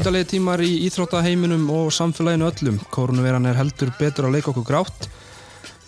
undarlegi 0.00 0.30
tímar 0.38 0.62
í 0.64 0.86
íþróttaheiminum 0.86 1.66
og 1.76 1.90
samfélaginu 1.92 2.46
öllum. 2.48 2.76
Kórunveran 2.88 3.44
er 3.50 3.58
heldur 3.58 3.90
betur 3.98 4.30
að 4.30 4.38
leika 4.38 4.48
okkur 4.48 4.64
grátt. 4.64 5.08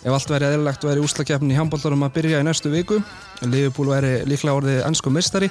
Ef 0.05 0.13
allt 0.13 0.29
verið 0.29 0.53
eðlilegt 0.53 0.83
væri 0.85 1.01
úslakefnin 1.01 1.53
í 1.55 1.57
handbóltarum 1.57 2.05
að 2.05 2.11
byrja 2.19 2.41
í 2.43 2.45
næstu 2.45 2.69
viku. 2.69 2.99
Liverpool 3.41 3.89
væri 3.89 4.11
líklega 4.29 4.53
orðið 4.59 4.81
ennsku 4.85 5.09
mistari. 5.09 5.49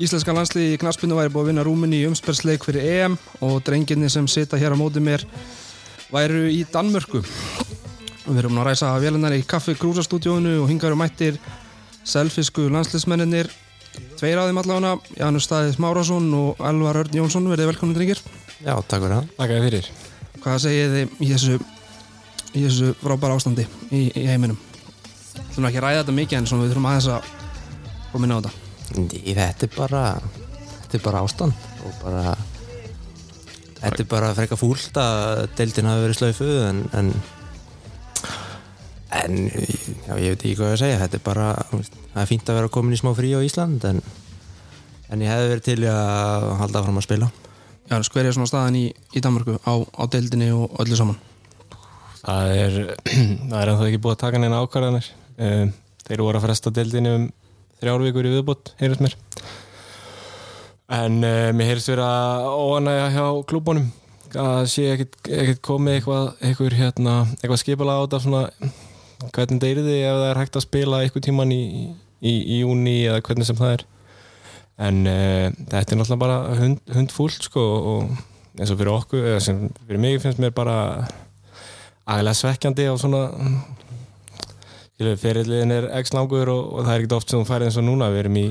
Íslenska 0.00 0.32
landslið 0.32 0.72
í 0.72 0.78
knaspinu 0.80 1.18
væri 1.18 1.32
búið 1.34 1.42
að 1.42 1.50
vinna 1.50 1.66
rúminni 1.68 1.98
í 2.00 2.06
umspersleik 2.08 2.64
fyrir 2.64 2.88
EM 2.88 3.18
og 3.44 3.58
drenginni 3.66 4.08
sem 4.08 4.30
sita 4.32 4.56
hér 4.56 4.72
á 4.72 4.80
móti 4.80 5.04
mér 5.04 5.26
væru 6.14 6.46
í 6.48 6.62
Danmörku. 6.72 7.20
Við 8.24 8.40
erum 8.46 8.62
að 8.62 8.70
ræsa 8.70 8.94
vélennar 9.02 9.36
í 9.36 9.44
kaffi 9.44 9.76
grúsastúdjónu 9.76 10.56
og 10.62 10.72
hingarum 10.72 11.04
mættir 11.04 11.36
selfisku 12.00 12.64
landsliðsmenninir 12.72 13.52
Tveir 14.18 14.40
af 14.40 14.48
þeim 14.48 14.60
allavega, 14.62 14.94
Janus 15.18 15.46
Staðis 15.48 15.78
Márásson 15.82 16.26
og 16.38 16.60
Elvar 16.64 16.98
Örn 17.02 17.16
Jónsson, 17.18 17.46
verðið 17.50 17.70
velkomin 17.72 17.96
drengir. 17.96 18.20
Já, 18.64 18.74
takk 18.88 19.04
fyrir 19.04 19.16
það. 19.16 19.28
Takk 19.38 19.54
fyrir. 19.66 19.90
Hvað 20.44 20.60
segir 20.64 20.92
þið 20.94 21.14
í 21.24 21.28
þessu, 21.32 21.58
í 22.52 22.64
þessu 22.64 22.90
frábæra 23.02 23.38
ástandi 23.38 23.66
í, 23.90 24.06
í 24.10 24.24
heiminum? 24.28 24.58
Þú 25.34 25.44
þurfum 25.46 25.68
ekki 25.70 25.80
að 25.80 25.86
ræða 25.86 26.00
þetta 26.02 26.16
mikið 26.18 26.38
en 26.40 26.50
við 26.62 26.72
þurfum 26.72 26.88
aðeins 26.90 27.10
að 27.14 27.30
koma 28.12 28.26
inn 28.28 28.34
á 28.34 28.38
þetta. 28.38 28.52
Þetta 28.94 29.68
er 29.68 29.72
bara, 29.74 30.02
þetta 30.80 30.98
er 30.98 31.04
bara 31.06 31.22
ástand 31.24 31.70
og 31.84 32.00
bara, 32.02 32.34
þetta 33.80 34.04
er 34.04 34.10
bara 34.10 34.34
freka 34.36 34.58
fúlt 34.58 35.00
að 35.00 35.46
deildin 35.58 35.90
hafi 35.90 36.04
verið 36.06 36.20
slaufuð 36.20 36.60
en, 36.68 36.84
en 36.98 37.14
en 39.12 39.38
já, 39.48 40.14
ég 40.16 40.34
veit 40.34 40.44
ekki 40.44 40.56
hvað 40.58 40.72
ég 40.72 40.76
að 40.76 40.82
segja. 40.82 41.00
Þetta 41.02 41.18
er 41.18 41.24
bara, 41.24 41.48
það 41.70 42.20
er 42.22 42.30
fínt 42.30 42.50
að 42.50 42.60
vera 42.60 42.72
komin 42.72 42.96
í 42.96 43.00
smá 43.00 43.12
frí 43.16 43.32
á 43.36 43.40
Ísland 43.44 43.84
en, 43.90 44.02
en 45.12 45.24
ég 45.24 45.32
hefði 45.32 45.50
verið 45.52 45.66
til 45.68 45.78
að 45.92 46.48
halda 46.62 46.84
fram 46.86 47.00
að 47.00 47.06
spila. 47.08 47.30
Já, 47.84 47.98
er 48.00 48.32
svona 48.32 48.48
staðan 48.48 48.80
í, 48.80 48.84
í 49.12 49.22
Danmarku 49.24 49.58
á, 49.60 49.72
á 49.76 50.02
deildinni 50.08 50.48
og 50.56 50.72
öllu 50.80 50.96
saman? 50.96 51.18
Það 52.24 52.52
er 52.56 52.78
það 53.50 53.58
er 53.60 53.72
ennþá 53.72 53.88
ekki 53.90 54.00
búið 54.04 54.14
að 54.16 54.22
taka 54.24 54.40
neina 54.40 54.62
ákvarðanir. 54.64 55.10
Þeir 56.04 56.22
voru 56.24 56.40
að 56.40 56.46
fresta 56.46 56.72
deildinni 56.72 57.12
um 57.18 57.26
þrjárvíkur 57.82 58.28
í 58.28 58.32
viðbútt, 58.38 58.72
heyrðast 58.80 59.04
mér. 59.04 59.18
En 60.94 61.20
uh, 61.24 61.50
mér 61.56 61.70
heyrðist 61.72 61.92
vera 61.92 62.08
óanægja 62.48 63.12
hjá 63.16 63.26
klúbónum 63.48 63.92
að 64.40 64.64
sé 64.72 64.88
ekkert 64.94 65.60
komið 65.64 65.98
eitthvað 65.98 66.24
eitthvað, 66.42 66.76
hérna, 66.78 67.14
eitthvað 67.38 67.60
skipala 67.60 67.98
á 68.00 68.02
þetta 68.02 68.20
svona 68.24 68.42
hvernig 69.32 69.62
það 69.62 69.70
er 69.70 69.82
því 69.86 69.96
ef 70.02 70.20
það 70.20 70.28
er 70.28 70.40
hægt 70.42 70.58
að 70.58 70.66
spila 70.66 71.00
eitthvað 71.02 71.26
tíman 71.28 71.54
í, 71.54 71.62
í, 72.20 72.34
í 72.34 72.60
júni 72.60 72.96
eða 73.08 73.24
hvernig 73.24 73.48
sem 73.48 73.58
það 73.58 73.76
er? 73.78 73.86
En 74.84 75.02
uh, 75.06 75.48
þetta 75.70 75.84
er 75.84 76.00
náttúrulega 76.00 76.22
bara 76.24 76.38
hund, 76.58 76.80
hundfúlt 76.96 77.46
sko 77.46 77.64
og 77.94 78.14
eins 78.58 78.70
og 78.70 78.78
fyrir 78.78 78.94
okkur, 78.94 79.28
eða 79.32 79.42
sem 79.42 79.64
fyrir 79.86 80.02
mig 80.02 80.20
finnst 80.22 80.42
mér 80.42 80.54
bara 80.54 80.76
aðeinslega 82.04 82.38
svekkjandi 82.40 82.90
á 82.90 82.94
svona 83.00 83.24
fyrirliðin 84.94 85.74
er 85.74 85.88
x 85.98 86.12
langur 86.14 86.48
og, 86.52 86.62
og 86.78 86.86
það 86.86 86.92
er 86.92 87.02
ekkert 87.02 87.16
oft 87.16 87.32
sem 87.32 87.40
þú 87.40 87.48
færið 87.48 87.68
eins 87.68 87.78
og 87.80 87.86
núna. 87.88 88.10
Við 88.14 88.22
erum 88.22 88.38
í, 88.38 88.44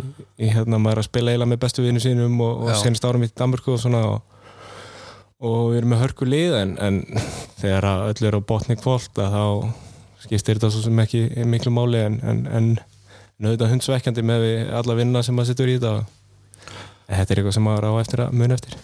í 0.44 0.52
hérna 0.52 0.80
maður 0.82 1.04
að 1.04 1.08
spila 1.08 1.34
eila 1.34 1.48
með 1.48 1.62
bestu 1.64 1.86
vinnu 1.86 2.04
sínum 2.04 2.36
og, 2.44 2.66
og 2.68 2.80
senst 2.82 3.08
árum 3.08 3.24
í 3.24 3.32
Danmarku 3.32 3.74
og 3.76 3.80
svona 3.82 4.04
og, 4.10 4.38
og 5.44 5.72
við 5.72 5.80
erum 5.80 5.94
með 5.96 6.04
hörku 6.04 6.28
lið 6.28 6.58
en, 6.60 6.76
en 6.84 7.00
þegar 7.62 7.88
öll 8.10 8.28
er 8.28 8.38
á 8.38 8.42
botni 8.52 8.78
kvólt 8.80 9.16
þá 9.16 9.44
skiptir 10.24 10.58
þetta 10.58 10.72
svo 10.74 10.82
sem 10.86 11.04
ekki 11.04 11.24
miklu 11.50 11.74
máli 11.76 12.02
en, 12.08 12.18
en, 12.24 12.42
en 12.48 12.74
auðvitað 13.44 13.74
hundsvekkjandi 13.74 14.26
með 14.26 14.50
alla 14.80 14.98
vinna 14.98 15.24
sem 15.26 15.36
maður 15.36 15.52
sittur 15.52 15.72
í 15.72 15.78
þetta. 15.78 16.04
Þetta 17.10 17.34
er 17.34 17.40
eitthvað 17.42 17.56
sem 17.58 17.66
maður 17.68 17.90
á 17.92 17.94
eftir 18.02 18.24
að 18.24 18.36
muni 18.40 18.56
eftir. 18.56 18.78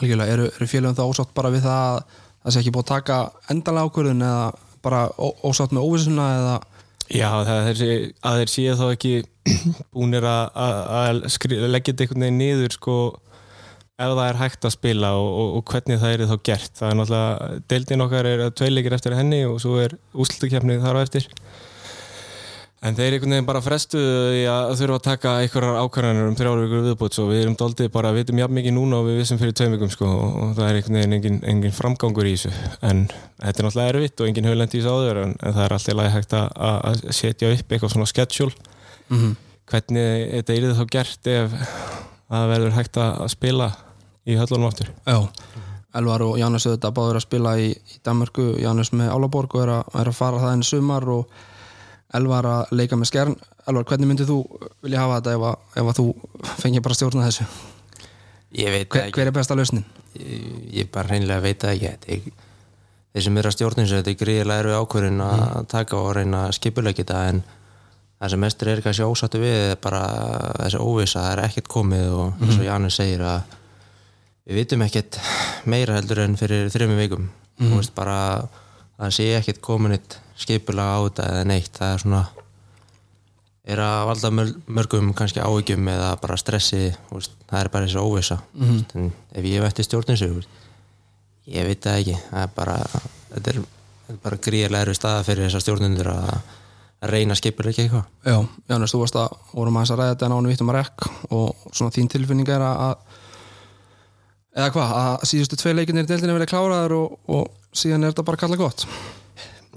Algjörlega, 0.00 0.36
eru, 0.36 0.46
eru 0.56 0.68
félagum 0.70 0.98
það 0.98 1.10
ósátt 1.12 1.34
bara 1.36 1.52
við 1.54 1.66
það 1.66 1.82
að 1.88 1.98
það 2.44 2.54
sé 2.54 2.62
ekki 2.62 2.72
búið 2.74 2.84
að 2.84 2.92
taka 2.92 3.18
endalega 3.52 3.90
ákvörðun 3.90 4.24
eða 4.28 4.46
bara 4.84 5.02
ó, 5.16 5.26
ósátt 5.48 5.74
með 5.74 5.86
óvissuna 5.88 6.30
eða? 6.38 6.56
Já, 7.12 7.28
það 7.44 7.68
er 7.70 7.82
að 8.24 8.40
þeir 8.40 8.52
séu 8.54 8.76
þá 8.80 8.84
ekki 8.88 9.14
búinir 9.94 10.26
að 10.28 11.20
leggja 11.68 11.92
þetta 11.92 12.06
einhvern 12.06 12.26
veginn 12.26 12.40
niður 12.40 12.76
sko 12.78 12.96
ef 13.94 14.10
það 14.10 14.24
er 14.28 14.40
hægt 14.40 14.66
að 14.66 14.74
spila 14.74 15.12
og, 15.20 15.28
og, 15.28 15.52
og 15.58 15.68
hvernig 15.70 16.00
það 16.02 16.14
er 16.14 16.24
þá 16.30 16.38
gert. 16.48 16.72
Það 16.78 16.88
er 16.88 16.98
náttúrulega, 16.98 17.60
deildin 17.70 18.06
okkar 18.08 18.30
er 18.30 18.48
tveilegir 18.58 18.96
eftir 18.96 19.14
henni 19.14 19.44
og 19.46 19.60
svo 19.62 19.78
er 19.82 19.94
úslutukefnið 20.12 20.82
þar 20.82 20.98
á 20.98 21.04
eftir. 21.04 21.28
En 22.84 22.92
þeir 22.92 23.14
einhvern 23.14 23.32
veginn 23.32 23.46
bara 23.48 23.62
frestuðu 23.64 24.42
að 24.50 24.74
þurfa 24.76 24.96
að 24.98 25.04
taka 25.06 25.30
einhverjar 25.40 25.78
ákvarðanir 25.80 26.26
um 26.28 26.34
þrjáru 26.36 26.64
vikur 26.66 26.82
viðbútt 26.84 27.18
og 27.22 27.30
við 27.30 27.38
erum 27.40 27.54
doldið 27.62 27.88
bara 27.94 28.10
að 28.10 28.18
vitum 28.18 28.42
jafn 28.42 28.58
mikið 28.58 28.74
núna 28.76 28.98
og 28.98 29.06
við 29.08 29.20
vissum 29.22 29.40
fyrir 29.40 29.54
tveim 29.56 29.76
vikum 29.78 29.92
sko 29.94 30.10
og 30.10 30.50
það 30.58 30.66
er 30.66 30.78
einhvern 30.80 30.98
veginn 30.98 31.16
engin, 31.16 31.38
engin 31.48 31.76
framgangur 31.78 32.28
í 32.28 32.34
þessu. 32.34 32.52
En 32.84 33.06
þetta 33.38 33.54
er 33.54 33.68
náttúrulega 33.68 33.94
erfitt 33.94 34.20
og 34.20 34.28
engin 34.28 34.50
höflendi 34.50 34.76
í 34.76 34.82
þessu 34.82 34.98
áður 34.98 35.22
en, 35.22 35.32
en 35.38 35.56
það 35.56 35.64
er 35.64 35.76
alltaf 35.78 35.98
læg 36.02 36.10
hægt 36.18 36.36
að, 36.36 36.50
að 36.90 37.06
setja 37.22 37.54
upp 37.54 37.72
eitthvað 37.72 37.94
svona 37.94 38.10
schedule. 38.10 38.68
Mm 39.08 39.22
-hmm. 39.22 39.32
hvernig 39.72 40.28
þetta 40.34 40.58
er 40.58 40.76
þá 40.82 40.84
gert 40.98 41.32
ef 41.38 41.56
það 42.30 42.50
verður 42.52 42.76
hægt 42.78 43.00
að 43.00 43.26
spila 43.32 43.70
í 44.24 44.36
höllunum 44.38 44.70
áttur 44.70 44.92
Já, 45.04 45.18
Elvar 45.98 46.24
og 46.26 46.38
Janus 46.40 46.66
auðvitað 46.68 46.96
báður 46.96 47.18
að 47.20 47.26
spila 47.26 47.56
í, 47.60 47.72
í 47.74 47.98
Danmarku 48.06 48.46
Janus 48.62 48.92
með 48.96 49.12
Álaborg 49.14 49.58
og 49.58 49.66
er 49.66 49.74
að, 49.78 49.90
er 50.00 50.10
að 50.10 50.18
fara 50.18 50.40
það 50.42 50.56
enn 50.56 50.64
sumar 50.66 51.08
og 51.12 51.36
Elvar 52.14 52.46
að 52.46 52.72
leika 52.78 52.98
með 52.98 53.10
skern 53.10 53.36
Elvar, 53.64 53.86
hvernig 53.90 54.10
myndið 54.10 54.30
þú 54.32 54.38
vilja 54.84 55.02
hafa 55.02 55.20
þetta 55.20 55.36
ef 55.36 55.46
að, 55.50 55.68
ef 55.80 55.90
að 55.92 56.00
þú 56.00 56.08
fengið 56.62 56.86
bara 56.86 56.98
stjórna 56.98 57.28
þessu? 57.28 57.46
Hver, 58.54 59.08
hver 59.10 59.28
er 59.28 59.34
besta 59.34 59.56
lausnin? 59.58 59.86
Ég, 60.14 60.42
ég 60.80 60.90
bara 60.94 61.10
reynilega 61.10 61.42
veit 61.42 61.64
það 61.64 61.88
ekki 61.90 62.34
þeir 63.14 63.24
sem 63.26 63.36
eru 63.38 63.50
að 63.50 63.54
stjórna 63.54 63.84
þessu 63.84 63.98
þetta 64.00 64.12
er 64.12 64.20
gríðilega 64.20 64.62
erfið 64.64 64.80
ákvörðin 64.80 65.20
að 65.22 65.42
mm. 65.44 65.66
taka 65.70 65.98
og 66.00 66.12
reyna 66.18 66.40
að 66.48 66.56
skipulegja 66.58 67.04
þetta 67.04 67.18
en 67.30 67.42
það 68.24 68.32
sem 68.32 68.40
mestur 68.40 68.70
er 68.72 68.80
kannski 68.80 69.04
ósattu 69.04 69.40
við 69.42 69.58
er 69.74 69.80
bara 69.84 70.00
þessi 70.62 70.80
óvisa, 70.80 71.20
það 71.20 71.32
er 71.34 71.42
ekkert 71.44 71.66
komið 71.74 72.06
og 72.08 72.38
eins 72.38 72.54
og 72.54 72.62
mhm. 72.62 72.68
Janus 72.70 72.96
segir 72.96 73.24
að 73.28 73.56
við 74.44 74.60
vitum 74.60 74.84
ekkert 74.84 75.18
meira 75.68 75.98
heldur 75.98 76.22
en 76.24 76.38
fyrir 76.40 76.70
þrjum 76.72 76.96
vikum 76.98 77.26
mm. 77.26 77.68
þú 77.68 77.80
veist 77.80 77.94
bara 77.96 78.16
það 78.96 79.12
sé 79.16 79.28
ekkert 79.38 79.60
komin 79.64 79.96
eitt 79.96 80.18
skipulega 80.40 80.96
á 80.96 81.04
þetta 81.04 81.28
eða 81.32 81.44
neitt 81.48 81.78
það 81.78 81.92
er 81.92 82.02
svona 82.04 82.22
er 83.74 83.80
að 83.80 84.00
valda 84.10 84.32
mörgum 84.78 85.14
kannski 85.16 85.40
áhyggjum 85.40 85.88
eða 85.94 86.10
bara 86.20 86.40
stressi 86.40 86.82
veist, 87.10 87.36
það 87.48 87.60
er 87.60 87.72
bara 87.76 87.88
þessi 87.88 88.02
óvisa 88.04 88.40
mm. 88.52 88.82
en 89.00 89.08
ef 89.32 89.48
ég 89.48 89.64
veit 89.64 89.80
í 89.80 89.86
stjórninsu 89.88 90.30
ég 91.54 91.70
veit 91.70 91.84
það 91.84 92.02
ekki 92.02 92.18
það 92.28 92.42
er 92.42 92.52
bara 92.56 92.76
þetta 93.32 94.20
bara 94.24 94.42
gríðilega 94.44 94.84
erfið 94.84 95.00
staða 95.00 95.24
fyrir 95.24 95.48
þessar 95.48 95.64
stjórnundur 95.64 96.12
að 96.12 96.36
að 97.04 97.12
reyna 97.12 97.36
skipur 97.38 97.68
ekki 97.70 97.84
eitthvað. 97.84 98.06
Já, 98.24 98.38
Jánus, 98.72 98.94
þú 98.94 99.02
varst 99.02 99.18
að 99.20 99.34
vorum 99.52 99.76
að 99.76 99.84
þess 99.84 99.94
að 99.94 100.00
ræða 100.00 100.14
þetta 100.14 100.30
nánum 100.32 100.52
vittum 100.52 100.72
að 100.72 100.78
rekk 100.80 101.08
og 101.36 101.66
svona 101.70 101.94
þín 101.94 102.10
tilfinning 102.14 102.54
er 102.54 102.64
að 102.64 102.94
eða 104.54 104.70
hvað, 104.74 104.94
að 105.00 105.26
síðustu 105.30 105.58
tvei 105.60 105.74
leikinir 105.74 106.06
í 106.06 106.10
deildinu 106.10 106.38
verið 106.38 106.52
kláraður 106.52 106.96
og, 107.00 107.18
og 107.34 107.76
síðan 107.76 108.06
er 108.06 108.14
þetta 108.14 108.26
bara 108.28 108.42
kalla 108.44 108.58
gott? 108.60 108.86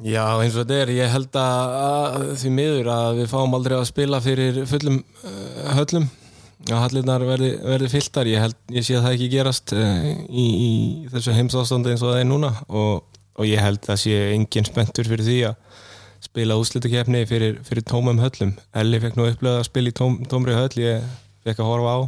Já, 0.06 0.38
eins 0.38 0.54
og 0.54 0.62
þetta 0.62 0.78
er, 0.84 0.94
ég 0.94 1.10
held 1.10 1.40
að, 1.42 1.76
að 1.88 2.26
því 2.38 2.54
miður 2.54 2.90
að 2.94 3.08
við 3.18 3.30
fáum 3.32 3.58
aldrei 3.58 3.76
að 3.80 3.88
spila 3.90 4.22
fyrir 4.22 4.60
fullum 4.70 5.00
uh, 5.02 5.72
höllum 5.80 6.06
að 6.68 6.82
hallirnar 6.84 7.24
verði, 7.26 7.50
verði 7.64 7.90
fylltar. 7.90 8.30
Ég, 8.30 8.44
held, 8.44 8.58
ég 8.76 8.86
sé 8.86 8.98
að 8.98 9.08
það 9.08 9.16
ekki 9.16 9.30
gerast 9.34 9.74
uh, 9.74 10.10
í, 10.30 10.46
í 10.46 10.72
þessu 11.14 11.34
heimsástandi 11.38 11.94
eins 11.94 12.06
og 12.06 12.14
það 12.14 12.22
er 12.22 12.30
núna 12.30 12.54
og, 12.68 13.08
og 13.38 13.50
ég 13.50 13.64
held 13.64 13.90
að 13.90 14.02
sé 14.04 14.20
engin 14.36 14.70
spenntur 14.70 15.10
fyrir 15.10 15.26
því 15.26 15.40
að 15.50 15.67
spila 16.28 16.60
úslutukefni 16.62 17.24
fyrir, 17.30 17.60
fyrir 17.68 17.86
tómum 17.88 18.22
höllum 18.22 18.54
Elli 18.78 19.02
fekk 19.04 19.18
nú 19.20 19.28
upplegað 19.32 19.62
að 19.64 19.68
spila 19.70 19.92
í 19.92 19.98
tóm, 19.98 20.22
tómri 20.30 20.56
höll 20.58 20.84
ég 20.84 21.06
fekk 21.48 21.64
að 21.64 21.72
horfa 21.72 21.98
á 21.98 22.00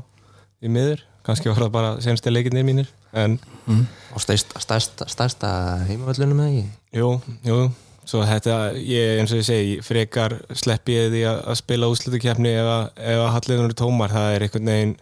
í 0.60 0.72
miður 0.72 1.04
kannski 1.26 1.52
var 1.52 1.62
það 1.66 1.76
bara 1.76 1.92
senstu 2.04 2.32
leikinnir 2.34 2.66
mínir 2.68 2.90
en 3.18 3.38
mm. 3.66 3.86
og 4.16 4.24
stærsta, 4.24 5.52
heimavöllunum 5.90 6.42
eða 6.44 6.50
ekki? 6.54 6.66
Jú, 7.00 7.14
jú 7.48 7.62
svo 8.10 8.24
þetta, 8.26 8.58
ég 8.82 9.20
eins 9.22 9.34
og 9.34 9.42
ég 9.42 9.46
segi 9.46 9.78
frekar 9.86 10.40
slepp 10.58 10.90
ég 10.90 11.12
því 11.14 11.24
að, 11.30 11.40
að 11.52 11.60
spila 11.60 11.90
úslutukefni 11.94 12.54
ef 12.58 12.70
að, 12.70 12.84
að 13.14 13.26
halliðunum 13.36 13.70
eru 13.70 13.78
tómar 13.78 14.14
það 14.14 14.36
er 14.36 14.46
einhvern 14.46 14.72
veginn 14.74 14.96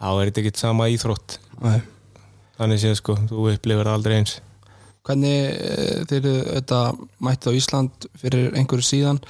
þá 0.00 0.08
er 0.10 0.30
þetta 0.30 0.42
ekkert 0.42 0.62
sama 0.62 0.88
íþrótt 0.90 1.36
Nei. 1.60 1.80
þannig 2.58 2.82
séð 2.82 2.96
sko, 2.98 3.18
þú 3.30 3.46
upplifir 3.52 3.92
aldrei 3.92 4.16
eins 4.18 4.38
Hvernig 5.10 5.36
eh, 5.50 6.02
þeir 6.06 6.18
eru 6.20 6.34
þetta 6.54 6.80
mættið 7.26 7.50
á 7.50 7.58
Ísland 7.58 8.10
fyrir 8.22 8.52
einhverju 8.54 8.86
síðan 8.94 9.22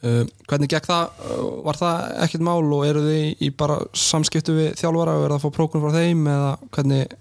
Uh, 0.00 0.22
hvernig 0.48 0.70
gekk 0.72 0.86
það? 0.88 1.24
Var 1.66 1.76
það 1.76 2.12
ekkert 2.24 2.44
mál 2.46 2.62
og 2.72 2.86
eru 2.88 3.02
þið 3.04 3.42
í 3.44 3.50
bara 3.52 3.74
samskiptu 3.92 4.54
við 4.56 4.70
þjálfara 4.80 5.16
og 5.18 5.26
er 5.26 5.34
það 5.34 5.36
að 5.36 5.42
fá 5.42 5.56
prókunum 5.58 5.82
frá 5.84 5.98
þeim 5.98 6.22
eða 6.32 6.46
hvernig, 6.72 7.12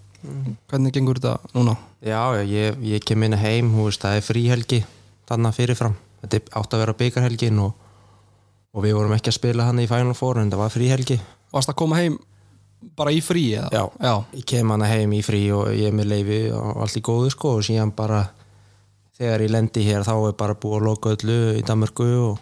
hvernig 0.72 0.96
gengur 0.96 1.20
þetta 1.20 1.52
núna? 1.58 1.74
Já, 2.00 2.22
ég, 2.48 2.80
ég 2.88 3.04
kem 3.04 3.26
inn 3.28 3.36
heim, 3.36 3.74
veist, 3.76 4.00
það 4.00 4.22
er 4.22 4.24
fríhelgi 4.24 4.80
þannig 5.28 5.58
fyrirfram, 5.58 5.98
þetta 6.24 6.40
átt 6.62 6.78
að 6.78 6.84
vera 6.86 6.96
byggarhelgin 7.04 7.60
og, 7.66 7.76
og 8.72 8.88
við 8.88 8.96
vorum 8.96 9.18
ekki 9.18 9.34
að 9.34 9.40
spila 9.42 9.68
hann 9.68 9.84
í 9.84 9.90
Final 9.92 10.16
Four 10.16 10.40
en 10.40 10.54
það 10.54 10.64
var 10.64 10.76
fríhelgi 10.78 11.20
Varst 11.52 11.68
það 11.68 11.76
að 11.76 11.80
koma 11.84 12.00
heim 12.00 12.16
bara 12.80 13.12
í 13.12 13.22
frí 13.24 13.46
eða? 13.60 13.70
Já. 13.74 13.84
Já, 14.00 14.14
ég 14.40 14.46
kem 14.48 14.74
hana 14.74 14.90
heim 14.90 15.14
í 15.16 15.22
frí 15.26 15.42
og 15.56 15.72
ég 15.76 15.90
er 15.92 15.96
með 15.96 16.12
leifi 16.14 16.42
og 16.56 16.84
allt 16.86 17.00
í 17.00 17.04
góðu 17.06 17.32
sko 17.34 17.56
og 17.58 17.66
síðan 17.68 17.92
bara 17.96 18.24
þegar 19.20 19.44
ég 19.44 19.52
lendi 19.52 19.86
hér 19.88 20.06
þá 20.08 20.14
er 20.16 20.38
bara 20.40 20.56
búið 20.56 20.78
að 20.80 20.86
loka 20.88 21.16
öllu 21.16 21.40
í 21.60 21.64
Danmörku 21.68 22.08
og, 22.24 22.38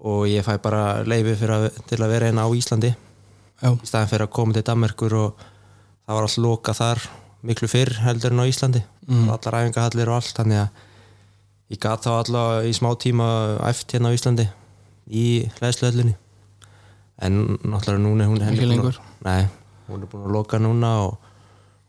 og 0.00 0.22
ég 0.30 0.46
fæ 0.46 0.54
bara 0.64 0.84
leifi 1.04 1.36
að, 1.44 1.68
til 1.90 2.00
að 2.00 2.14
vera 2.14 2.30
einn 2.30 2.40
á 2.40 2.48
Íslandi 2.48 2.92
já, 2.92 3.68
í 3.68 3.88
staðin 3.88 4.12
fyrir 4.14 4.26
að 4.28 4.32
koma 4.38 4.56
til 4.56 4.64
Danmörkur 4.68 5.18
og 5.20 5.44
það 6.06 6.16
var 6.16 6.28
allt 6.28 6.40
loka 6.46 6.76
þar 6.76 7.04
miklu 7.44 7.68
fyrr 7.68 8.00
heldur 8.06 8.32
en 8.32 8.42
á 8.42 8.48
Íslandi 8.48 8.82
mm. 9.08 9.28
allar 9.34 9.60
æfingahallir 9.60 10.08
og 10.08 10.20
allt 10.22 10.40
þannig 10.40 10.64
að 10.64 10.88
ég 11.72 11.82
gat 11.82 12.04
þá 12.06 12.12
allavega 12.14 12.68
í 12.68 12.74
smá 12.76 12.90
tíma 13.00 13.28
eftir 13.68 13.98
hérna 13.98 14.12
á 14.12 14.16
Íslandi 14.16 14.48
í 15.12 15.26
hlæðsluhöllinni 15.58 16.16
en 17.22 17.42
náttúrulega 17.62 18.02
núna 18.02 18.24
er 18.24 18.30
hún 18.30 18.42
henni 18.42 18.78
búin 18.78 18.96
nei, 19.24 19.46
hún 19.88 20.02
er 20.02 20.10
búin 20.10 20.26
að 20.26 20.34
loka 20.34 20.58
núna 20.58 20.92
og 21.06 21.18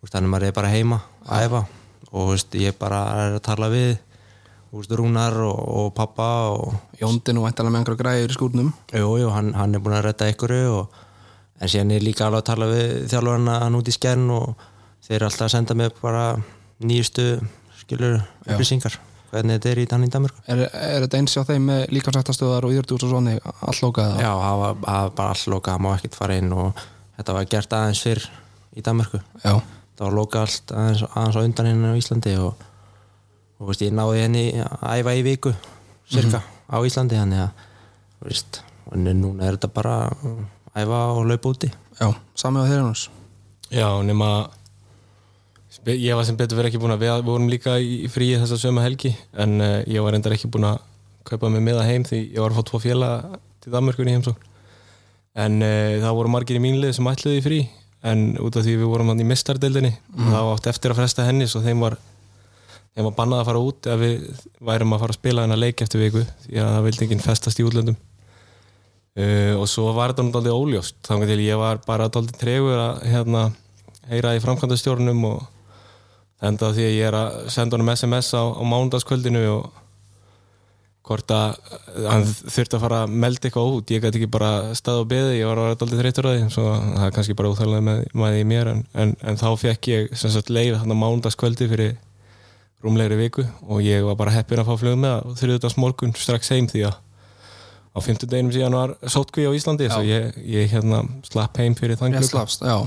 veist, 0.02 0.14
þannig 0.14 0.28
að 0.30 0.34
maður 0.34 0.48
er 0.48 0.58
bara 0.58 0.74
heima 0.74 1.00
að 1.26 1.46
æfa. 1.48 1.62
Og 2.14 2.34
veist, 2.34 2.58
ég 2.62 2.76
bara 2.78 3.00
er 3.24 3.38
að 3.38 3.46
tala 3.48 3.70
við 3.74 3.96
veist, 4.74 4.94
Rúnar 5.00 5.38
og, 5.46 5.62
og 5.80 5.88
pappa 5.98 6.28
og 6.54 7.00
Jóndi 7.00 7.34
nú 7.34 7.48
ættalega 7.50 7.74
með 7.74 7.84
einhverja 7.84 8.02
græður 8.04 8.36
í 8.36 8.38
skúrnum. 8.38 8.74
Jú, 8.94 9.16
jú, 9.22 9.32
hann, 9.34 9.54
hann 9.58 9.74
er 9.74 9.84
búin 9.84 9.98
að 9.98 10.06
redda 10.10 10.30
ykkur 10.34 10.56
og, 10.74 11.00
en 11.60 11.72
síðan 11.72 11.96
er 11.96 12.06
líka 12.06 12.28
alveg 12.28 12.44
að 12.44 12.50
tala 12.52 12.70
við 12.72 12.94
þjálfarna 13.14 13.58
hann 13.66 13.80
út 13.80 13.90
í 13.90 13.96
skern 13.96 14.30
og 14.36 14.70
þeir 15.04 15.18
eru 15.20 15.30
alltaf 15.30 15.48
að 15.50 15.56
senda 15.56 15.78
mig 15.80 15.98
bara 16.02 16.28
nýjustu 16.84 17.28
skilur 17.84 18.22
upplýsingar 18.46 19.00
hvernig 19.34 19.58
þetta 19.58 19.72
er 19.72 19.82
í 19.82 19.86
þannig 19.90 20.12
Danmörku? 20.14 20.42
Er, 20.54 20.62
er 20.70 21.06
þetta 21.06 21.20
eins 21.20 21.36
hjá 21.36 21.44
þeim 21.48 21.68
með 21.70 21.84
líkansættastöðar 21.98 22.68
og 22.68 22.76
íðurtús 22.76 23.06
og 23.08 23.14
svona 23.14 23.36
allt 23.42 23.84
lókað? 23.84 24.18
Já, 24.22 24.30
það 24.30 24.60
var, 24.62 24.76
það 24.86 25.00
var 25.02 25.14
bara 25.20 25.36
all 25.36 25.54
loka, 25.54 25.74
það 25.74 25.84
má 25.86 25.90
ekkert 25.94 26.18
fara 26.20 26.38
inn 26.40 26.52
og 26.54 26.84
þetta 27.18 27.38
var 27.38 27.48
gert 27.54 27.76
aðeins 27.78 28.04
fyrr 28.06 28.28
í 28.74 28.86
Danmörku. 28.86 29.22
Já, 29.44 29.54
það 29.98 30.06
var 30.06 30.18
loka 30.20 30.44
allt 30.46 30.76
aðeins, 30.76 31.06
aðeins 31.10 31.40
á 31.40 31.42
undan 31.44 31.70
henni 31.72 31.94
á 31.94 32.00
Íslandi 32.00 32.36
og, 32.44 32.68
og 33.60 33.72
veist, 33.72 33.86
ég 33.86 33.96
náði 33.98 34.24
henni 34.26 34.46
að 34.64 34.86
æfa 35.02 35.18
í 35.18 35.26
viku 35.26 35.56
cirka 36.14 36.44
á 36.46 36.78
Íslandi 36.86 37.20
þannig 37.20 37.46
að 37.48 37.68
veist, 38.30 38.62
og 38.90 39.00
núna 39.02 39.50
er 39.50 39.58
þetta 39.58 39.74
bara 39.74 39.98
að 40.10 40.46
æfa 40.84 41.04
og 41.18 41.26
laupa 41.30 41.54
úti. 41.54 41.74
Já, 42.00 42.10
sami 42.38 42.62
á 42.62 42.70
þeirra 42.70 42.88
hans 42.90 43.10
Já, 43.74 43.88
nema 44.06 44.30
ég 45.92 46.16
var 46.16 46.26
sem 46.28 46.38
betur 46.40 46.60
verið 46.60 46.72
ekki 46.72 46.82
búin 46.82 46.96
að 46.96 47.04
við 47.04 47.26
vorum 47.28 47.50
líka 47.52 47.76
í 47.82 48.08
fríi 48.12 48.38
þessa 48.40 48.60
söma 48.62 48.86
helgi 48.86 49.14
en 49.36 49.60
uh, 49.60 49.80
ég 49.90 50.04
var 50.04 50.16
endar 50.16 50.36
ekki 50.36 50.52
búin 50.52 50.70
að 50.70 50.82
kaupa 51.28 51.50
mig 51.52 51.64
með 51.64 51.82
að 51.82 51.90
heim 51.90 52.06
því 52.08 52.20
ég 52.24 52.40
var 52.40 52.54
að 52.54 52.60
fá 52.60 52.68
tvo 52.70 52.82
fjela 52.84 53.10
til 53.64 53.74
Danmörkunni 53.74 54.16
heimsókn 54.16 54.50
en 55.44 55.60
uh, 55.66 56.00
það 56.04 56.18
voru 56.20 56.32
margir 56.32 56.60
í 56.60 56.64
mínlið 56.64 56.96
sem 56.98 57.10
ætluði 57.12 57.42
í 57.42 57.44
frí 57.44 57.60
en 58.04 58.24
út 58.44 58.56
af 58.60 58.66
því 58.66 58.78
við 58.80 58.92
vorum 58.92 59.12
hann 59.12 59.24
í 59.24 59.28
mistardeldinni 59.28 59.94
mm. 59.96 60.32
var 60.32 60.50
átt 60.56 60.72
eftir 60.72 60.94
að 60.94 61.02
fresta 61.02 61.28
henni 61.28 61.48
svo 61.52 61.64
þeim 61.64 61.84
var, 61.84 61.98
þeim 62.96 63.08
var 63.10 63.16
bannað 63.20 63.44
að 63.44 63.50
fara 63.52 63.64
út 63.68 63.90
ef 63.92 64.02
við 64.02 64.26
værum 64.64 64.96
að 64.96 65.06
fara 65.06 65.16
að 65.16 65.20
spila 65.20 65.46
hennar 65.46 65.62
leik 65.62 65.84
eftir 65.84 66.04
viku 66.04 66.26
því 66.46 66.60
að 66.60 66.74
það 66.76 66.88
vildi 66.88 67.08
enginn 67.08 67.24
festast 67.24 67.60
í 67.60 67.68
útlöndum 67.68 67.98
uh, 68.00 69.56
og 69.58 69.68
svo 69.72 69.90
var 69.96 70.14
þetta 70.14 70.28
náttúrulega 70.30 70.60
óljóst 70.60 71.00
þá 71.04 71.16
til 71.24 71.40
ég 71.44 71.60
var 71.60 71.84
bara 71.88 72.08
náttúrulega 72.08 72.40
tregur 72.44 72.84
að 72.84 73.04
hérna, 73.14 73.48
heyra 74.12 74.36
í 74.38 74.44
framkvæmdastjórnum 74.44 75.28
og 75.32 75.50
enda 76.44 76.74
því 76.76 76.90
að 76.90 76.98
ég 76.98 77.08
er 77.08 77.18
að 77.18 77.40
senda 77.54 77.78
honum 77.78 77.94
SMS 77.94 78.34
á, 78.36 78.44
á 78.44 78.64
mánudagskvöldinu 78.68 79.44
og 79.54 79.72
hvort 81.04 81.34
að 81.36 81.58
hann 82.08 82.24
þurfti 82.24 82.78
að 82.78 82.84
fara 82.86 83.02
að 83.04 83.16
melda 83.26 83.50
eitthvað 83.50 83.74
út. 83.76 83.92
Ég 83.92 84.04
gæti 84.06 84.22
ekki 84.22 84.32
bara 84.32 84.52
stað 84.78 85.02
og 85.02 85.10
beði 85.12 85.36
ég 85.42 85.50
var 85.50 85.60
að 85.60 85.68
vera 85.68 85.76
alltaf 85.76 86.00
þreytur 86.00 86.30
að 86.30 86.38
því 86.38 86.54
svo 86.56 86.66
það 86.80 87.08
er 87.08 87.16
kannski 87.18 87.36
bara 87.40 87.52
úþægilega 87.52 87.86
með, 87.90 88.02
með 88.22 88.38
því 88.38 88.46
mér. 88.54 88.72
En, 88.72 88.84
en, 89.04 89.14
en 89.20 89.40
þá 89.42 89.48
fekk 89.60 89.90
ég 89.92 90.16
sem 90.20 90.32
sagt 90.32 90.52
leið 90.54 90.78
hann 90.80 90.96
á 90.96 91.02
mánudagskvöldi 91.02 91.68
fyrir 91.74 91.98
rúmlegri 92.84 93.20
viku 93.20 93.46
og 93.68 93.84
ég 93.84 94.04
var 94.08 94.20
bara 94.20 94.36
heppin 94.36 94.60
að 94.64 94.72
fá 94.72 94.80
flugum 94.80 95.04
með 95.04 95.28
og 95.28 95.38
þrjúðast 95.40 95.80
morgun 95.80 96.16
strax 96.20 96.52
heim 96.52 96.68
því 96.72 96.88
að 96.90 96.98
á 97.94 98.00
fymtudeginum 98.04 98.52
síðan 98.56 98.76
var 98.76 98.96
sótkví 99.06 99.46
á 99.48 99.52
Íslandi 99.56 99.88
svo 99.92 100.02
ég, 100.08 100.36
ég 100.50 100.72
hérna 100.72 101.04
slapp 101.28 101.60
heim 101.62 101.78
fyrir 101.78 102.00
þann 102.00 102.16
klukka 102.18 102.48
já 102.60 102.78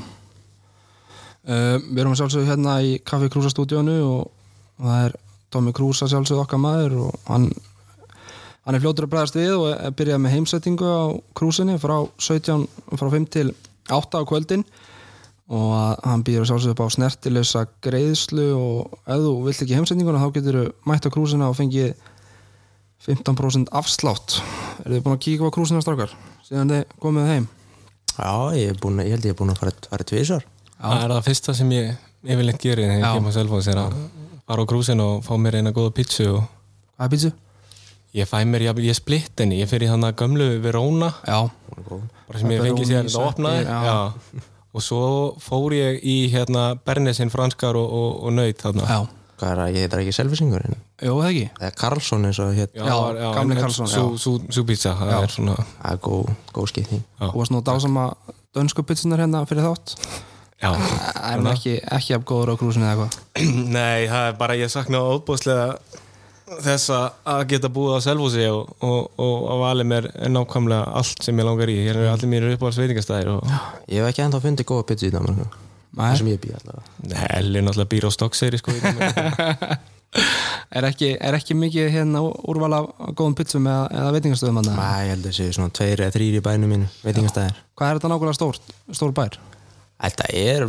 uh, 1.47 1.77
Við 1.83 2.03
erum 2.03 2.17
sjálfsögðu 2.19 2.51
hérna 2.51 2.81
í 2.85 2.97
Kaffi 3.07 3.31
Krúsa 3.33 3.53
stúdíónu 3.53 3.97
og, 4.05 4.27
það 4.83 5.07
er 5.07 5.17
Tommy 5.55 5.73
Krúsa 5.77 6.09
sjálfsögðu 6.11 6.45
okkar 6.45 6.63
maður 6.63 6.99
og 7.07 7.31
hann 7.31 7.51
hann 8.67 8.75
er 8.75 8.83
fljótur 8.83 9.07
að 9.07 9.13
bregðast 9.13 9.39
við 9.39 9.53
og 9.55 9.69
er 9.71 9.95
byrjað 9.95 10.21
með 10.25 10.33
heimsettingu 10.35 10.91
á 10.91 11.07
krúsinni 11.39 11.77
frá 11.79 11.95
17, 12.19 12.67
frá 12.99 13.11
5 13.13 13.27
til 13.31 13.47
8 13.95 14.19
á 14.19 14.23
kvöldin 14.27 14.65
og 15.47 16.03
hann 16.03 16.25
býður 16.27 16.49
sjálfsögðu 16.51 16.75
upp 16.75 16.83
á 16.83 16.95
snertilösa 16.97 17.63
greiðslu 17.87 18.47
og 18.59 18.97
ef 19.07 19.23
þú 19.23 19.35
vilt 19.47 19.63
ekki 19.63 19.79
heimsettinguna 19.79 20.23
þá 20.25 20.33
getur 20.35 20.59
þú 20.59 20.65
mætt 20.91 21.07
á 21.07 21.15
krúsina 21.15 21.51
og 21.53 21.55
fengið 21.61 21.95
15% 23.07 23.71
afslátt 23.71 24.41
Er 24.83 24.97
þið 24.97 25.05
búin 25.05 25.15
að 25.15 25.23
kíka 25.29 25.47
á 25.47 25.55
krúsina 25.55 25.85
strákar 25.85 26.13
síðan 26.47 26.73
þið 26.75 26.99
komið 27.03 27.31
heim? 27.31 27.47
Já, 28.17 28.33
ég, 28.59 28.77
búin, 28.83 29.01
ég 29.05 29.15
held 29.15 29.29
ég 29.29 29.35
er 29.35 29.39
búin 29.39 29.55
að 29.55 29.63
fara, 29.63 29.75
fara 29.87 30.07
tvísar 30.11 30.47
Það 30.81 31.03
er 31.07 31.15
það 31.15 31.25
fyrsta 31.31 31.55
sem 31.57 31.71
ég 31.77 31.95
yfirleitt 32.27 32.61
gerir 32.63 32.89
þegar 32.91 33.01
Já. 33.01 33.07
ég 33.07 33.17
kem 33.19 33.29
á 33.29 33.33
Selfoss 33.37 33.69
er 33.73 33.81
að 33.81 33.97
fara 34.47 34.63
á 34.63 34.71
krúsin 34.71 35.01
og 35.03 35.25
fá 35.27 35.33
mér 35.41 35.59
eina 35.61 35.73
góða 35.77 35.95
pítsu 35.97 36.27
og 36.35 36.43
Hvað 36.97 37.07
er 37.07 37.13
pítsu? 37.15 37.31
ég 38.17 38.29
fæ 38.31 38.39
mér, 38.49 38.63
ég, 38.71 38.79
ég 38.89 38.97
splitt 38.97 39.41
henni. 39.43 39.59
Ég 39.61 39.69
fyrir 39.69 39.91
hann 39.93 40.05
að 40.09 40.15
gömlu 40.23 40.47
Verona. 40.65 41.11
Já, 41.27 41.51
bara 42.27 42.39
sem 42.41 42.51
ég 42.55 42.63
fengi 42.65 42.87
sér 42.89 43.05
þetta 43.05 43.25
opnaði. 43.29 43.65
Já. 43.67 43.81
já. 43.85 44.45
og 44.77 44.83
svo 44.85 45.01
fór 45.41 45.73
ég 45.77 45.99
í 46.05 46.15
hérna 46.33 46.75
Bernesin 46.85 47.31
franskar 47.33 47.77
og, 47.77 47.89
og, 47.93 48.25
og 48.29 48.33
nöyt 48.37 48.61
þarna. 48.65 48.85
Já, 48.89 48.99
Hvað 49.37 49.51
er 49.53 49.59
það, 49.61 49.71
ég 49.77 49.83
heitir 49.85 50.01
ekki 50.01 50.13
selvisingur 50.17 50.63
en 50.65 50.77
jú 51.05 51.15
það 51.21 51.27
ekki? 51.29 51.49
Eða 51.61 51.73
Karlsson 51.77 52.23
eins 52.25 52.39
og 52.41 52.55
hér 52.57 52.71
Já, 52.73 52.85
gamli 53.37 53.53
en- 53.53 53.59
en 53.59 53.61
Karlsson, 53.67 53.87
sú, 53.93 54.05
já. 54.15 54.21
sú, 54.23 54.33
sú 54.49 54.65
pizza, 54.65 54.95
það 54.97 55.11
Já. 55.13 55.19
er 55.27 55.35
svona 55.35 55.57
það 55.61 55.91
er 55.93 55.99
góð, 56.07 56.31
góð 56.57 56.69
skipting. 56.73 57.03
Þú 57.21 57.33
varst 57.37 57.53
nú 57.53 57.61
dásama 57.67 58.07
dönsku 58.57 58.81
pítsunar 58.89 59.21
hérna 59.21 59.43
fyrir 59.45 59.67
þátt 59.69 59.93
já, 60.63 60.71
Það 60.73 61.31
er 61.33 61.43
nú 61.45 61.51
ekki, 61.53 61.75
ekki 61.99 62.17
af 62.17 62.25
góður 62.29 62.53
á 62.53 62.55
krúsinu 62.61 62.87
eða 62.89 63.07
eitthvað? 63.07 63.45
Nei, 63.77 64.01
það 64.11 64.25
er 64.31 64.37
bara 64.41 64.57
ég 64.59 64.73
sakna 64.73 64.99
óbúðslega 65.13 65.67
þess 66.63 66.93
að- 66.95 67.45
geta 67.51 67.69
búið 67.75 67.97
á 67.99 68.01
Selfossi 68.07 68.45
og, 68.53 68.71
og, 68.87 69.01
og 69.19 69.47
að 69.53 69.63
vali 69.65 69.85
mér 69.91 70.05
nákvæmlega 70.31 70.93
allt 71.01 71.25
sem 71.27 71.41
ég 71.43 71.49
langar 71.49 71.73
í. 71.73 71.77
Hér 71.83 71.99
eru 72.01 72.11
allir 72.13 72.31
mínir 72.31 72.55
uppáhalds 72.55 72.79
veitingastæðir 72.83 73.33
og 73.35 73.41
Ég 73.91 73.99
hef 74.01 74.07
ekki 74.13 74.23
ennþá 74.27 74.41
fundið 74.45 74.69
góða 74.71 74.87
pizza 74.93 75.09
í 75.09 75.13
Danmarku 75.15 75.47
Nei. 75.97 76.11
það 76.11 76.17
sem 76.21 76.29
ég 76.31 76.41
býð 76.45 76.55
allavega. 76.61 76.95
Nei, 77.11 77.27
Elli 77.41 77.61
náttúrulega 77.65 77.93
býr 77.95 78.07
á 78.07 78.11
stokkseri 78.15 78.59
sko, 78.61 78.71
er 80.77 80.87
ekki, 80.89 81.11
er 81.21 81.37
ekki 81.37 81.57
mikið 81.59 81.91
hérna 81.93 82.23
úrval 82.23 82.73
af 82.79 82.87
góðum 83.19 83.35
pizzum 83.37 83.67
eða, 83.69 83.87
eða 83.93 84.13
veitingastöðum 84.17 84.61
hann 84.61 84.71
Nei, 84.77 85.09
ég 85.09 85.13
held 85.15 85.29
að 85.31 85.37
séu 85.39 85.55
svona 85.57 85.75
tveir 85.77 86.03
eða 86.05 86.15
þrýr 86.15 86.39
í 86.39 86.43
bænum 86.45 86.73
mínu 86.73 86.89
veitingastæðir. 87.05 87.59
Hvað 87.77 87.91
er 87.91 87.99
þetta 88.01 88.11
nákvæmlega 88.13 88.39
stór, 88.39 88.61
stór 88.97 89.13
bær? 89.17 89.37
Þetta 89.97 90.29
er 90.37 90.67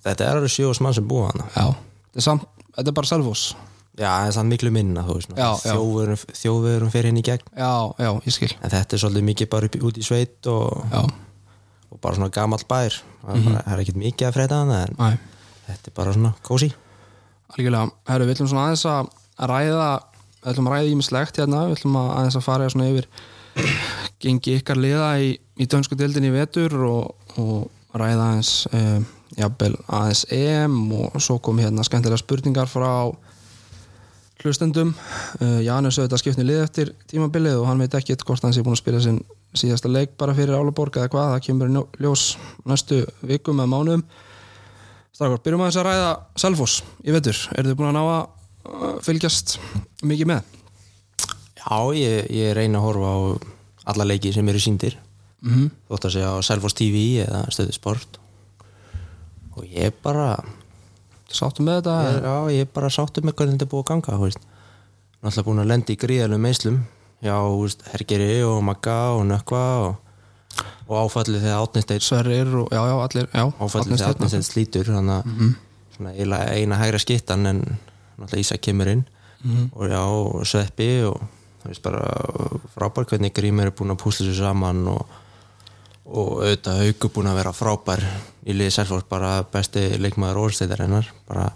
þetta 0.00 0.26
er 0.26 0.38
alveg 0.38 0.52
sjóðs 0.52 0.80
mann 0.84 0.96
sem 0.96 1.06
búa 1.08 1.30
hana 1.30 1.46
Já, 1.54 1.66
þetta 2.10 2.20
er, 2.20 2.26
samt, 2.26 2.46
þetta 2.76 2.92
er 2.92 2.96
bara 3.00 3.10
Selfoss. 3.10 3.54
Já, 4.00 4.06
það 4.08 4.26
er 4.28 4.36
samt 4.36 4.52
miklu 4.54 4.70
minna 4.72 5.02
þjóðverum 5.04 6.92
fyrir 6.92 7.10
henni 7.10 7.20
í 7.20 7.26
gegn. 7.26 7.48
Já, 7.52 7.72
já, 8.00 8.10
ég 8.24 8.36
skil. 8.36 8.52
En 8.60 8.72
þetta 8.72 8.96
er 8.96 9.02
svolítið 9.02 9.26
mikið 9.26 9.50
bara 9.52 9.68
upp, 9.68 9.80
út 9.90 9.98
í 10.00 10.04
sveit 10.06 10.48
og, 10.52 10.94
og 11.90 12.00
bara 12.00 12.16
svona 12.16 12.30
gamall 12.32 12.62
bær. 12.70 12.96
Það 13.24 13.42
bara, 13.48 13.64
það 13.66 13.74
er 13.74 13.82
ekkert 13.84 14.00
mikið 14.04 14.28
að 14.28 14.38
freda 14.38 14.60
hana 14.62 14.78
en 14.86 14.94
næ, 14.96 15.10
þetta 15.66 15.92
er 15.92 15.96
bara 15.98 16.14
svona 16.16 16.32
kósi 16.46 16.70
algjörlega. 17.50 17.90
Herru, 18.10 18.28
við 18.28 18.36
ætlum 18.36 18.50
svona 18.52 18.68
aðeins 18.68 18.86
að 18.88 19.10
ræða 19.50 19.90
við 20.40 20.52
ætlum 20.52 20.70
að 20.70 20.76
ræða 20.76 20.94
ímislegt 20.94 21.40
hérna. 21.42 21.64
Við 21.66 21.76
ætlum 21.78 21.98
að 22.00 22.10
aðeins 22.14 22.38
að 22.38 22.46
fara 22.46 22.70
svona 22.72 22.88
yfir 22.92 23.10
gengi 24.22 24.56
ykkar 24.60 24.80
liða 24.80 25.10
í, 25.20 25.34
í 25.60 25.68
dönsku 25.70 25.98
deildinni 25.98 26.30
í 26.30 26.34
vetur 26.36 26.76
og, 26.86 27.34
og 27.40 27.68
ræða 27.96 28.28
aðeins 28.28 28.52
um, 28.76 29.06
jafnvel 29.38 29.76
EM 30.36 30.78
og 30.96 31.18
svo 31.22 31.38
kom 31.42 31.60
hérna 31.62 31.84
skemmtilega 31.86 32.20
spurningar 32.20 32.70
frá 32.70 33.10
hlustendum. 34.40 34.94
Uh, 35.40 35.60
Janus 35.64 35.98
auðvitað 35.98 36.22
skipni 36.22 36.46
lið 36.46 36.64
eftir 36.64 36.94
tímabilið 37.10 37.60
og 37.60 37.68
hann 37.68 37.82
veit 37.82 37.94
ekki 37.98 38.16
hvort 38.24 38.44
hann 38.44 38.54
sé 38.56 38.64
búin 38.64 38.76
að 38.76 38.82
spila 38.82 39.02
sinn 39.04 39.20
síðasta 39.56 39.90
leik 39.90 40.14
bara 40.18 40.34
fyrir 40.36 40.54
Álaborg 40.54 40.96
eða 40.96 41.10
hvað, 41.10 41.32
það 41.34 41.44
kemur 41.46 41.72
ljós 41.98 42.26
næstu 42.68 43.02
vikum 43.26 43.60
eða 43.60 43.72
mánuðum. 43.72 44.04
Strákar, 45.10 45.42
byrjum 45.44 45.64
aðeins 45.64 45.80
að 45.80 45.88
ræða 45.88 46.10
Selfoss 46.38 46.84
í 47.02 47.14
vetur, 47.14 47.40
eru 47.58 47.72
þið 47.72 47.80
búin 47.80 47.90
að 47.90 47.98
ná 47.98 48.04
að 48.14 49.00
fylgjast 49.04 49.58
mikið 50.06 50.30
með? 50.30 50.56
Já, 51.60 51.76
ég, 51.98 52.30
ég 52.32 52.54
reyna 52.56 52.78
að 52.80 52.86
horfa 52.86 53.10
á 53.10 53.18
alla 53.90 54.06
leiki 54.06 54.32
sem 54.32 54.48
eru 54.48 54.62
síndir 54.62 54.96
Mm 55.40 55.52
-hmm. 55.52 55.70
þótt 55.88 56.04
að 56.04 56.12
segja 56.12 56.32
á 56.32 56.38
Selfoss 56.42 56.74
TV 56.74 56.96
eða 57.26 57.46
stöðu 57.48 57.72
sport. 57.72 58.18
Og 59.56 59.64
ég 59.64 59.84
er 59.86 59.92
bara 60.02 60.44
Sáttu 61.30 61.62
með 61.62 61.76
þetta? 61.78 61.94
ég, 62.02 62.22
já, 62.22 62.50
ég 62.50 62.60
er 62.60 62.70
bara 62.74 62.90
sáttu 62.90 63.22
með 63.22 63.34
hvernig 63.38 63.54
þetta 63.54 63.64
er 63.64 63.70
búið 63.70 63.84
að 63.84 63.90
ganga 63.90 64.32
náttúrulega 65.20 65.44
búin 65.46 65.62
að 65.62 65.68
lenda 65.70 65.92
í 65.92 65.96
gríðalum 66.00 66.40
meislum 66.40 66.78
já, 67.20 67.36
veist, 67.60 67.82
Hergeri 67.92 68.42
og 68.42 68.62
Magga 68.64 69.12
og 69.14 69.26
Nökkva 69.28 69.64
og, 69.84 69.96
og 70.88 70.96
áfallið 71.04 71.44
þegar 71.44 71.64
átnisteit 71.64 72.02
Sverrir 72.02 72.54
og 72.62 72.72
já, 72.72 72.80
já, 72.88 72.94
allir 73.04 73.28
já, 73.28 73.44
áfallið 73.60 73.96
þegar 73.96 74.14
átnisteit 74.14 74.48
slítur 74.48 74.90
þannig 74.90 75.18
að 75.18 75.24
svona 75.96 76.14
eiginlega 76.16 76.56
eina 76.56 76.80
hægra 76.80 77.02
skittan 77.02 77.46
en 77.46 77.60
náttúrulega 78.20 78.40
Ísa 78.40 78.58
kemur 78.60 78.88
inn. 78.90 79.04
Og 79.72 79.88
já, 79.88 80.00
og 80.00 80.46
Sveppi 80.48 80.88
og 81.08 81.20
það 81.60 81.70
veist 81.70 81.84
bara 81.84 82.02
frábær 82.74 83.08
hvernig 83.08 83.34
Grímur 83.36 83.68
er 83.68 83.76
búin 83.76 83.92
að 83.92 84.00
púsla 84.02 84.26
sér 84.26 84.40
saman 84.40 84.82
og, 84.92 85.04
og 86.10 86.40
auðvitað 86.42 86.80
Hauku 86.82 87.10
búin 87.14 87.30
að 87.30 87.38
vera 87.38 87.52
frábær 87.54 88.02
í 88.48 88.54
liði 88.56 88.74
Selfors 88.74 89.06
bara 89.08 89.40
besti 89.52 89.84
leikmaður 90.00 90.40
orðstæðarinnar 90.44 91.10
bara, 91.28 91.46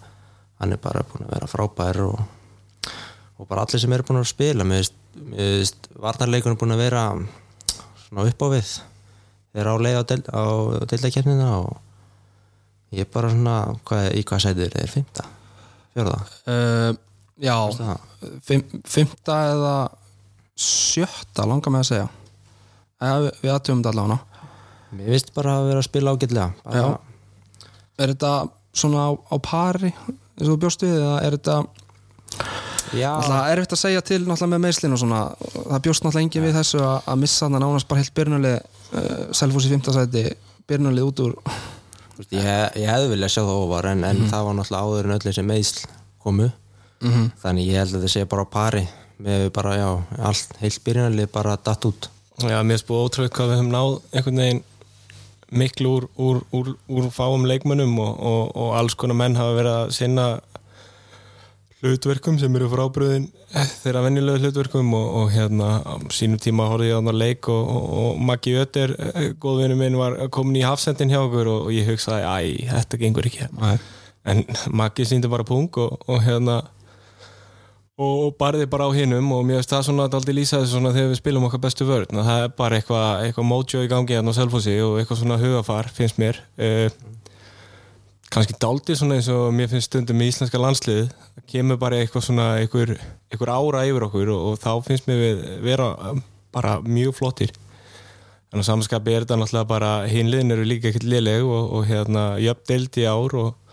hann 0.60 0.74
er 0.74 0.80
bara 0.82 1.02
búin 1.10 1.26
að 1.26 1.32
vera 1.34 1.48
frábær 1.50 2.00
og, 2.04 2.20
og 3.38 3.48
bara 3.50 3.64
allir 3.64 3.82
sem 3.82 3.94
eru 3.96 4.06
búin 4.06 4.20
að 4.20 4.30
spila. 4.30 4.66
Mér 4.66 4.84
veist, 4.84 5.88
varnarleikunum 5.98 6.58
búin 6.60 6.76
að 6.76 6.84
vera 6.84 7.06
svona 8.04 8.26
upp 8.30 8.44
á 8.46 8.48
við. 8.54 8.74
Þeir 9.54 9.70
á 9.70 9.74
leið 9.86 9.98
á, 9.98 10.02
del, 10.10 10.20
á 10.30 10.44
deildakernina 10.92 11.48
og 11.62 12.94
ég 12.94 13.06
er 13.06 13.10
bara 13.14 13.32
svona 13.32 13.56
hvað, 13.86 14.06
í 14.14 14.22
hvað 14.26 14.44
sætið 14.44 14.78
er 14.78 14.92
fymta, 14.92 15.26
fjörða 15.94 16.20
uh, 16.22 17.00
Já, 17.42 17.56
það? 17.74 18.06
fimm, 18.46 18.82
fymta 18.86 19.38
eða 19.50 19.74
sjötta 20.54 21.46
langar 21.50 21.74
með 21.74 21.82
að 21.82 21.90
segja. 21.90 22.06
Eða 23.02 23.18
við, 23.24 23.32
við 23.42 23.52
aðtöfum 23.54 23.82
þetta 23.82 23.92
allavega 23.94 24.33
mér 24.94 25.14
finnst 25.14 25.32
bara 25.36 25.58
að 25.58 25.70
vera 25.70 25.82
að 25.82 25.88
spila 25.88 26.14
ágætlega. 26.14 26.92
Er 27.94 28.12
þetta 28.14 28.34
svona 28.74 29.06
á, 29.06 29.10
á 29.14 29.36
pari 29.38 29.92
eins 29.94 30.48
og 30.48 30.54
þú 30.54 30.60
bjóst 30.64 30.82
við 30.86 30.96
eða 30.98 31.18
er 31.22 31.36
þetta 31.38 31.58
Alltaf 32.94 33.48
er 33.50 33.60
eftir 33.62 33.74
að 33.74 33.80
segja 33.80 34.02
til 34.06 34.20
með 34.26 34.60
meislin 34.62 34.94
og 34.94 35.00
svona 35.00 35.20
það 35.34 35.84
bjóst 35.86 36.04
náttúrulega 36.04 36.24
engin 36.26 36.44
við 36.44 36.58
þessu 36.58 36.80
að, 36.82 36.96
að 37.10 37.22
missa 37.24 37.46
þarna 37.46 37.60
nánast 37.64 37.88
bara 37.90 38.02
heilt 38.02 38.14
byrnulið 38.14 38.58
uh, 38.58 39.22
Selfos 39.34 39.66
í 39.66 39.72
fymtasæti 39.72 40.24
byrnulið 40.70 41.08
út 41.08 41.22
úr 41.24 41.32
þú 41.38 42.20
veist, 42.20 42.34
ég, 42.36 42.76
ég 42.82 42.90
hefði 42.90 43.08
viljað 43.14 43.32
sjá 43.34 43.40
það 43.42 43.62
ofar 43.64 43.88
en, 43.90 44.04
en 44.10 44.20
það 44.30 44.46
var 44.48 44.58
náttúrulega 44.58 44.90
áður 44.90 45.08
en 45.08 45.16
öll 45.16 45.24
þessi 45.24 45.46
meðsl 45.48 45.88
komu. 46.24 46.50
Mhm. 47.04 47.24
þannig 47.42 47.66
ég 47.68 47.82
held 47.82 47.96
að 47.98 48.04
það 48.06 48.12
sé 48.14 48.28
bara 48.30 48.44
á 48.46 48.48
pari. 48.48 48.84
Með 49.24 49.48
bara, 49.54 49.74
já, 49.78 49.88
allt 50.26 50.54
heilt 50.58 50.80
byrjunarlið 50.86 51.28
bara 51.34 51.58
datt 51.62 51.84
út. 51.86 52.08
Já, 52.42 52.56
mér 52.66 52.78
er 52.78 52.82
spúið 52.82 53.04
ótrúið 53.04 53.34
hvað 53.36 53.50
við 53.50 53.60
höfum 53.60 53.74
náð 53.74 53.90
einhvern 54.10 54.40
veginn 54.42 54.62
miklu 55.50 55.94
úr, 55.98 56.08
úr, 56.16 56.42
úr, 56.52 56.74
úr 56.88 57.10
fáum 57.12 57.46
leikmönnum 57.48 57.98
og, 58.00 58.12
og, 58.18 58.42
og 58.56 58.74
alls 58.78 58.96
konar 58.98 59.18
menn 59.18 59.38
hafa 59.38 59.56
verið 59.58 59.78
að 59.78 59.94
sinna 59.98 60.26
hlutverkum 61.84 62.38
sem 62.40 62.54
eru 62.56 62.70
frábriðin 62.72 63.26
þeirra 63.82 64.02
venjulegu 64.06 64.40
hlutverkum 64.40 64.94
og, 64.96 65.08
og 65.20 65.32
hérna 65.34 65.70
á 65.84 65.94
sínum 66.14 66.40
tíma 66.40 66.68
horfði 66.70 66.88
ég 66.90 66.96
á 66.96 66.98
þarna 67.00 67.16
leik 67.20 67.48
og, 67.52 67.66
og, 67.74 67.90
og 68.00 68.22
Maggi 68.30 68.54
Ötter, 68.58 68.94
góðvinnu 69.42 69.76
minn 69.78 69.98
var 70.00 70.16
komin 70.34 70.62
í 70.62 70.64
hafsendin 70.64 71.12
hjá 71.12 71.20
okkur 71.20 71.50
og, 71.52 71.68
ég 71.74 71.90
hugsaði, 71.92 72.24
æ, 72.24 72.70
þetta 72.72 73.00
gengur 73.02 73.28
ekki. 73.28 73.50
En 74.24 74.40
Maggi 74.72 75.06
síndi 75.08 75.30
bara 75.30 75.46
pung 75.46 75.68
og, 75.82 76.00
og 76.08 76.24
hérna 76.24 76.62
og, 78.00 78.34
barði 78.38 78.66
bara 78.70 78.88
á 78.88 78.96
hinum 78.96 79.32
og 79.36 79.44
mér 79.46 79.60
finnst 79.60 79.74
það 79.74 79.84
svona 79.88 80.06
aldrei 80.08 80.34
lýsa 80.34 80.60
þessu 80.60 80.76
svona 80.76 80.94
þegar 80.94 81.12
við 81.12 81.20
spilum 81.20 81.48
okkar 81.48 81.62
bestu 81.62 81.86
vörð 81.86 82.14
það 82.16 82.42
er 82.42 82.54
bara 82.58 82.78
eitthvað 82.80 83.26
eitthva 83.28 83.46
mojo 83.46 83.82
í 83.84 83.90
gangi 83.90 84.16
hérna 84.16 84.34
á 84.34 84.38
Selfossi 84.38 84.74
og 84.82 84.98
eitthvað 84.98 85.20
svona 85.22 85.38
hugafar 85.38 85.90
finnst 85.94 86.18
mér. 86.18 86.40
Uh, 86.58 86.88
kannski 88.34 88.56
dálítið 88.58 88.98
svona 88.98 89.18
eins 89.20 89.30
og 89.30 89.52
mér 89.54 89.70
finnst 89.70 89.92
stundum 89.92 90.22
í 90.24 90.30
íslenska 90.32 90.58
landslið 90.58 91.04
það 91.06 91.44
kemur 91.52 91.78
bara 91.78 92.00
eitthvað 92.02 92.26
svona 92.26 92.48
einhver, 92.58 92.96
einhver 93.30 93.52
ára 93.54 93.84
yfir 93.86 94.08
okkur 94.08 94.32
og, 94.34 94.46
og 94.50 94.62
þá 94.64 94.72
finnst 94.88 95.06
mér 95.10 95.20
við 95.22 95.44
vera 95.62 95.92
bara 96.54 96.80
mjög 96.82 97.14
flottir. 97.18 97.54
En 98.54 98.62
á 98.62 98.66
samanskapi 98.66 99.14
er 99.14 99.24
þetta 99.24 99.38
náttúrulega 99.38 99.70
bara 99.70 99.92
hinliðin 100.10 100.54
eru 100.54 100.66
líka 100.66 100.90
ekkert 100.90 101.06
liðleg 101.06 101.46
og, 101.46 101.70
og 101.78 101.86
hérna 101.86 102.34
jöfn 102.42 102.66
deild 102.70 102.98
í 102.98 103.06
ár 103.10 103.38
og 103.38 103.63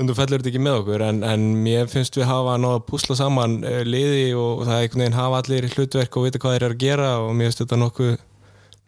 stundum 0.00 0.16
fellur 0.16 0.40
þetta 0.40 0.48
ekki 0.54 0.60
með 0.64 0.76
okkur 0.80 1.02
en, 1.04 1.18
en 1.28 1.42
mér 1.60 1.88
finnst 1.92 2.16
við 2.16 2.24
hafa 2.30 2.54
náða 2.56 2.78
að 2.78 2.84
púsla 2.88 3.16
saman 3.18 3.58
uh, 3.60 3.82
liði 3.84 4.30
og 4.32 4.62
það 4.64 4.72
er 4.78 4.86
einhvern 4.86 5.02
veginn 5.04 5.18
hafa 5.18 5.40
allir 5.42 5.66
hlutverk 5.74 6.16
og 6.16 6.24
vita 6.24 6.40
hvað 6.40 6.54
þeir 6.56 6.64
eru 6.70 6.76
að 6.78 6.80
gera 6.86 7.10
og 7.20 7.34
mér 7.36 7.50
finnst 7.50 7.60
þetta 7.66 7.78
nokkuð 7.82 8.14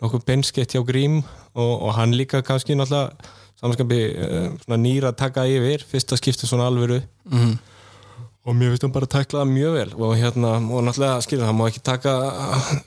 nokkuð 0.03 0.25
benskett 0.31 0.73
hjá 0.73 0.81
Grím 0.89 1.19
og, 1.53 1.75
og 1.85 1.93
hann 1.99 2.17
líka 2.17 2.41
kannski 2.47 2.79
náttúrulega 2.81 3.13
samanskapi 3.61 4.01
uh, 4.25 4.79
nýra 4.81 5.13
að 5.13 5.21
taka 5.21 5.45
yfir 5.53 5.85
fyrsta 5.93 6.17
skipti 6.17 6.49
svona 6.49 6.71
alvöru 6.73 7.03
Mhm. 7.29 7.53
og 8.49 8.57
mér 8.59 8.73
finnst 8.73 8.83
hann 8.89 8.97
bara 8.97 9.07
að 9.07 9.13
tækla 9.19 9.45
það 9.45 9.53
mjög 9.53 9.77
vel 9.77 9.93
og 10.09 10.17
hérna, 10.19 10.57
og 10.65 10.83
náttúrulega 10.89 11.21
skilur 11.29 11.45
það 11.47 11.59
má 11.61 11.69
ekki 11.69 11.85
taka 11.93 12.17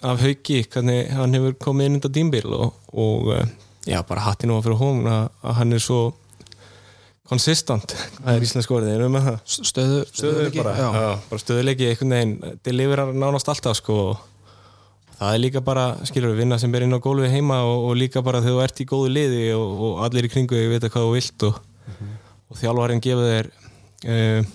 af 0.01 0.25
hauki 0.25 0.63
hvernig 0.65 1.13
hann 1.13 1.38
hefur 1.38 1.53
komið 1.70 1.86
inn 1.91 2.01
undan 2.01 2.17
dýmbil 2.17 2.50
og, 2.58 2.74
og 2.91 3.29
uh, 3.38 3.46
já, 3.86 4.01
bara 4.01 4.25
hatti 4.25 4.50
nú 4.50 4.58
fyrir 4.65 4.82
hún 4.82 5.05
að, 5.08 5.29
að 5.46 5.60
hann 5.62 5.77
er 5.77 5.86
svo 5.86 6.01
konsistant, 7.29 7.96
það 8.20 8.32
er 8.36 8.46
íslensk 8.46 8.72
orðið? 8.75 8.94
Erum 8.96 9.10
við 9.10 9.15
með 9.15 9.27
það? 9.29 9.38
Stöðu, 9.72 10.00
stöðuleiki, 10.12 10.63
já. 10.63 10.88
já. 11.00 11.10
bara 11.29 11.44
stöðuleiki 11.44 11.89
einhvern 11.89 12.15
veginn, 12.15 12.55
deliverar 12.67 13.13
nánast 13.15 13.51
alltaf 13.51 13.79
sko. 13.79 14.00
Það 15.15 15.32
er 15.32 15.41
líka 15.41 15.63
bara, 15.63 15.86
skilur 16.05 16.34
við 16.34 16.44
vinna 16.44 16.60
sem 16.60 16.74
er 16.75 16.86
inn 16.86 16.98
á 16.98 17.00
gólfi 17.00 17.32
heima 17.32 17.62
og, 17.63 17.88
og 17.89 17.96
líka 17.98 18.24
bara 18.25 18.44
þegar 18.44 18.58
þú 18.60 18.65
ert 18.65 18.84
í 18.84 18.89
góðu 18.89 19.13
liði 19.15 19.46
og, 19.55 19.82
og 19.88 20.03
allir 20.05 20.27
í 20.27 20.32
kringu 20.34 20.60
þig 20.60 20.74
vita 20.74 20.91
hvað 20.91 21.08
þú 21.08 21.15
vilt 21.15 21.48
og, 21.48 21.62
og 22.51 22.60
þjálfarinn 22.60 23.03
gefur 23.05 23.32
þér 23.32 23.51
uh, 24.12 24.53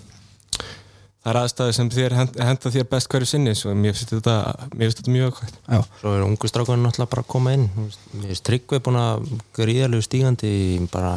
það 1.21 1.31
er 1.31 1.39
aðstæði 1.41 1.73
sem 1.77 1.89
þér 1.93 2.15
hend, 2.17 2.37
henda 2.41 2.71
þér 2.73 2.87
best 2.89 3.09
hverju 3.11 3.29
sinni 3.29 3.53
svo 3.57 3.73
mér 3.77 3.97
finnst 3.97 4.13
þetta, 4.15 4.35
mér 4.73 4.87
finnst 4.87 5.01
þetta 5.01 5.15
mjög 5.15 5.27
okkvæmt 5.31 5.57
Já. 5.59 5.81
svo 5.99 6.13
er 6.15 6.23
ungu 6.25 6.49
strákunum 6.49 6.87
náttúrulega 6.87 7.13
bara 7.13 7.25
að 7.25 7.29
koma 7.33 7.53
inn. 7.57 7.67
Mér 7.77 8.31
finnst 8.31 8.45
Tryggvi 8.47 8.81
búin 8.85 9.01
að 9.01 9.27
gríðarlegu 9.57 10.07
stígandi 10.07 10.53
bara, 10.93 11.13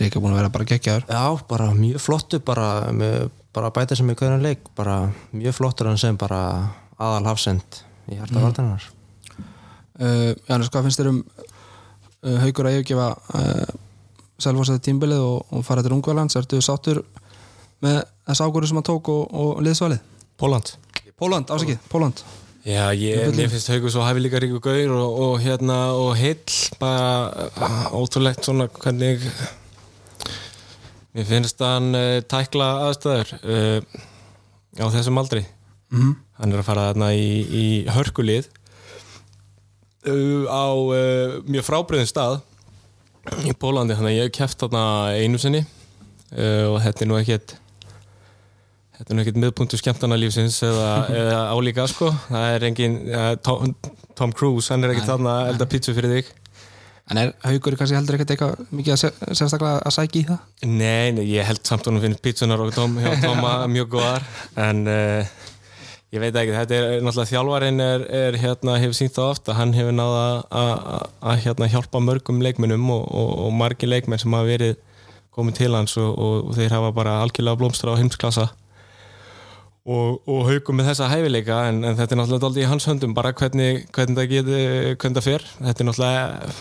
Er 0.00 0.08
ekki 0.08 0.20
búin 0.22 0.32
að 0.32 0.38
vera 0.40 0.52
bara 0.52 0.64
geggjaður? 0.64 1.02
Já, 1.12 1.24
bara 1.50 1.66
mjög 1.76 2.00
flottu 2.00 2.38
bara, 2.40 2.68
með, 2.96 3.26
bara 3.52 3.68
bæta 3.76 3.98
sem 3.98 4.08
í 4.08 4.14
hverjum 4.16 4.40
leik 4.40 4.70
bara 4.78 4.94
mjög 5.36 5.58
flottur 5.58 5.90
hann 5.90 6.00
sem 6.00 6.16
bara 6.20 6.40
aðal 6.96 7.26
hafsend 7.28 7.82
í 8.08 8.16
hjarta 8.16 8.38
mm. 8.38 8.46
vartanar 8.46 8.86
uh, 10.00 10.32
Janus, 10.48 10.70
hvað 10.72 10.88
finnst 10.88 11.02
þér 11.02 11.10
um 11.12 11.20
uh, 11.20 12.38
haugur 12.46 12.70
að 12.70 12.78
yfirgefa 12.78 13.10
uh, 13.36 13.76
Selfossæði 14.40 14.80
tímbilið 14.88 15.20
og, 15.20 15.52
og 15.52 15.68
fara 15.68 15.84
til 15.84 15.92
Ungverlands 15.92 16.38
ertu 16.40 16.62
sáttur 16.64 17.02
með 17.84 18.00
þess 18.24 18.40
ágóru 18.40 18.70
sem 18.70 18.80
hann 18.80 18.88
tók 18.88 19.12
og, 19.12 19.28
og 19.28 19.60
liðsvalið? 19.66 20.00
Póland 20.40 20.72
Póland, 21.20 21.52
ásakið, 21.52 21.76
Póland 21.92 22.24
Já, 22.64 22.88
ég, 22.96 23.36
finnst 23.36 23.68
Haugur 23.72 23.92
svo 23.92 24.08
hæfi 24.08 24.24
líka 24.24 24.40
ríku 24.40 24.64
gaur 24.64 24.96
og, 24.96 25.20
og 25.26 25.38
hérna, 25.44 25.78
og 25.96 26.16
heill 26.16 26.60
bara 26.80 27.48
ótrúlegt 27.92 28.48
svona 28.48 28.68
hvernig 28.72 29.28
mér 31.16 31.26
finnst 31.28 31.62
hann 31.64 31.94
uh, 31.96 32.18
tækla 32.30 32.68
aðstæður 32.88 33.32
uh, 33.40 34.00
á 34.78 34.86
þessum 34.94 35.20
aldri. 35.20 35.44
Mm. 35.90 36.12
hann 36.38 36.52
er 36.54 36.60
að 36.60 36.68
fara 36.68 36.82
þarna 36.92 37.08
í, 37.18 37.30
í 37.50 37.64
hörkulið. 37.90 38.46
Uh, 40.06 40.46
á 40.46 40.70
uh, 40.70 41.40
mjög 41.50 41.66
frábriðin 41.66 42.10
stað. 42.10 42.38
Í 43.44 43.52
Pólandi, 43.58 43.96
þannig 43.98 44.14
að 44.14 44.16
ég 44.16 44.28
hef 44.28 44.36
keft 44.38 44.62
þarna 44.62 44.84
einu 45.20 45.38
sinni 45.38 45.66
og 46.30 46.76
þetta 46.78 47.02
er 47.02 47.08
nú 47.10 47.16
ekkert 47.18 47.52
þetta 48.94 49.10
er 49.10 49.16
nú 49.18 49.22
ekkert 49.24 49.40
miðpunktu 49.42 49.80
skemmtana 49.80 50.16
lífsins 50.16 50.60
eða, 50.64 50.90
eða 51.20 51.40
álíka 51.52 51.84
sko. 51.90 52.08
Það 52.28 52.54
er 52.54 52.66
engin, 52.70 52.96
Tom, 53.44 53.74
Tom 54.16 54.32
Cruise 54.32 54.70
hann 54.72 54.86
er 54.86 54.94
ekkert 54.94 55.10
þarna 55.10 55.34
að 55.40 55.50
elda 55.52 55.68
pítsu 55.74 55.94
fyrir 55.96 56.14
þig 56.14 56.30
En 57.10 57.18
er 57.18 57.32
haugur 57.42 57.74
kannski 57.78 57.96
heldur 57.98 58.14
ekkert 58.18 58.32
eitthvað 58.36 58.66
mikið 58.78 58.92
að 58.94 58.98
sé- 59.02 59.30
sérstaklega 59.34 59.80
að 59.88 59.94
sækja 59.96 60.20
í 60.20 60.26
það? 60.28 60.42
Nei, 60.70 61.06
nei, 61.16 61.24
ég 61.32 61.48
held 61.48 61.62
samt 61.66 61.88
honum 61.90 62.04
finnst 62.04 62.20
pítsunar 62.22 62.60
og 62.62 62.70
Tom, 62.76 62.94
hjá 63.02 63.16
Toma 63.24 63.54
mjög 63.74 63.88
góðar. 63.96 64.26
En 64.62 64.84
uh, 64.86 65.32
ég 66.14 66.22
veit 66.22 66.38
ekki, 66.38 66.54
þetta 66.54 66.78
er 66.78 67.02
náttúrulega 67.02 67.30
þjálfarinn 67.32 67.82
er, 67.86 68.04
er 68.20 68.38
hérna, 68.44 68.76
hefur 68.82 68.94
sínt 69.00 69.16
það 69.18 69.32
ofta, 69.32 69.56
hann 69.58 69.74
hefur 69.74 69.96
náða 69.98 70.22
að 70.54 71.42
hérna, 71.48 71.68
hjálpa 71.74 72.02
mörgum 72.06 72.40
leikmennum 72.46 72.86
og, 72.94 73.04
og, 73.10 73.34
og 73.48 73.52
margir 73.58 73.90
leikmenn 73.90 74.22
sem 74.22 74.34
hafa 74.38 74.46
verið 74.52 74.78
komið 75.34 75.58
til 75.60 75.74
hans 75.78 75.94
og, 76.02 76.14
og 76.14 76.54
þeir 76.56 76.74
hafa 76.78 76.90
bara 76.94 77.18
algjörlega 77.24 77.58
blómstra 77.60 77.94
á 77.94 77.98
heimsklassa 78.00 78.48
og, 79.90 80.18
og 80.30 80.42
haugum 80.48 80.76
með 80.80 80.90
þessa 80.90 81.06
hæfileika 81.10 81.60
en, 81.70 81.78
en 81.86 81.96
þetta 81.98 82.14
er 82.16 82.20
náttúrulega 82.20 82.50
aldrei 82.50 82.64
í 82.66 82.70
hans 82.70 82.86
höndum 82.90 83.14
bara 83.16 83.30
hvernig, 83.38 83.84
hvernig 83.94 84.18
það 84.18 84.28
geti, 84.34 84.58
hvernig 85.00 85.16
það 85.20 85.26
fer. 85.30 85.46
Þetta 85.62 85.82
er 85.84 85.88
náttúrulega 85.90 86.58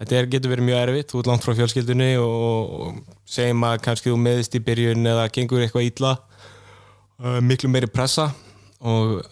þetta 0.00 0.16
er, 0.18 0.30
getur 0.32 0.52
verið 0.52 0.68
mjög 0.68 0.80
erfitt, 0.84 1.10
þú 1.12 1.20
ert 1.20 1.30
langt 1.30 1.46
frá 1.46 1.54
fjölskyldunni 1.58 2.08
og, 2.22 2.72
og 2.80 3.28
segjum 3.28 3.66
að 3.68 3.76
kannski 3.86 4.12
þú 4.12 4.16
meðist 4.22 4.56
í 4.56 4.62
byrjun 4.66 5.12
eða 5.12 5.28
gengur 5.34 5.64
eitthvað 5.64 5.90
ítla 5.90 6.14
uh, 6.16 7.38
miklu 7.44 7.70
meiri 7.72 7.90
pressa 7.90 8.30
og 8.80 9.22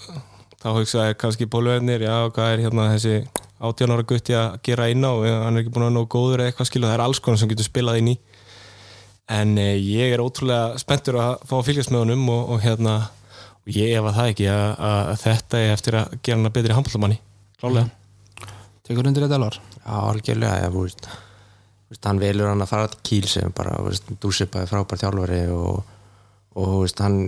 þá 0.63 0.69
hugsaði 0.79 1.19
kannski 1.21 1.49
bólverðnir, 1.51 2.07
já 2.07 2.15
hvað 2.33 2.55
er 2.55 2.65
hérna 2.65 2.93
þessi 2.95 3.19
18 3.65 3.93
ára 3.95 4.05
gutti 4.09 4.37
að 4.37 4.57
gera 4.67 4.89
inn 4.93 5.05
á? 5.05 5.13
Hann 5.47 5.57
er 5.57 5.63
ekki 5.63 5.73
búin 5.73 5.87
að 5.89 5.95
ná 5.97 6.07
góður 6.11 6.43
eða 6.43 6.53
eitthvað 6.53 6.69
skilu 6.69 6.89
það 6.89 6.97
er 6.97 7.05
alls 7.05 7.21
konar 7.25 7.41
sem 7.41 7.51
getur 7.53 7.69
spilað 7.69 8.01
inn 8.01 8.11
í. 8.13 8.15
En 9.33 9.55
eh, 9.61 9.77
ég 9.81 10.13
er 10.13 10.21
ótrúlega 10.21 10.81
spenntur 10.81 11.17
að 11.21 11.45
fá 11.49 11.55
að 11.57 11.69
fylgjast 11.71 11.93
með 11.93 12.03
honum 12.03 12.27
og, 12.35 12.43
og 12.53 12.65
hérna 12.65 12.97
og 13.65 13.73
ég 13.73 13.95
efa 13.97 14.13
það 14.13 14.33
ekki 14.35 14.49
að, 14.53 14.67
að 14.89 15.13
þetta 15.23 15.61
er 15.61 15.71
eftir 15.73 15.99
að 16.01 16.17
gera 16.19 16.37
hann 16.37 16.51
að 16.51 16.57
betri 16.59 16.77
handballamanni 16.77 17.21
klálega 17.61 17.87
Tekur 18.85 19.09
undir 19.09 19.25
þetta 19.25 19.39
alvar? 19.39 19.57
Já, 19.85 19.97
algjörlega, 20.11 20.61
já, 20.65 20.69
þú 20.73 20.83
veist, 20.87 21.09
hann 22.09 22.21
velur 22.23 22.49
hann 22.51 22.65
að 22.65 22.71
fara 22.73 22.89
til 22.93 23.03
Kíl 23.07 23.27
sem 23.29 23.53
bara, 23.55 23.75
þú 23.79 23.91
veist, 23.91 24.09
Dúsipa 24.23 24.63
er 24.65 24.71
frábær 24.71 25.01
þjálfari 25.03 25.43
og, 25.53 25.83
og 26.57 26.71
þú 26.73 26.79
veist, 26.85 27.03
hann 27.05 27.19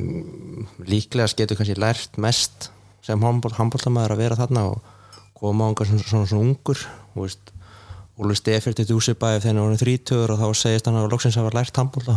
líklega 0.89 1.29
getur 1.37 1.59
kannski 1.61 1.77
lært 1.79 2.17
mest 2.23 2.71
sem 3.07 3.21
handbóltamæður 3.23 4.17
að 4.17 4.23
vera 4.25 4.39
þarna 4.41 4.65
og 4.73 4.81
koma 5.37 5.67
á 5.67 5.71
einhver 5.71 5.87
svona, 5.91 6.03
svona, 6.09 6.31
svona 6.33 6.47
ungur 6.49 6.81
þú 7.15 7.27
veist, 7.27 7.53
Óli 8.17 8.33
Stefir 8.39 8.73
til 8.73 8.87
Dúsipa 8.89 9.35
ef 9.37 9.45
þeirra 9.45 9.67
voru 9.67 9.77
þrítur 9.77 10.31
og 10.33 10.41
þá 10.41 10.47
segist 10.57 10.87
hann 10.89 10.97
að 10.97 11.11
loksins 11.13 11.37
að 11.37 11.51
vera 11.51 11.59
lært 11.61 11.77
handbólta 11.83 12.15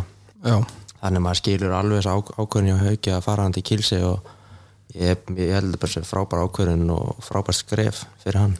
þannig 1.02 1.20
að 1.20 1.24
maður 1.26 1.40
skilur 1.42 1.74
alveg 1.76 2.00
þessu 2.00 2.14
á- 2.16 2.36
ákvörðun 2.40 2.70
hjá 2.72 2.78
Hauki 2.86 3.12
að 3.18 3.26
fara 3.28 3.44
hann 3.44 3.56
til 3.58 3.64
Kílsi 3.68 4.00
og 4.08 4.30
ég, 4.96 5.20
ég 5.36 5.52
held 5.58 5.74
að 5.76 5.82
bara 5.84 5.92
sé 5.92 6.04
frábær 6.08 6.46
ákvörðun 6.48 6.94
og 6.96 7.20
frábær 7.28 7.58
skref 7.60 8.06
fyrir 8.24 8.40
hann 8.46 8.56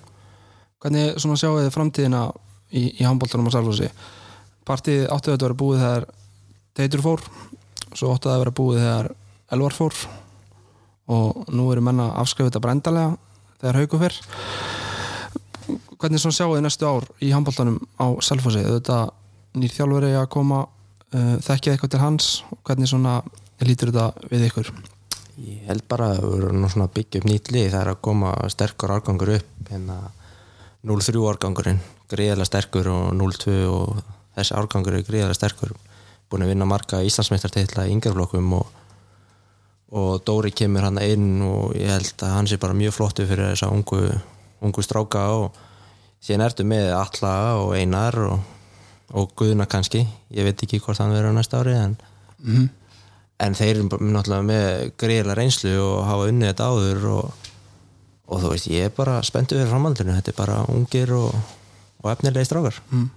hvernig 0.80 1.20
svona 1.20 1.40
sjáu 1.40 1.58
þið 1.60 1.74
framtíðina 1.76 2.24
í, 2.72 2.84
í 3.02 3.06
handbóltanum 3.08 3.50
á 3.52 3.56
Salfossi 3.56 3.90
Partið 4.70 5.08
áttu 5.10 5.34
þetta 5.34 5.42
að 5.42 5.48
vera 5.48 5.60
búið 5.60 5.80
þegar 5.84 6.04
Teitur 6.78 7.02
fór 7.02 7.24
svo 7.98 8.14
áttu 8.14 8.30
það 8.30 8.36
að 8.36 8.44
vera 8.44 8.56
búið 8.60 8.84
þegar 8.84 9.08
Elvar 9.50 9.74
fór. 9.74 9.96
Og 11.10 11.40
nú 11.50 11.66
eru 11.74 11.82
menna 11.82 12.12
afskrifið 12.22 12.52
þetta 12.52 12.62
brendalega 12.62 13.16
þegar 13.62 13.80
Hauku 13.82 14.02
fyrr 14.04 14.20
hvernig 16.00 16.22
svona 16.22 16.38
sjáu 16.38 16.54
þið 16.54 16.62
næstu 16.64 16.88
ár 16.88 17.08
í 17.26 17.32
handbóltanum 17.34 17.80
á 18.00 18.08
Salfossi 18.24 18.62
þetta 18.64 19.00
nýr 19.60 19.74
þjálfari 19.74 20.14
að 20.16 20.30
koma 20.32 20.62
uh, 20.64 21.36
þekkja 21.44 21.74
eitthvað 21.74 21.94
til 21.96 22.04
hans. 22.04 22.30
Hvernig 22.68 22.92
svona 22.92 23.18
lítur 23.66 23.92
þetta 23.92 24.30
við 24.30 24.46
ykkur? 24.52 24.72
Ég 25.40 25.66
held 25.68 25.86
bara 25.90 26.14
að 26.14 26.30
við 26.30 26.70
svona 26.76 26.88
að 26.88 26.96
byggja 27.00 27.24
upp 27.24 27.28
nýtt 27.30 27.52
lið. 27.56 27.68
Það 27.74 27.82
er 27.82 27.92
að 27.96 28.02
koma 28.06 28.32
sterkur 28.54 28.94
árgangur 28.96 29.34
upp. 29.40 29.52
Hérna 29.72 30.00
0-3 30.88 31.24
árgangurinn 31.28 31.80
greiðlega 32.10 32.48
sterkur 32.48 32.88
og 32.94 33.14
0-2 33.18 33.56
og 33.68 34.02
þessi 34.38 34.56
árgangur 34.56 34.96
er 34.96 35.06
greiðlega 35.08 35.38
sterkur 35.38 35.74
búin 36.30 36.46
að 36.46 36.54
vinna 36.54 36.68
marga 36.70 37.02
Íslandsmeistarteitla 37.06 37.88
í 37.90 37.96
yngjaflokkum 37.96 38.54
og, 38.56 38.68
og 39.98 40.12
Dóri 40.26 40.54
kemur 40.56 40.86
hann 40.86 41.02
inn 41.04 41.42
og 41.46 41.74
ég 41.78 41.92
held 41.92 42.24
að 42.24 42.36
hann 42.36 42.50
sé 42.50 42.60
bara 42.62 42.78
mjög 42.78 42.96
flottu 42.96 43.26
fyrir 43.28 43.52
þessa 43.52 43.72
ungu, 43.74 44.04
ungu 44.64 44.86
stráka 44.86 45.26
og 45.40 45.58
síðan 46.24 46.46
ertu 46.48 46.66
með 46.68 46.94
Alla 46.96 47.36
og 47.64 47.74
Einar 47.78 48.20
og, 48.28 48.40
og 49.18 49.34
Guðna 49.40 49.68
kannski 49.70 50.06
ég 50.06 50.48
veit 50.48 50.64
ekki 50.64 50.82
hvort 50.84 51.02
hann 51.02 51.16
verður 51.16 51.36
næsta 51.36 51.64
ári 51.64 51.76
en 51.80 51.98
mm. 52.46 52.68
en 53.46 53.58
þeir 53.58 53.76
eru 53.76 53.90
náttúrulega 53.90 54.48
með 54.52 54.92
greiðlega 55.02 55.40
reynslu 55.42 55.76
og 55.82 56.04
hafa 56.08 56.30
unnið 56.32 56.54
þetta 56.54 56.70
áður 56.70 57.10
og, 57.18 57.49
og 58.30 58.44
þú 58.44 58.52
veist, 58.54 58.70
ég 58.70 58.90
er 58.90 58.94
bara 58.94 59.20
spenntu 59.26 59.58
fyrir 59.58 59.72
framhaldinu, 59.72 60.14
þetta 60.18 60.34
er 60.34 60.38
bara 60.38 60.60
ungir 60.70 61.14
og, 61.18 61.34
og 62.04 62.12
efnilegi 62.14 62.50
strákar. 62.50 62.78
Mm. 62.94 63.10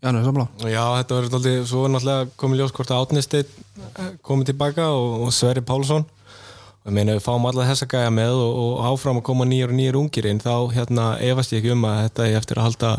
Samla 0.00 0.46
Já, 0.64 0.80
þetta 0.96 1.16
verður 1.18 1.34
alltaf, 1.36 1.66
svo 1.68 1.82
er 1.84 1.90
náttúrulega 1.92 2.28
komið 2.40 2.62
ljós 2.62 2.72
hvort 2.72 2.92
að 2.94 3.02
Átnisteinn 3.04 4.14
komið 4.24 4.52
tilbaka 4.52 4.86
og, 4.96 5.26
og 5.26 5.34
Sverri 5.36 5.60
Pálsson. 5.60 6.06
Og 6.80 6.88
ég 6.88 6.94
meina 6.96 7.18
við 7.18 7.26
fáum 7.26 7.44
alla 7.50 7.66
þessa 7.68 7.88
gæja 7.90 8.12
með 8.14 8.38
og, 8.40 8.60
og 8.62 8.86
áfram 8.88 9.20
að 9.20 9.26
koma 9.28 9.44
nýjar 9.44 9.74
og 9.74 9.76
nýjar 9.76 9.98
ungir 10.00 10.30
inn. 10.30 10.40
Þá 10.40 10.72
hérna 10.72 11.10
efast 11.20 11.52
ég 11.52 11.60
ekki 11.60 11.74
um 11.74 11.84
að 11.90 12.00
þetta 12.06 12.28
er 12.30 12.38
eftir 12.38 12.60
að 12.60 12.68
halda 12.70 12.94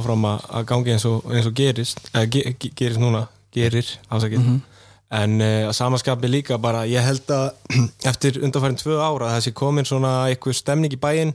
áfram 0.00 0.26
að, 0.32 0.48
að 0.58 0.66
gangi 0.72 0.94
eins 0.96 1.06
og, 1.06 1.30
eins 1.30 1.46
og 1.46 1.54
gerist 1.60 2.02
eða 2.10 2.26
ge, 2.34 2.42
ge, 2.58 2.72
gerist 2.80 3.02
núna, 3.02 3.22
gerir 3.54 3.94
ásakið 4.10 4.42
en 5.10 5.40
uh, 5.42 5.68
að 5.68 5.76
samaskapi 5.78 6.30
líka 6.30 6.58
bara 6.62 6.84
ég 6.88 7.02
held 7.02 7.30
að 7.34 7.78
eftir 8.10 8.40
undanfærin 8.44 8.78
tvö 8.80 8.98
ára 9.02 9.34
þessi 9.36 9.54
komin 9.56 9.88
svona 9.88 10.30
eitthvað 10.30 10.60
stemning 10.60 10.94
í 10.94 11.00
bæinn 11.00 11.34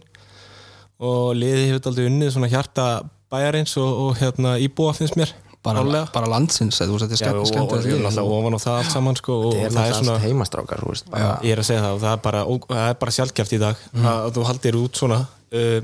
og 1.03 1.33
liði 1.35 1.71
hefur 1.71 1.91
aldrei 1.91 2.07
unnið 2.07 2.35
svona 2.35 2.51
hjarta 2.51 2.85
bæjarins 3.31 3.75
og, 3.81 3.89
og 4.05 4.21
hérna 4.21 4.55
íbúa 4.63 4.93
finnst 4.95 5.17
mér 5.19 5.33
bara, 5.65 6.05
bara 6.13 6.29
landsins 6.29 6.77
eða 6.79 6.91
þú 6.91 6.97
veist, 6.97 7.13
þetta 7.15 7.31
er 7.31 7.39
og, 7.39 7.47
skemmt 7.49 7.73
og, 7.73 7.85
og, 7.85 8.05
og, 8.05 8.19
og 8.21 8.33
ofan 8.37 8.57
á 8.57 8.59
það 8.61 8.79
allt 8.79 8.93
saman 8.93 9.19
sko, 9.19 9.37
og, 9.49 9.55
þetta 9.57 9.67
er 9.67 9.75
það 9.75 9.89
er 9.89 9.97
svona 9.99 10.17
heimastrákar 10.23 10.83
þú 10.83 10.91
veist, 10.93 11.09
bara, 11.11 11.31
ég 11.45 11.55
er 11.55 11.61
að 11.61 11.69
segja 11.69 11.83
það 11.85 11.97
og 11.97 12.03
það 12.03 12.13
er 12.13 12.23
bara, 12.27 12.43
það 12.69 12.91
er 12.91 12.99
bara 13.01 13.15
sjálfgeft 13.17 13.55
í 13.55 13.61
dag 13.63 13.83
að, 13.95 14.11
að 14.13 14.31
þú 14.37 14.45
haldir 14.51 14.79
út 14.79 15.01
svona 15.01 15.19
uh, 15.25 15.77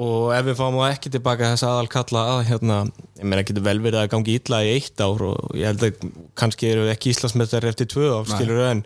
og 0.00 0.30
ef 0.32 0.46
við 0.46 0.56
fáum 0.56 0.78
það 0.78 0.94
ekki 0.94 1.12
tilbaka 1.12 1.50
þess 1.52 1.66
aðal 1.68 1.88
kalla 1.92 2.22
að 2.34 2.40
hérna, 2.48 2.78
ég 3.18 3.26
meina 3.28 3.44
getur 3.44 3.66
vel 3.66 3.76
verið 3.84 4.00
að 4.00 4.10
gangi 4.14 4.36
illa 4.38 4.60
í 4.64 4.70
eitt 4.78 5.02
ár 5.02 5.24
og 5.28 5.58
ég 5.58 5.68
held 5.68 5.84
að 5.84 6.06
kannski 6.40 6.70
eru 6.70 6.86
ekki 6.88 7.12
Íslandsmeistar 7.12 7.66
eftir 7.68 7.90
tvö 7.90 8.08
ár 8.16 8.30
skilur 8.30 8.62
en, 8.64 8.80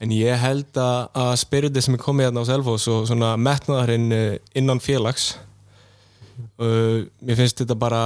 en 0.00 0.14
ég 0.16 0.40
held 0.40 0.80
að, 0.80 1.10
að 1.24 1.34
spyriti 1.42 1.84
sem 1.84 1.98
er 1.98 2.02
komið 2.04 2.30
hérna 2.30 2.44
á 2.46 2.48
Selfoss 2.48 2.88
og 2.88 3.04
svona 3.10 3.34
metnaðarinn 3.40 4.08
uh, 4.16 4.38
innan 4.56 4.80
félags 4.80 5.34
uh, 6.56 7.04
mér 7.20 7.40
finnst 7.42 7.60
þetta 7.60 7.76
bara 7.82 8.02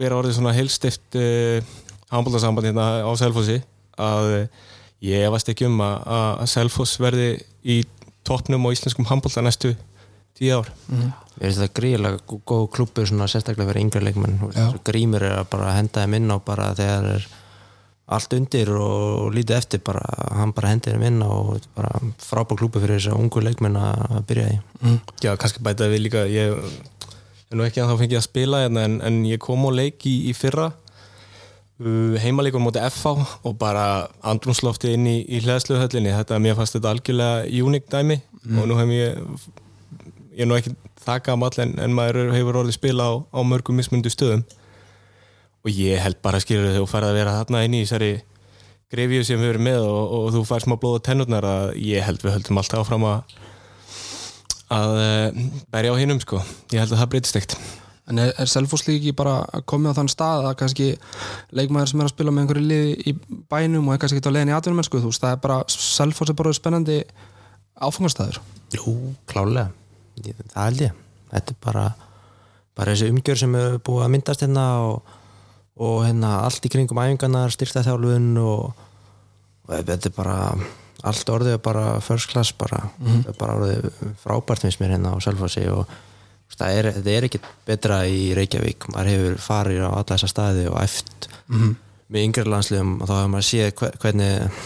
vera 0.00 0.22
orðið 0.22 0.38
svona 0.38 0.56
heilstift 0.56 1.20
uh, 1.20 1.60
handbóltarsamband 2.08 2.70
hérna 2.70 2.88
á 3.04 3.12
Selfossi 3.20 3.60
að 4.00 4.30
uh, 4.38 4.64
ég 5.04 5.28
efast 5.28 5.52
ekki 5.52 5.68
um 5.68 5.84
að, 5.84 6.00
að 6.40 6.48
Selfoss 6.54 6.96
verði 7.02 7.34
í 7.68 7.82
toppnum 8.24 8.64
á 8.64 8.72
íslenskum 8.72 9.08
handbólta 9.08 9.44
næstu 9.44 9.74
tíu 10.38 10.54
ár. 10.60 10.70
Mér 10.88 11.12
finnst 11.42 11.60
þetta 11.62 11.76
gríðilega 11.80 12.22
gó- 12.30 12.40
góð 12.52 12.64
klubur 12.76 13.06
svona 13.10 13.28
sérstaklega 13.30 13.68
fyrir 13.72 13.84
yngri 13.86 14.02
leikmenn. 14.08 14.38
Veist, 14.46 14.80
grímur 14.86 15.22
er 15.28 15.36
að 15.42 15.50
bara 15.52 15.74
henda 15.76 16.02
þeim 16.06 16.16
inn 16.18 16.32
á 16.34 16.36
bara 16.44 16.72
þegar 16.78 17.10
er 17.16 17.28
allt 18.08 18.32
undir 18.32 18.70
og 18.72 19.32
lítið 19.36 19.56
eftir 19.58 19.80
bara, 19.84 20.00
hann 20.38 20.52
bara 20.56 20.70
hendir 20.72 20.94
þeim 20.96 21.02
inn 21.10 21.20
á 21.20 21.28
og 21.28 21.50
þetta 21.58 21.68
er 21.68 21.74
bara 21.76 22.12
frábær 22.24 22.56
klubur 22.62 22.80
fyrir 22.86 22.96
þess 22.98 23.10
að 23.12 23.18
ungu 23.20 23.42
leikmenn 23.44 23.76
að 23.76 24.22
byrja 24.30 24.46
í. 24.54 24.58
Mm. 24.80 24.98
Já, 25.22 25.34
kannski 25.36 25.62
bæta 25.66 25.90
við 25.92 26.06
líka 26.06 26.22
ég 26.32 26.56
er 26.56 27.56
nú 27.56 27.64
ekki 27.66 27.82
að 27.84 27.92
þá 27.92 27.98
fengið 28.02 28.18
að 28.22 28.26
spila 28.30 28.62
hérna, 28.64 28.84
en, 28.88 28.96
en 29.04 29.20
ég 29.28 29.38
kom 29.44 29.62
á 29.68 29.70
leik 29.76 30.06
í, 30.08 30.16
í 30.30 30.34
fyrra 30.36 30.70
uh, 30.72 32.16
heimaleikur 32.22 32.60
móti 32.64 32.80
FH 32.82 33.12
og 33.44 33.54
bara 33.60 33.84
andrumslofti 34.26 34.92
inn 34.96 35.06
í, 35.08 35.16
í 35.28 35.40
hlæðsluhöllinni 35.44 36.12
þetta, 36.16 36.40
mér 36.42 36.56
fannst 36.58 36.76
þetta 36.78 36.92
algjörlega 36.96 37.64
unik 37.68 37.88
dæmi 37.92 38.18
og 38.58 38.68
nú 38.70 38.76
hef 38.80 38.92
ég 38.96 39.48
ég 40.38 40.44
er 40.44 40.48
nú 40.48 40.54
ekki 40.54 40.74
það 41.02 41.20
gamall 41.26 41.60
en, 41.64 41.74
en 41.82 41.94
maður 41.96 42.30
hefur 42.36 42.60
orðið 42.60 42.78
spila 42.78 43.10
á, 43.10 43.12
á 43.34 43.40
mörgum 43.42 43.78
mismundu 43.78 44.12
stöðum. 44.12 44.44
Og 45.66 45.74
ég 45.74 45.98
held 45.98 46.20
bara 46.22 46.38
skilur 46.38 46.68
þegar 46.70 46.84
þú 46.84 46.90
færð 46.92 47.10
að 47.10 47.18
vera 47.18 47.34
þarna 47.40 47.62
inn 47.66 47.74
í 47.74 47.82
þessari 47.82 48.12
grefju 48.94 49.24
sem 49.26 49.42
við 49.42 49.52
erum 49.52 49.66
með 49.66 49.88
og, 49.88 50.14
og 50.18 50.28
þú 50.36 50.44
fær 50.48 50.64
smá 50.64 50.76
blóð 50.78 51.00
á 51.02 51.06
tennurnar 51.10 51.48
að 51.48 51.72
ég 51.82 52.06
held 52.06 52.22
við 52.22 52.36
höldum 52.36 52.60
alltaf 52.62 52.84
áfram 52.84 53.06
að 53.10 53.34
að 54.68 54.94
uh, 55.00 55.42
berja 55.72 55.96
á 55.96 56.00
hinnum 56.00 56.20
sko. 56.22 56.40
Ég 56.70 56.82
held 56.82 56.92
að 56.92 57.02
það 57.02 57.10
breytist 57.14 57.40
ekkert. 57.40 57.56
En 58.08 58.20
er, 58.22 58.30
er 58.40 58.48
Selfoss 58.48 58.86
líka 58.86 59.02
ekki 59.02 59.16
bara 59.18 59.62
komið 59.68 59.92
á 59.92 59.98
þann 59.98 60.12
stað 60.12 60.46
að 60.48 60.54
kannski 60.62 60.86
leikmaður 61.56 61.90
sem 61.90 62.00
er 62.00 62.08
að 62.08 62.14
spila 62.14 62.32
með 62.32 62.44
einhverju 62.44 62.68
liði 62.70 62.94
í 63.10 63.16
bænum 63.50 63.90
og 63.90 63.96
er 63.96 64.00
kannski 64.04 64.20
ekki 64.20 64.32
á 64.32 64.34
leiðin 64.36 64.52
í 64.54 64.56
atvinnumennsku 64.56 65.02
þú 65.02 65.10
veist, 65.10 65.24
það 65.24 65.34
er 65.34 65.42
bara, 65.44 65.58
Selfoss 65.74 66.32
er 66.32 66.38
bara 66.38 66.54
spennandi 66.56 67.02
áfangastæður 67.76 68.40
Jú, 68.76 68.94
klálega 69.28 69.68
það 70.24 70.64
held 70.64 70.82
ég. 70.86 70.98
Þetta 71.28 71.54
er 71.54 71.60
bara, 71.64 71.84
bara 72.78 72.94
þessi 72.94 73.12
umgjör 73.12 73.40
sem 73.42 73.54
er 73.58 73.78
búið 73.84 74.04
að 74.06 74.12
myndast 74.14 74.44
hérna 74.44 74.66
og, 74.88 75.14
og 75.78 76.02
hérna 76.06 76.34
allt 76.46 76.64
í 76.64 76.72
kringum 76.72 77.00
æfingarnar 77.02 77.54
styrta 77.54 77.84
þjálfun 77.86 78.28
og, 78.42 78.84
og 79.68 79.74
þetta 79.76 80.08
er 80.10 80.16
bara 80.16 80.36
allt 81.06 81.30
orðið 81.30 81.54
er 81.54 81.62
bara 81.62 81.84
first 82.02 82.30
class 82.32 82.50
bara, 82.58 82.80
þetta 82.98 83.32
er 83.32 83.38
bara 83.38 83.58
orðið 83.60 83.84
frábært 84.22 84.64
finnst 84.64 84.80
mér 84.82 84.96
hérna 84.96 85.12
á 85.14 85.16
Selfossi 85.22 85.62
og 85.70 85.86
það 86.58 86.78
er, 86.80 86.88
er 87.12 87.26
ekki 87.28 87.40
betra 87.68 88.00
í 88.08 88.32
Reykjavík. 88.34 88.88
Maður 88.94 89.12
hefur 89.12 89.38
farið 89.44 89.84
á 89.86 89.90
alla 89.92 90.08
þessa 90.14 90.30
staði 90.32 90.66
og 90.70 90.80
eft 90.80 91.28
mm. 91.52 91.70
með 92.08 92.26
yngri 92.26 92.44
landsliðum 92.48 92.96
og 92.98 93.06
þá 93.06 93.14
hefur 93.18 93.32
maður 93.34 93.48
séð 93.52 93.70
hve- 93.78 93.94
hvernig, 94.02 94.62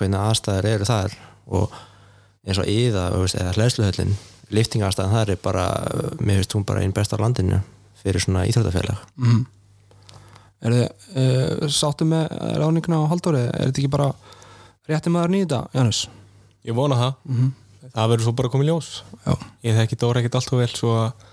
hvernig 0.00 0.22
aðstæður 0.24 0.70
eru 0.72 0.88
þar 0.88 1.16
og 1.52 1.80
eins 2.42 2.58
og 2.58 2.70
íða 2.72 3.04
eða 3.22 3.54
hlæðsluhöllin, 3.54 4.14
liftingaðstæðan 4.52 5.14
þar 5.16 5.32
er 5.34 5.40
bara, 5.42 5.64
mér 6.20 6.40
finnst 6.42 6.56
hún 6.58 6.66
bara 6.68 6.84
einn 6.84 6.94
besta 6.96 7.16
á 7.18 7.22
landinu 7.24 7.62
fyrir 8.02 8.22
svona 8.24 8.44
íþróttafélag. 8.50 9.02
Mm. 9.16 9.42
Er 10.62 10.76
þið 10.76 10.84
uh, 11.22 11.66
sáttu 11.74 12.06
með 12.06 12.28
ráninguna 12.60 13.00
á 13.02 13.10
Halldóri? 13.10 13.42
Er 13.48 13.70
þetta 13.70 13.82
ekki 13.82 13.90
bara 13.92 14.12
rétti 14.90 15.10
maður 15.14 15.34
nýta, 15.34 15.64
Janus? 15.74 16.04
ég 16.62 16.76
vona 16.78 16.98
það, 17.00 17.18
Mm 17.26 17.50
það 17.92 18.08
verður 18.12 18.24
svo 18.24 18.32
bara 18.38 18.50
komið 18.52 18.68
ljós. 18.70 18.88
Já, 19.26 19.32
ég 19.66 19.76
þekki 19.76 19.96
Dóra 20.00 20.20
ekkert 20.22 20.36
allt 20.38 20.52
og 20.54 20.60
vel 20.62 20.68
svo 20.70 20.92
að 20.96 21.24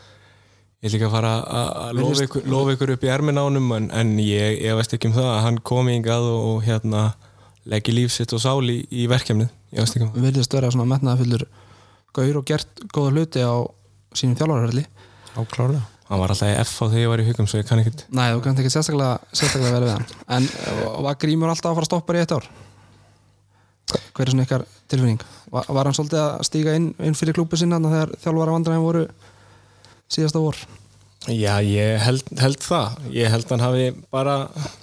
ég 0.84 0.94
líka 0.96 1.08
að 1.08 1.14
fara 1.14 1.32
að- 1.60 1.94
lofa 2.00 2.26
ykkur, 2.26 2.46
lofa 2.50 2.74
ykkur 2.76 2.94
upp 2.96 3.04
í 3.06 3.12
ermin 3.14 3.40
ánum 3.40 3.72
en, 3.78 3.90
en 3.96 4.12
ég, 4.20 4.58
ég 4.66 4.76
veist 4.76 4.94
ekki 4.98 5.08
um 5.12 5.16
það 5.16 5.30
að 5.30 5.42
hann 5.46 5.60
komi 5.70 5.94
hingað 5.96 6.26
og, 6.32 6.48
og 6.50 6.64
hérna 6.66 7.04
leggi 7.70 7.94
líf 7.94 8.12
sitt 8.16 8.34
og 8.34 8.42
sál 8.44 8.66
í, 8.66 8.80
í 8.92 9.06
verkefnið. 9.12 9.50
Ég 9.72 9.84
veist 9.84 9.96
ekki 9.96 10.08
um 10.08 10.12
það. 10.12 10.20
Við 10.20 10.28
viljast 10.32 10.58
vera 10.58 10.72
svona 10.74 10.90
metnaðafullur 10.96 11.46
gaur 12.16 12.42
og 12.42 12.48
gert 12.50 12.84
góða 12.96 13.14
hluti 13.16 13.44
á 13.46 13.54
sínum 14.18 14.38
þjálfarhverli 14.40 14.86
áklálega. 15.38 15.86
Hann 16.10 16.22
var 16.24 16.34
alltaf 16.34 16.50
í 16.50 16.56
F 16.64 16.72
á 16.82 16.86
þegar 16.90 17.04
ég 17.04 17.12
var 17.12 17.22
í 17.22 17.28
hugum 17.28 17.48
svo 17.50 17.60
ég 17.62 17.68
kann 17.70 17.82
ekkert. 17.84 18.08
Nei, 18.10 18.32
þú 18.34 18.42
kannt 18.46 18.62
ekki 18.64 18.72
sérstaklega, 18.74 19.20
sérstaklega 19.30 19.76
vera 19.76 19.86
við 19.86 19.94
hann. 19.94 20.08
En 20.38 20.48
uh, 20.50 20.98
var 21.06 21.20
Grímur 21.22 21.52
alltaf 21.52 21.70
að 21.70 21.78
fara 21.78 21.86
að 21.86 21.92
stoppa 21.92 22.16
í 22.18 22.24
eitt 22.24 22.34
ár? 22.34 22.48
Hver 23.90 24.26
er 24.26 24.34
svona 24.34 24.46
ykkar 24.48 24.66
tilfinning? 24.90 25.22
Var, 25.54 25.70
var 25.78 25.90
hann 25.90 25.98
svolítið 25.98 26.22
að 26.24 26.42
stíga 26.50 26.74
inn, 26.78 26.90
inn 27.06 27.18
fyrir 27.18 27.38
klúpu 27.38 27.60
sinna 27.62 27.78
þegar 27.86 28.16
þjálfara 28.24 28.56
vandræðin 28.58 28.86
voru 28.88 29.06
síðasta 30.10 30.42
vor? 30.42 30.58
Já, 31.30 31.60
ég 31.62 32.02
held, 32.02 32.34
held 32.42 32.62
það. 32.64 33.00
Ég 33.14 33.30
held 33.30 33.54
hann 33.54 33.64
hafi 33.68 33.88
bara 34.10 34.36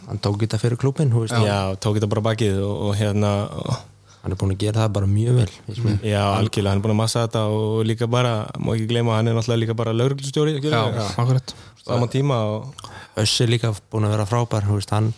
hann 0.06 0.22
tók 0.22 0.38
þetta 0.44 0.60
fyrir 0.62 0.78
klubin 0.78 1.10
já, 1.10 1.74
tók 1.80 1.98
þetta 1.98 2.10
bara 2.12 2.26
bakið 2.28 2.60
og, 2.62 2.74
og 2.86 2.98
hérna 2.98 3.32
og, 3.50 3.84
hann 4.26 4.34
er 4.34 4.38
búin 4.40 4.56
að 4.56 4.62
gera 4.64 4.82
það 4.82 4.94
bara 4.96 5.06
mjög 5.06 5.36
vel 5.38 5.50
mm. 5.70 5.98
Já, 6.02 6.22
algjörlega, 6.34 6.72
hann 6.72 6.80
er 6.80 6.82
búin 6.82 6.94
að 6.96 6.98
massa 6.98 7.22
þetta 7.22 7.42
og 7.54 7.84
líka 7.86 8.08
bara, 8.10 8.32
má 8.58 8.72
ekki 8.74 8.88
gleyma, 8.90 9.14
hann 9.14 9.30
er 9.30 9.36
náttúrulega 9.36 9.62
líka 9.62 9.76
bara 9.78 9.94
lauruglustjóri 9.94 10.56
Já, 10.64 10.80
akkurat 11.14 11.54
Saman 11.86 12.10
tíma 12.10 12.40
og 12.50 12.88
Össi 13.22 13.46
líka 13.46 13.70
búin 13.92 14.08
að 14.08 14.16
vera 14.16 14.26
frábær 14.26 14.66
veist, 14.66 14.90
hann, 14.90 15.12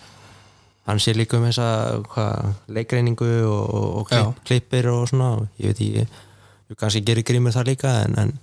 hann 0.87 1.01
sé 1.01 1.14
líka 1.16 1.38
um 1.40 1.47
þessa 1.49 2.44
leikreiningu 2.68 3.31
og, 3.49 3.73
og 4.03 4.12
klipp, 4.12 4.44
klippir 4.51 4.90
og 4.92 5.09
svona 5.09 5.33
ég 5.57 5.73
veit 5.73 5.81
ég, 5.87 6.21
ég 6.68 6.79
kannski 6.79 7.03
gerir 7.09 7.25
grímur 7.25 7.57
þar 7.57 7.73
líka 7.73 7.94
en, 8.05 8.18
en 8.21 8.37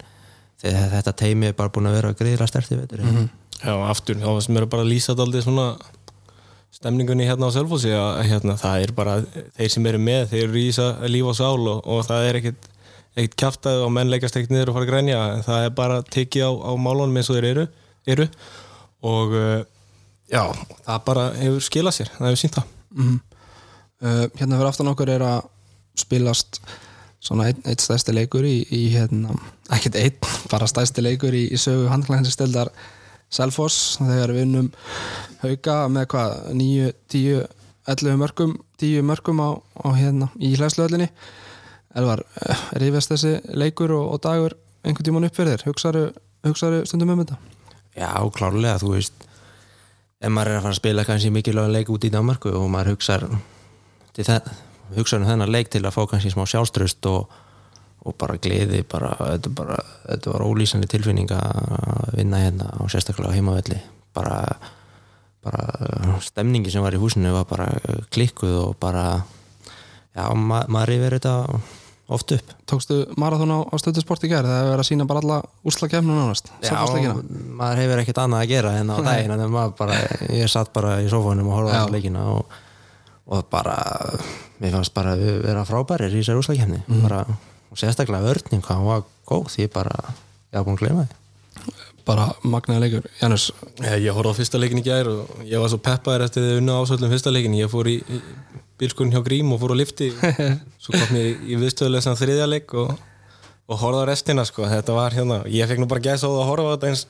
þetta 0.65 1.13
teimi 1.21 1.51
er 1.51 1.57
bara 1.57 1.69
búin 1.69 1.91
að 1.91 1.99
vera 1.99 2.15
greiðra 2.17 2.49
sterti 2.49 2.81
mm 2.81 2.89
-hmm. 2.89 3.29
Já, 3.61 3.73
aftur, 3.87 4.17
þá 4.17 4.41
sem 4.41 4.57
eru 4.57 4.67
bara 4.67 4.83
að 4.83 4.91
lýsa 4.91 5.13
þetta 5.13 5.23
aldrei 5.23 5.41
svona 5.45 5.67
stemningunni 6.75 7.27
hérna 7.27 7.47
á 7.47 7.55
Selfossi 7.55 7.91
að 7.95 8.21
hérna, 8.29 8.55
það 8.59 8.85
er 8.85 8.91
bara 8.95 9.19
þeir 9.55 9.71
sem 9.71 9.85
eru 9.91 9.99
með, 10.01 10.25
þeir 10.33 10.47
eru 10.47 10.63
í 10.63 11.11
líf 11.13 11.29
og 11.31 11.37
sál 11.37 11.59
og, 11.71 11.77
og 11.87 12.01
það 12.07 12.29
er 12.29 12.39
ekkert 12.41 12.71
ekkert 13.15 13.37
kæftað 13.39 13.85
og 13.85 13.93
menn 13.95 14.11
leikast 14.11 14.35
ekkert 14.35 14.51
niður 14.51 14.73
og 14.73 14.77
fara 14.77 14.85
að 14.85 14.91
grænja 14.91 15.19
það 15.45 15.67
er 15.67 15.75
bara 15.77 15.99
tekið 16.11 16.49
á, 16.49 16.51
á 16.51 16.71
málunum 16.75 17.15
eins 17.15 17.29
og 17.31 17.37
þeir 17.37 17.47
eru, 17.53 17.65
eru. 18.11 18.25
og 19.07 19.35
uh, 19.39 19.61
já, 20.31 20.41
það 20.83 21.05
bara 21.07 21.29
hefur 21.39 21.63
skilað 21.63 21.95
sér, 21.99 22.11
það 22.17 22.27
hefur 22.27 22.41
sínt 22.41 22.57
það 22.57 22.73
mm 22.91 23.05
-hmm. 23.05 23.21
uh, 24.03 24.25
Hérna 24.35 24.57
fyrir 24.57 24.71
aftan 24.71 24.91
okkur 24.91 25.13
er 25.15 25.23
að 25.23 25.47
spilast 25.95 26.59
svona 27.23 27.47
einn 27.47 27.63
ein 27.63 27.79
stæsti 27.79 28.13
leikur 28.13 28.43
í, 28.43 28.57
í 28.69 28.89
hérna, 28.91 29.31
ekkert 29.71 29.95
einn, 29.95 30.19
bara 30.51 30.67
stæsti 30.67 31.01
leikur 31.01 31.33
í, 31.33 31.47
í 31.47 31.57
sögu 31.57 31.87
handlæðinsstildar 31.87 32.69
Selfoss 33.33 33.97
þegar 33.99 34.33
við 34.35 34.45
unnum 34.45 34.69
hauga 35.41 35.77
með 35.91 36.07
hvað 36.13 36.35
9, 36.61 36.91
10, 37.13 37.47
11 37.95 38.21
mörgum 38.21 38.53
10 38.81 39.07
mörgum 39.07 39.41
á, 39.41 39.49
á 39.59 39.87
hérna 39.97 40.29
í 40.39 40.53
hlæsluöllinni 40.57 41.09
Elvar, 41.95 42.25
er 42.75 42.83
yfirst 42.83 43.13
þessi 43.13 43.37
leikur 43.55 43.93
og, 43.95 44.09
og 44.15 44.21
dagur 44.23 44.57
einhvern 44.83 45.07
tíman 45.07 45.27
uppverðir, 45.29 45.63
hugsaðu, 45.63 46.09
hugsaðu 46.43 46.81
stundum 46.89 47.13
um 47.13 47.21
þetta? 47.23 47.37
Já, 47.95 48.11
klárlega, 48.35 48.81
þú 48.83 48.91
veist 48.97 49.25
ef 50.19 50.31
maður 50.31 50.51
er 50.51 50.59
að 50.59 50.65
fara 50.65 50.75
að 50.75 50.81
spila 50.81 51.05
kannski 51.07 51.31
mikilvæg 51.31 51.71
leik 51.71 51.91
út 51.93 52.07
í 52.07 52.11
Danmarku 52.11 52.51
og 52.57 52.67
maður 52.71 52.95
hugsaður 52.95 53.37
hugsaður 54.95 55.23
um 55.23 55.29
þennan 55.29 55.51
leik 55.51 55.71
til 55.73 55.83
að 55.83 55.95
fá 55.95 56.03
kannski 56.11 56.33
smá 56.33 56.43
sjálfströst 56.49 57.07
og 57.11 57.31
og 58.05 58.15
bara 58.21 58.37
gleði 58.41 58.83
bara, 58.89 59.13
þetta, 59.17 59.51
bara, 59.57 59.77
þetta 60.05 60.33
var 60.35 60.45
ólýsandi 60.45 60.89
tilfinning 60.89 61.31
að 61.33 62.17
vinna 62.17 62.41
hérna 62.43 62.69
og 62.83 62.91
sérstaklega 62.93 63.33
heimavelli 63.33 63.79
bara, 64.15 64.41
bara 65.45 66.19
stemningi 66.23 66.73
sem 66.73 66.85
var 66.85 66.95
í 66.95 67.01
húsinu 67.01 67.33
var 67.33 67.47
bara 67.49 67.71
klikkuð 68.13 68.59
og 68.61 68.75
bara 68.81 69.07
já, 70.15 70.27
ma 70.35 70.61
maður 70.69 70.95
yfir 70.99 71.17
þetta 71.17 71.35
oft 72.05 72.35
upp. 72.35 72.51
Tókstu 72.69 72.99
marathón 73.17 73.49
á, 73.49 73.59
á 73.65 73.75
stöðusport 73.81 74.21
í 74.27 74.29
gerð? 74.29 74.51
Það 74.51 74.59
hefur 74.59 74.69
verið 74.69 74.83
að 74.83 74.89
sína 74.91 75.07
bara 75.09 75.23
alla 75.23 75.39
úslakefnu 75.65 76.13
nánast? 76.13 76.51
Já, 76.61 76.77
maður 77.57 77.81
hefur 77.81 78.01
ekkert 78.03 78.21
annað 78.21 78.43
að 78.45 78.53
gera 78.53 78.75
en 78.77 78.93
á 78.93 78.97
daginn, 79.09 79.33
en 79.33 79.57
bara, 79.79 79.97
ég 80.29 80.51
satt 80.51 80.69
bara 80.75 80.99
í 81.01 81.09
sófónum 81.09 81.49
og 81.49 81.57
horfaði 81.57 81.81
á 81.81 81.93
leikina 81.97 82.27
og, 82.35 82.55
og 83.25 83.49
bara 83.49 83.79
mér 84.61 84.77
fannst 84.77 84.93
bara 84.93 85.17
að 85.17 85.25
vera 85.47 85.65
frábærir 85.67 86.13
í 86.13 86.21
þessar 86.21 86.43
úslakefni 86.43 86.83
mm. 86.85 87.01
bara 87.09 87.25
og 87.75 87.81
sérstaklega 87.81 88.23
vörning, 88.23 88.63
hann 88.69 88.85
var 88.87 89.01
góð 89.27 89.49
því 89.51 89.65
bara, 89.73 89.95
ég 90.53 90.55
hafa 90.55 90.67
búin 90.67 90.77
að 90.77 90.83
glema 90.85 91.03
því. 91.03 91.73
Bara 92.05 92.27
magnaði 92.45 92.85
leikur. 92.85 93.09
Janus? 93.19 93.49
Ég, 93.81 94.05
ég 94.05 94.15
horfði 94.15 94.31
á 94.31 94.37
fyrsta 94.37 94.61
leikin 94.61 94.79
í 94.79 94.85
gær 94.85 95.09
og 95.11 95.41
ég 95.43 95.59
var 95.59 95.73
svo 95.73 95.81
peppaður 95.83 96.27
eftir 96.27 96.45
því 96.45 96.59
unna 96.61 96.77
ásvöldum 96.79 97.11
fyrsta 97.11 97.33
leikin 97.33 97.57
ég 97.57 97.71
fór 97.71 97.89
í, 97.91 97.97
í 97.99 98.21
bílskurinn 98.79 99.11
hjá 99.11 99.23
Grím 99.25 99.51
og 99.55 99.59
fór 99.63 99.73
á 99.75 99.77
lifti. 99.81 100.11
Svo 100.83 100.93
kom 100.93 101.17
ég 101.17 101.43
í 101.49 101.57
viðstöðulega 101.59 102.15
þriðja 102.19 102.47
leik 102.47 102.75
og, 102.77 102.93
og 103.65 103.81
horfði 103.81 104.05
á 104.05 104.09
restina 104.11 104.45
sko. 104.47 104.69
þetta 104.69 104.95
var 104.95 105.17
hérna, 105.17 105.41
ég 105.49 105.67
fekk 105.67 105.81
nú 105.81 105.89
bara 105.91 106.05
gæsa 106.05 106.29
á 106.29 106.31
það 106.31 106.41
að 106.43 106.49
horfa 106.51 106.67
á 106.69 106.73
þetta 106.75 106.91
eins 106.93 107.05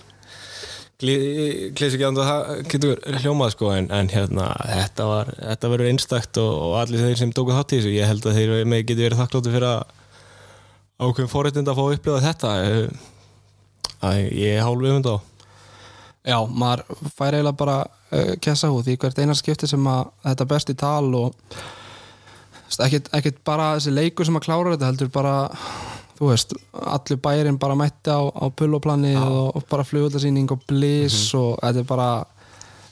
klísi 0.95 1.97
ekki 1.97 2.05
að 2.07 2.21
það 2.21 2.51
getur 2.71 3.01
hljómað 3.19 3.49
sko 3.51 3.73
en, 3.75 3.89
en 3.91 4.07
hérna, 4.13 4.45
þetta 4.69 5.07
var 5.09 5.31
þetta 5.35 5.71
verður 5.73 5.89
einstakt 5.91 6.39
og, 6.39 6.51
og 6.69 6.75
allir 6.79 7.03
þeir 7.03 7.19
sem 7.19 7.33
tóku 7.35 7.51
þátt 7.51 7.75
í 7.75 7.79
þessu, 7.81 7.91
ég 7.97 8.07
held 8.07 8.27
að 8.29 8.39
þeir 8.39 8.53
með 8.71 8.85
getur 8.85 9.09
verið 9.09 9.19
þakkláttu 9.19 9.51
fyrir 9.57 9.67
að 9.73 9.81
ákveðin 10.99 11.31
fórrættind 11.31 11.69
að 11.69 11.77
fá 11.77 11.83
að 11.85 11.95
upplifa 11.97 12.23
þetta 12.23 12.51
að 14.05 14.19
ég 14.31 14.57
er 14.57 14.63
hálf 14.63 14.83
viðmynd 14.83 15.09
á. 15.11 15.15
Já, 16.25 16.37
maður 16.49 16.85
fær 17.13 17.35
eiginlega 17.35 17.57
bara 17.59 17.79
uh, 17.85 18.31
kessa 18.41 18.71
hú 18.73 18.79
því 18.81 18.97
hvert 19.01 19.19
einar 19.21 19.37
skipti 19.37 19.69
sem 19.69 19.89
að 19.89 20.07
þetta 20.23 20.47
best 20.49 20.71
í 20.73 20.77
tal 20.79 21.09
og 21.19 21.57
ekkert, 22.81 23.43
bara 23.45 23.75
þessi 23.75 23.93
leikur 23.93 24.27
sem 24.27 24.39
að 24.39 24.47
klára 24.47 24.73
þetta 24.73 24.89
heldur 24.89 25.11
bara 25.13 25.35
þú 26.15 26.31
veist, 26.31 26.55
allir 26.73 27.19
bærin 27.21 27.59
bara 27.61 27.75
mætti 27.77 28.09
á, 28.09 28.25
á 28.25 28.45
pulloplanni 28.49 29.13
og, 29.19 29.51
og 29.59 29.67
bara 29.69 29.85
flugöldarsýning 29.85 30.49
og 30.55 30.63
bliss 30.65 31.33
mm 31.33 31.39
-hmm. 31.39 31.43
og 31.43 31.59
þetta 31.61 31.79
er 31.79 31.89
bara 31.91 32.09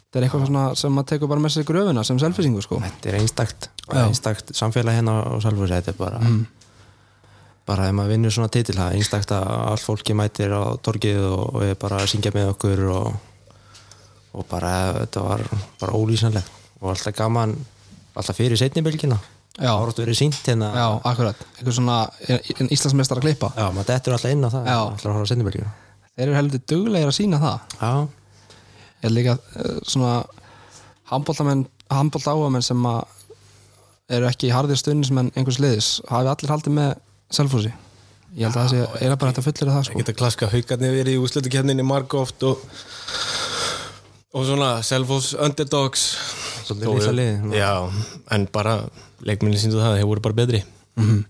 þetta 0.03 0.19
er 0.19 0.23
eitthvað 0.23 0.45
svona 0.45 0.75
sem 0.75 0.93
maður 0.93 1.09
tekur 1.09 1.27
bara 1.27 1.39
með 1.39 1.49
sig 1.49 1.65
gröfina 1.65 2.03
sem 2.03 2.19
selfisingu 2.19 2.61
sko. 2.61 2.79
Þetta 2.79 3.09
er 3.09 3.15
einstakt, 3.15 3.69
einstakt 3.89 4.55
samfélag 4.55 4.93
hérna 4.93 5.23
á 5.25 5.41
selfis, 5.41 5.69
þetta 5.69 5.91
er 5.91 5.97
bara 5.97 6.19
mm 6.19 6.45
bara 7.67 7.89
ef 7.89 7.95
maður 7.95 8.15
vinnur 8.15 8.33
svona 8.35 8.51
titil 8.51 8.75
það 8.77 8.89
er 8.89 8.99
einstakta 8.99 9.41
að 9.43 9.67
allt 9.71 9.85
fólki 9.85 10.15
mætir 10.17 10.51
á 10.51 10.75
torgið 10.83 11.21
og, 11.29 11.61
er 11.63 11.77
bara 11.79 12.01
að 12.01 12.09
syngja 12.13 12.33
með 12.35 12.49
okkur 12.55 12.81
og, 12.91 13.13
og 14.33 14.49
bara 14.49 14.73
þetta 15.03 15.27
var 15.27 15.45
bara 15.79 15.99
ólýsanlegt 15.99 16.49
og 16.81 16.91
alltaf 16.91 17.15
gaman 17.15 17.55
alltaf 18.13 18.37
fyrir 18.37 18.59
setnibilgina 18.59 19.19
það 19.53 19.79
voru 19.79 19.93
verið 19.99 20.17
sínt 20.17 20.39
hérna. 20.47 20.71
Já, 20.73 20.87
akkurat, 21.11 21.41
eitthvað 21.53 21.75
svona 21.77 21.97
Íslandsmeistar 22.73 23.19
að 23.19 23.27
klippa. 23.27 23.51
Já, 23.53 23.67
maður 23.69 23.89
dettur 23.91 24.15
alltaf 24.15 24.33
inn 24.33 24.41
á 24.41 24.49
það 24.49 24.69
alltaf 24.73 25.09
að 25.11 25.17
hóra 25.19 25.29
setnibilgina 25.29 25.73
Þeir 26.13 26.27
eru 26.27 26.37
heldur 26.37 26.61
duglegir 26.69 27.09
að 27.09 27.15
sína 27.17 27.39
það. 27.41 27.77
Já. 27.79 27.93
Ég 29.01 29.07
er 29.07 29.13
líka 29.13 29.33
uh, 29.37 29.77
svona 29.81 30.17
handbóltáamenn 31.09 32.65
sem 32.65 32.85
eru 34.13 34.27
ekki 34.29 34.49
í 34.49 34.53
hardir 34.53 34.77
stundin 34.77 35.23
en 35.23 35.31
einhvers 35.33 35.57
liðis 35.61 35.89
hafi 36.09 36.29
allir 36.29 36.53
haldið 36.53 36.77
með 36.77 36.93
Selfossi. 37.33 37.73
Ég 38.33 38.47
held 38.47 38.55
að 38.55 38.59
það 38.59 38.71
sé 38.71 39.05
eða 39.05 39.17
bara 39.21 39.33
þetta 39.33 39.45
fullir 39.45 39.69
að 39.69 39.75
það 39.77 39.87
sko. 39.87 39.93
Ég 39.93 40.01
get 40.01 40.11
að 40.13 40.19
klaska 40.21 40.49
haugarnir 40.49 40.95
verið 40.95 41.17
í 41.17 41.21
úslutukefninni 41.21 41.85
margóft 41.85 42.45
og 42.49 42.63
og 44.33 44.47
svona 44.47 44.69
Selfoss 44.85 45.35
underdogs. 45.37 46.05
Svolítið 46.63 46.95
lísa 46.95 47.13
lið 47.13 47.53
Já, 47.57 47.73
en 48.31 48.47
bara 48.53 48.77
leikminni 49.21 49.59
síndu 49.59 49.81
það, 49.81 49.99
þeir 49.99 50.09
voru 50.09 50.23
bara 50.25 50.39
betri. 50.39 50.63
Mm 50.95 51.09
-hmm. 51.09 51.23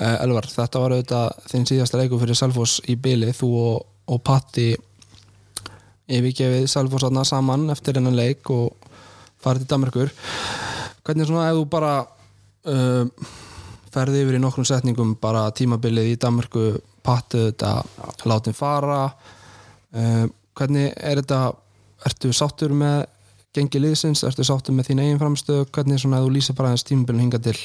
Elvar, 0.00 0.46
þetta 0.48 0.80
var 0.80 0.94
auðvitað 0.94 1.50
þinn 1.50 1.66
síðasta 1.66 1.98
leiku 1.98 2.18
fyrir 2.18 2.38
Selfoss 2.38 2.80
í 2.88 2.96
byli, 2.96 3.32
þú 3.36 3.48
og, 3.60 3.86
og 4.06 4.22
Patti. 4.22 4.76
Yfirgefið 6.08 6.66
Selfoss 6.66 7.04
aðna 7.04 7.24
saman 7.24 7.70
eftir 7.70 7.94
hennan 7.94 8.16
leik 8.16 8.50
og 8.50 8.72
farið 9.42 9.66
til 9.66 9.68
Danmarkur 9.68 10.10
hvernig 11.04 11.28
svona 11.28 11.50
ef 11.50 11.58
þú 11.58 11.66
bara 11.70 11.92
uh, 12.70 13.04
ferði 13.94 14.24
yfir 14.24 14.38
í 14.38 14.42
nokkrum 14.42 14.66
setningum 14.68 15.14
bara 15.20 15.48
tímabilið 15.56 16.12
í 16.12 16.18
Danmarku 16.20 16.66
pattu 17.06 17.48
þetta 17.48 17.80
látin 18.30 18.56
fara. 18.56 19.06
Uh, 19.94 20.26
hvernig 20.58 20.92
er 20.96 21.22
þetta? 21.22 21.40
Ertu 22.08 22.30
sáttur 22.32 22.72
með 22.72 23.02
gengi 23.56 23.80
liðsins, 23.82 24.22
ertu 24.24 24.46
sáttur 24.46 24.76
með 24.76 24.90
þín 24.90 25.02
eigin 25.02 25.20
framstöð 25.20 25.66
hvernig 25.74 25.98
er 25.98 26.04
svona 26.04 26.20
að 26.20 26.28
þú 26.28 26.34
lýsa 26.36 26.54
bara 26.56 26.70
þess 26.72 26.86
tímabilið 26.88 27.24
hinga 27.26 27.40
til 27.44 27.56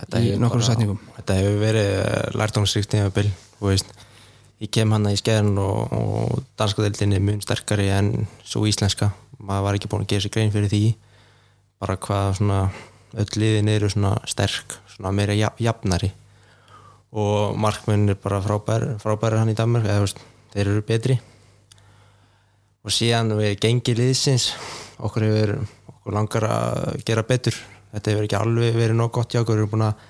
þetta 0.00 0.20
í 0.20 0.32
nokkrum 0.34 0.60
bara, 0.60 0.68
setningum? 0.68 1.00
Þetta 1.16 1.36
hefur 1.38 1.58
verið 1.62 1.90
eh, 2.00 2.30
lærtámsrikt 2.36 2.92
tímabil 2.92 3.30
ég 4.60 4.68
kem 4.74 4.92
hana 4.92 5.14
í 5.14 5.16
skeðan 5.16 5.56
og, 5.62 5.92
og 5.96 6.42
danskadeildin 6.60 7.16
er 7.16 7.22
mjög 7.24 7.44
sterkari 7.46 7.88
en 7.94 8.10
svo 8.44 8.66
íslenska. 8.68 9.08
Maður 9.40 9.66
var 9.66 9.78
ekki 9.78 9.88
búin 9.88 10.04
að 10.04 10.10
gera 10.12 10.24
sér 10.26 10.34
grein 10.34 10.52
fyrir 10.52 10.68
því 10.68 10.82
bara 11.80 11.96
hvað 11.96 12.34
svona 12.40 12.58
öll 13.16 13.40
liðin 13.40 13.70
eru 13.72 13.88
svona 13.88 14.18
sterk 14.28 14.76
svona 15.00 15.16
meira 15.16 15.34
jafnari. 15.34 16.12
Og 17.10 17.56
markmenn 17.58 18.12
er 18.12 18.18
bara 18.20 18.38
frábær 18.44 18.86
frábæri 19.02 19.40
hann 19.40 19.50
í 19.50 19.56
Danmark 19.58 19.88
eða 19.88 20.04
veist, 20.04 20.20
þeir 20.52 20.68
eru 20.68 20.84
betri. 20.86 21.16
Og 22.84 22.94
síðan 22.94 23.34
við 23.38 23.56
gengið 23.64 24.04
liðsins 24.04 24.52
okkur 25.00 25.26
hefur 25.26 25.56
okkur 25.90 26.16
langar 26.16 26.46
að 26.48 27.00
gera 27.08 27.24
betur. 27.26 27.56
Þetta 27.90 28.12
hefur 28.12 28.28
ekki 28.28 28.38
alveg 28.38 28.76
verið 28.76 29.00
nóg 29.00 29.10
gott 29.16 29.32
hjá 29.32 29.42
okkur 29.42 29.58
við 29.58 29.64
erum 29.64 29.72
búin 29.72 29.88
að 29.88 30.06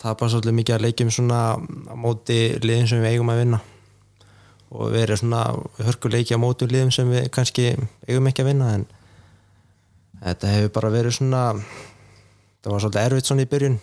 tapa 0.00 0.30
svolítið 0.32 0.56
mikið 0.56 0.76
að 0.78 0.86
leikjum 0.86 1.12
svona 1.12 1.40
á 1.58 1.94
móti 1.98 2.38
liðin 2.62 2.88
sem 2.88 3.02
við 3.02 3.12
eigum 3.18 3.34
að 3.34 3.42
vinna. 3.42 3.60
Og 4.70 4.94
við 4.94 5.04
erum 5.04 5.20
svona 5.20 5.42
hörkuleiki 5.82 6.38
á 6.38 6.40
móti 6.40 6.70
liðum 6.70 6.94
sem 6.94 7.10
við 7.10 7.28
kannski 7.34 7.74
eigum 8.08 8.30
ekki 8.30 8.46
að 8.46 8.52
vinna 8.54 8.72
en 8.78 8.88
þetta 10.22 10.54
hefur 10.54 10.74
bara 10.78 10.94
verið 10.94 11.18
svona 11.18 11.44
það 12.60 12.72
var 12.74 12.84
svolítið 12.84 13.06
erfitt 13.06 13.30
svona 13.30 13.46
í 13.46 13.50
byrjun. 13.50 13.78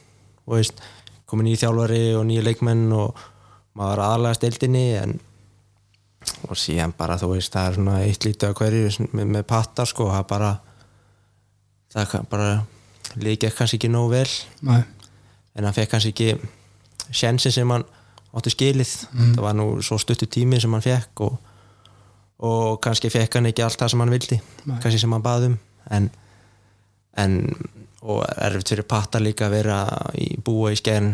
Og 0.48 0.56
veist, 0.58 0.84
komin 1.28 1.50
í 1.52 1.58
þjálfari 1.60 2.04
og 2.18 2.28
nýja 2.30 2.46
leikmenn 2.46 2.86
og 2.96 3.26
maður 3.78 4.04
aðalega 4.06 4.40
stildinni 4.40 4.86
en 4.98 5.18
og 6.48 6.58
síðan 6.60 6.94
bara 6.98 7.18
þú 7.20 7.34
veist 7.36 7.54
það 7.54 7.68
er 7.68 7.78
svona 7.78 7.98
eitt 8.04 8.26
lítið 8.26 8.52
á 8.52 8.58
hverju 8.58 9.10
með, 9.14 9.28
með 9.36 9.44
pattar 9.48 9.88
sko 9.88 10.10
það 10.12 10.26
bara 10.32 10.52
það 11.94 12.16
bara 12.32 12.50
líka 13.22 13.52
kannski 13.54 13.80
ekki 13.80 13.92
nóg 13.92 14.12
vel. 14.12 14.30
Nei. 14.62 14.82
en 15.56 15.66
hann 15.66 15.74
fekk 15.74 15.94
kannski 15.96 16.14
ekki 16.14 17.14
sjensin 17.16 17.54
sem 17.54 17.72
hann 17.72 17.86
átti 18.38 18.54
skilið. 18.54 18.92
Það 19.16 19.42
var 19.42 19.56
nú 19.58 19.68
svo 19.82 19.98
stuttu 20.02 20.28
tími 20.30 20.60
sem 20.62 20.74
hann 20.74 20.84
fekk 20.86 21.24
og, 21.26 21.38
og 22.46 22.82
kannski 22.84 23.10
fekk 23.10 23.40
hann 23.40 23.50
ekki 23.50 23.66
allt 23.66 23.80
það 23.80 23.94
sem 23.94 24.04
hann 24.04 24.14
vildi 24.14 24.40
Nei. 24.66 24.78
kannski 24.84 25.02
sem 25.02 25.16
hann 25.16 25.26
baði 25.26 25.52
um. 25.54 25.58
En, 25.96 26.10
en 27.18 27.38
og 28.08 28.22
erfitt 28.38 28.72
fyrir 28.72 28.88
patta 28.88 29.20
líka 29.20 29.48
að 29.48 29.58
vera 29.58 29.80
í 30.16 30.30
búa 30.40 30.72
í 30.72 30.80
skern 30.80 31.14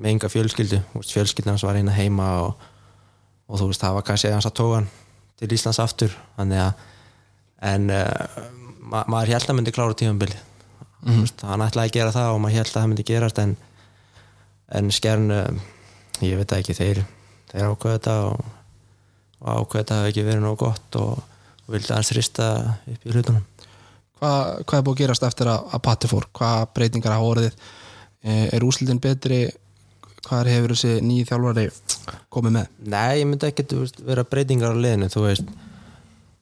með 0.00 0.14
enga 0.14 0.30
fjölskyldu. 0.32 0.80
Þú 0.92 1.02
veist, 1.02 1.12
fjölskyldan 1.12 1.54
hans 1.54 1.66
var 1.66 1.76
eina 1.76 1.92
heima 1.92 2.30
og, 2.46 2.68
og 3.50 3.60
þú 3.60 3.72
veist 3.72 3.84
það 3.84 3.98
var 3.98 4.06
kannski 4.08 4.32
hans 4.32 4.48
að 4.48 4.56
tóga 4.60 4.78
hann 4.80 4.88
til 5.40 5.52
Íslands 5.56 5.82
aftur. 5.82 6.14
Þannig 6.38 6.62
að 6.64 6.86
en 7.70 7.90
uh, 7.92 8.46
ma 8.90 9.02
maður 9.10 9.34
held 9.34 9.50
að 9.50 9.58
myndi 9.58 9.74
klára 9.74 9.96
tífambili 9.96 10.36
mm 10.36 11.12
-hmm. 11.12 11.48
hann 11.48 11.66
ætlaði 11.66 11.88
að 11.88 11.96
gera 11.98 12.12
það 12.12 12.32
og 12.34 12.40
maður 12.40 12.56
held 12.56 12.66
að 12.66 12.72
það 12.72 12.88
myndi 12.88 13.08
gerast 13.10 13.38
en, 13.38 13.56
en 14.68 14.90
skern 14.90 15.30
uh, 15.30 15.48
ég 16.20 16.36
veit 16.36 16.52
ekki, 16.52 16.74
þeir 16.74 17.04
þeir 17.52 17.64
ákveða 17.64 17.98
þetta 17.98 18.14
og, 18.26 18.44
og 19.40 19.48
ákveða 19.60 19.82
þetta 19.82 19.98
hafi 19.98 20.08
ekki 20.08 20.24
verið 20.24 20.42
nóg 20.42 20.58
gott 20.58 20.96
og, 20.96 21.22
og 21.66 21.74
vildi 21.74 21.92
hans 21.92 22.12
rista 22.12 22.76
upp 22.86 23.06
í 23.06 23.12
hlutunum 23.12 23.44
Hvað, 24.20 24.50
hvað 24.68 24.78
er 24.78 24.84
búið 24.84 24.96
að 24.96 25.00
gerast 25.00 25.24
eftir 25.30 25.48
að, 25.48 25.70
að 25.72 25.82
Patti 25.86 26.10
fór? 26.10 26.26
Hvað 26.36 26.66
breytingar 26.76 27.16
hafa 27.16 27.30
orðið? 27.34 27.54
Eh, 28.20 28.46
Er 28.52 28.66
úslitin 28.68 29.00
betri? 29.00 29.40
Hvað 30.26 30.50
hefur 30.52 30.74
þessi 30.74 30.98
nýji 31.00 31.24
þjálfari 31.30 31.64
komið 32.28 32.56
með? 32.58 32.66
Nei, 32.92 33.22
ég 33.22 33.26
myndi 33.30 33.48
ekki 33.48 33.64
vera 34.04 34.26
breytingar 34.28 34.76
á 34.76 34.82
liðinu 34.84 35.08
þú 35.10 35.24
veist 35.24 35.48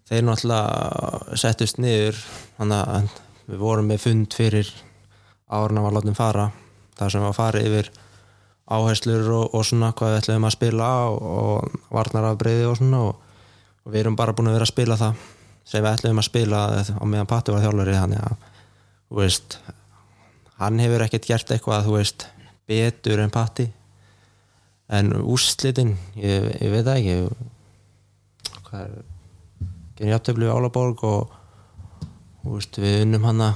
þeir 0.09 0.25
náttúrulega 0.27 1.37
settust 1.39 1.79
niður 1.79 2.19
þannig 2.59 2.93
að 2.97 3.09
við 3.49 3.63
vorum 3.63 3.89
með 3.93 4.03
fund 4.03 4.35
fyrir 4.35 4.71
árna 5.53 5.85
var 5.85 5.95
látum 5.97 6.17
fara 6.19 6.49
þar 6.99 7.15
sem 7.15 7.25
var 7.25 7.37
farið 7.37 7.69
yfir 7.71 7.91
áherslur 8.69 9.31
og, 9.37 9.55
og 9.55 9.65
svona 9.65 9.93
hvað 9.97 10.15
við 10.15 10.21
ætlum 10.23 10.49
að 10.49 10.57
spila 10.57 10.89
á 10.89 11.01
og 11.09 11.79
varnarafbreyði 11.95 12.67
og 12.69 12.79
svona 12.81 13.03
og, 13.07 13.21
og 13.85 13.93
við 13.95 14.03
erum 14.03 14.19
bara 14.19 14.35
búin 14.37 14.51
að 14.51 14.59
vera 14.59 14.69
að 14.69 14.73
spila 14.75 14.99
það 15.01 15.23
sem 15.69 15.85
við 15.85 15.91
ætlum 15.91 16.23
að 16.23 16.29
spila 16.29 16.63
á 16.81 17.05
meðan 17.05 17.29
Patti 17.29 17.55
var 17.55 17.65
þjálfari 17.65 17.97
þannig 17.99 18.25
að 18.25 18.47
þú 19.09 19.21
veist 19.21 19.59
hann 20.59 20.81
hefur 20.83 21.05
ekkert 21.05 21.29
gert 21.29 21.53
eitthvað 21.55 21.87
þú 21.87 21.97
veist 21.99 22.27
betur 22.69 23.23
en 23.23 23.35
Patti 23.35 23.69
en 24.89 25.13
úrslitin 25.21 25.95
ég, 26.17 26.49
ég 26.63 26.73
veit 26.73 26.87
það 26.87 27.01
ekki 27.03 27.17
hvað 28.69 28.81
er 28.85 28.97
genið 29.99 30.15
jafntöflu 30.15 30.47
við 30.47 30.55
Álaborg 30.55 31.05
og 31.09 31.37
þú 32.43 32.55
veist, 32.57 32.81
við 32.81 33.01
unnum 33.05 33.27
hana 33.29 33.49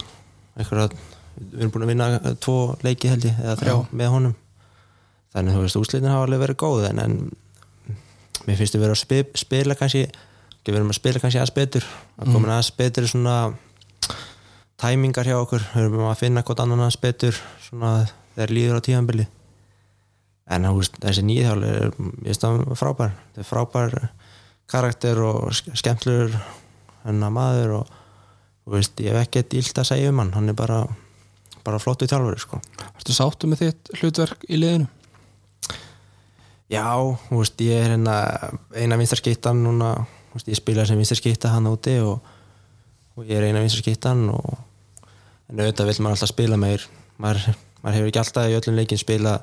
eitthvað, 0.58 0.96
við 1.38 1.62
erum 1.62 1.72
búin 1.72 1.86
að 1.86 1.92
vinna 1.92 2.34
tvo 2.42 2.56
leiki 2.84 3.12
held 3.12 3.28
ég, 3.28 3.38
eða 3.40 3.56
þrjá 3.60 3.72
Já. 3.72 3.78
með 4.02 4.12
honum 4.16 4.34
þannig 5.32 5.56
þú 5.56 5.62
veist, 5.64 5.78
úrslitin 5.80 6.12
hafa 6.12 6.26
alveg 6.26 6.42
verið 6.42 6.60
góð 6.60 6.88
en, 6.90 7.00
en 7.00 7.96
mér 8.44 8.58
finnst 8.58 8.76
við 8.76 8.84
vera 8.84 8.96
að 8.96 9.02
spila, 9.04 9.42
spila 9.44 9.78
kannski 9.78 10.04
við 10.70 10.78
erum 10.78 10.92
að 10.92 10.98
spila 11.00 11.20
kannski 11.22 11.40
aðeins 11.40 11.54
betur. 11.56 11.86
Að 12.22 12.32
koma 12.32 12.52
aðeins 12.54 12.72
betur 12.78 13.08
svona 13.10 13.36
tæmingar 14.82 15.26
hjá 15.28 15.36
okkur, 15.38 15.64
við 15.74 15.86
erum 15.86 16.08
að 16.10 16.18
finna 16.22 16.42
hvort 16.46 16.62
annan 16.62 16.82
aðeins 16.84 17.00
betur 17.02 17.38
svona 17.66 17.92
þegar 18.34 18.54
líður 18.56 18.78
á 18.78 18.86
tíðanbili 18.86 19.26
en 20.52 20.66
veist, 20.76 20.96
þessi 21.00 21.22
nýðhjáli 21.24 21.68
er 21.70 21.84
ég 21.86 22.26
veist 22.26 22.42
það 22.44 22.62
frábær. 22.76 23.12
Þetta 23.32 23.42
er 23.44 23.48
frábær 23.48 23.94
karakter 24.72 25.20
og 25.24 25.52
ske- 25.56 25.74
skemmtlur 25.78 26.34
hennar 27.06 27.32
maður 27.32 27.76
og 27.80 27.92
veist, 28.74 28.98
ég 29.00 29.14
hef 29.14 29.26
ekkert 29.28 29.54
ílt 29.58 29.78
að 29.80 29.88
segja 29.92 30.10
um 30.12 30.18
hann. 30.22 30.32
Hann 30.34 30.50
er 30.52 30.58
bara, 30.58 30.82
bara 31.64 31.80
flottu 31.82 32.08
þjálfur 32.10 32.42
sko. 32.42 32.60
Ertu 32.98 33.14
sáttu 33.16 33.48
með 33.50 33.64
þitt 33.66 33.94
hlutverk 34.00 34.44
í 34.50 34.58
liðinu? 34.60 34.90
já, 36.72 36.84
veist, 37.28 37.60
ég 37.60 37.82
er 37.84 37.90
hérna 37.94 38.16
eina 38.74 38.96
vinstarskittan 38.96 39.58
núna 39.60 39.90
ég 40.40 40.58
spila 40.58 40.86
sem 40.88 41.00
vinstarskitta 41.00 41.52
hann 41.52 41.68
úti 41.70 41.98
og, 42.02 42.20
og 43.16 43.26
ég 43.28 43.36
er 43.38 43.48
eina 43.48 43.62
vinstarskittan 43.64 44.28
og 44.32 44.52
en 45.52 45.60
auðvitað 45.60 45.90
vil 45.90 45.98
maður 46.00 46.16
alltaf 46.16 46.32
spila 46.32 46.58
meir. 46.60 46.86
Maður, 47.20 47.56
maður 47.82 47.98
hefur 47.98 48.10
ekki 48.10 48.22
alltaf 48.22 48.48
í 48.48 48.56
öllum 48.56 48.78
leikin 48.78 49.00
spila 49.00 49.36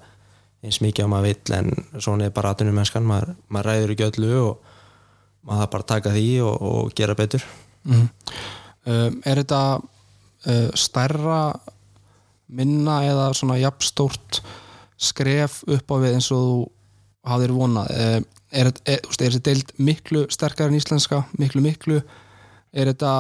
eins 0.65 0.82
mikið 0.84 1.08
á 1.08 1.12
maður 1.12 1.30
vill 1.30 1.56
en 1.60 1.69
svona 2.02 2.28
er 2.28 2.34
bara 2.36 2.52
aðtunum 2.52 2.75
mennskan 2.75 3.06
maður, 3.08 3.36
maður 3.47 3.69
ræður 3.69 3.93
ekki 3.93 4.08
öllu 4.10 4.32
og 4.41 4.71
maður 5.47 5.62
þarf 5.62 5.73
bara 5.75 5.86
að 5.86 5.91
taka 5.93 6.15
því 6.15 6.25
og, 6.45 6.56
og 6.69 6.95
gera 6.97 7.15
betur. 7.19 7.45
Mm. 7.88 8.08
Um, 8.89 9.19
er 9.23 9.43
þetta 9.43 9.62
uh, 9.80 10.71
stærra 10.78 11.43
minna 12.49 12.99
eða 13.06 13.30
svona 13.38 13.60
jafnstórt 13.62 14.41
skref 14.99 15.62
upp 15.69 15.93
á 15.93 15.95
við 16.02 16.17
eins 16.17 16.28
og 16.36 16.43
þú 16.43 16.60
hafðir 17.30 17.56
vonað? 17.56 17.93
Um, 17.93 18.28
er, 18.51 18.71
er, 18.85 18.99
er, 18.99 19.17
þessi 19.17 19.41
deild 19.45 19.73
miklu 19.77 20.25
sterkar 20.33 20.71
en 20.71 20.77
íslenska, 20.79 21.23
miklu 21.39 21.63
miklu? 21.65 21.99
Er 22.73 22.91
þetta 22.91 23.13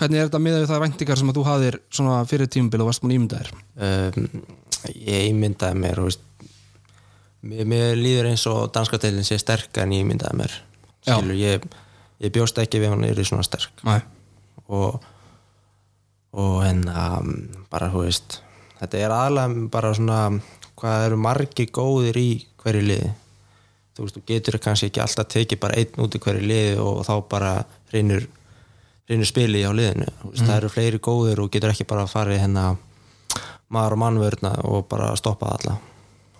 hvernig 0.00 0.20
er 0.20 0.30
þetta 0.30 0.40
við 0.44 0.66
það 0.70 0.82
væntingar 0.84 1.20
sem 1.20 1.30
að 1.30 1.38
þú 1.38 1.44
hafðir 1.48 1.78
svona 1.92 2.16
fyrir 2.28 2.50
tímubil 2.50 2.82
og 2.84 2.90
varst 2.90 3.04
múin 3.04 3.16
ímyndaðir 3.18 3.50
um, 3.52 4.28
ég 4.94 5.28
ímyndaði 5.28 5.80
mér 5.82 6.00
veist, 6.06 6.22
mér, 7.44 7.68
mér 7.68 7.98
líður 7.98 8.30
eins 8.30 8.46
og 8.50 8.70
danska 8.74 9.00
deilin 9.02 9.26
sé 9.26 9.38
sterk 9.40 9.82
en 9.82 9.94
ég 9.94 10.04
ímyndaði 10.04 10.40
mér. 10.40 10.56
Já. 11.04 11.16
skilur, 11.16 11.36
ég, 11.36 11.64
ég 12.20 12.34
bjóst 12.34 12.58
ekki 12.60 12.80
við 12.82 12.94
hún 12.94 13.06
er 13.08 13.20
svona 13.24 13.46
sterk. 13.46 13.84
Nei. 13.88 14.00
og 14.68 15.00
og 16.30 16.62
um, 16.62 17.32
bara 17.72 17.90
þú 17.90 18.04
veist 18.06 18.38
þetta 18.78 19.00
er 19.00 19.14
aðalega 19.14 19.68
bara 19.72 19.90
svona 19.96 20.20
hvað 20.78 21.06
eru 21.08 21.18
margi 21.20 21.66
góðir 21.66 22.20
í 22.20 22.30
hverju 22.62 22.84
liði 22.86 23.10
þú 24.00 24.06
veist, 24.06 24.16
þú 24.16 24.22
getur 24.30 24.56
kannski 24.64 24.88
ekki 24.88 25.02
alltaf 25.04 25.28
tekið 25.28 25.60
bara 25.60 25.76
einn 25.76 26.00
út 26.00 26.14
í 26.16 26.20
hverju 26.24 26.46
liði 26.48 26.76
og 26.80 27.02
þá 27.04 27.14
bara 27.28 27.52
reynur 27.92 28.24
reynur 29.10 29.28
spili 29.28 29.60
á 29.66 29.72
liðinu 29.76 30.06
veist, 30.22 30.44
það 30.46 30.56
eru 30.56 30.70
fleiri 30.72 31.00
góðir 31.04 31.42
og 31.44 31.50
getur 31.52 31.74
ekki 31.74 31.88
bara 31.90 32.06
að 32.06 32.14
fara 32.14 32.34
í 32.34 32.40
hérna 32.40 32.64
maður 33.68 33.96
og 33.96 34.00
mannvörna 34.04 34.52
og 34.64 34.86
bara 34.88 35.12
stoppa 35.20 35.52
alla 35.58 35.76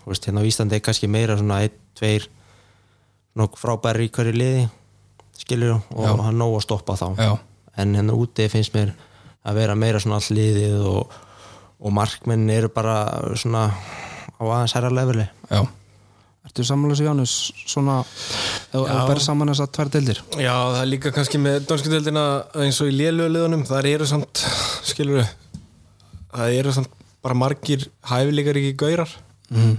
þú 0.01 0.13
veist, 0.13 0.29
hérna 0.29 0.41
á 0.41 0.49
Íslandi 0.49 0.79
er 0.79 0.85
kannski 0.87 1.11
meira 1.11 1.37
svona 1.37 1.61
einn, 1.67 1.77
tveir 1.99 2.29
nokk 3.37 3.59
frábæri 3.61 4.09
í 4.09 4.13
hverju 4.15 4.37
liði 4.37 4.69
skilur 5.37 5.77
og 5.77 6.07
Já. 6.07 6.15
hann 6.25 6.41
nóg 6.41 6.57
að 6.57 6.65
stoppa 6.65 6.97
þá 6.97 7.09
Já. 7.21 7.33
en 7.77 7.99
hérna 7.99 8.17
úti 8.17 8.49
finnst 8.53 8.73
mér 8.77 8.95
að 9.45 9.61
vera 9.61 9.77
meira 9.77 10.01
svona 10.01 10.21
all 10.21 10.39
liðið 10.39 10.87
og, 10.89 11.13
og 11.81 11.95
markmenn 11.97 12.49
eru 12.53 12.73
bara 12.73 12.97
svona 13.37 13.69
á 14.41 14.43
aðeins 14.43 14.77
herra 14.79 14.95
leveli 14.95 15.29
Já. 15.51 15.67
Ertu 16.49 16.65
sammála 16.65 16.97
sig 16.97 17.05
Jánus 17.05 17.35
svona 17.69 17.99
þú 18.73 18.85
berð 19.11 19.23
saman 19.25 19.51
þess 19.53 19.65
að 19.65 19.73
tvær 19.77 19.91
deildir 19.93 20.21
Já, 20.41 20.55
það 20.55 20.81
er 20.81 20.89
líka 20.89 21.13
kannski 21.13 21.41
með 21.43 21.59
dönskudeldina 21.69 22.25
eins 22.65 22.81
og 22.81 22.89
í 22.89 22.97
lélögulegunum, 22.97 23.67
það 23.69 23.89
eru 23.91 24.09
samt 24.09 24.43
skilur 24.89 25.27
það 26.31 26.57
eru 26.57 26.75
samt 26.75 26.97
bara 27.21 27.37
margir 27.37 27.85
hæfileikar 28.09 28.61
ekki 28.61 28.77
gaurar 28.81 29.13
mm. 29.53 29.75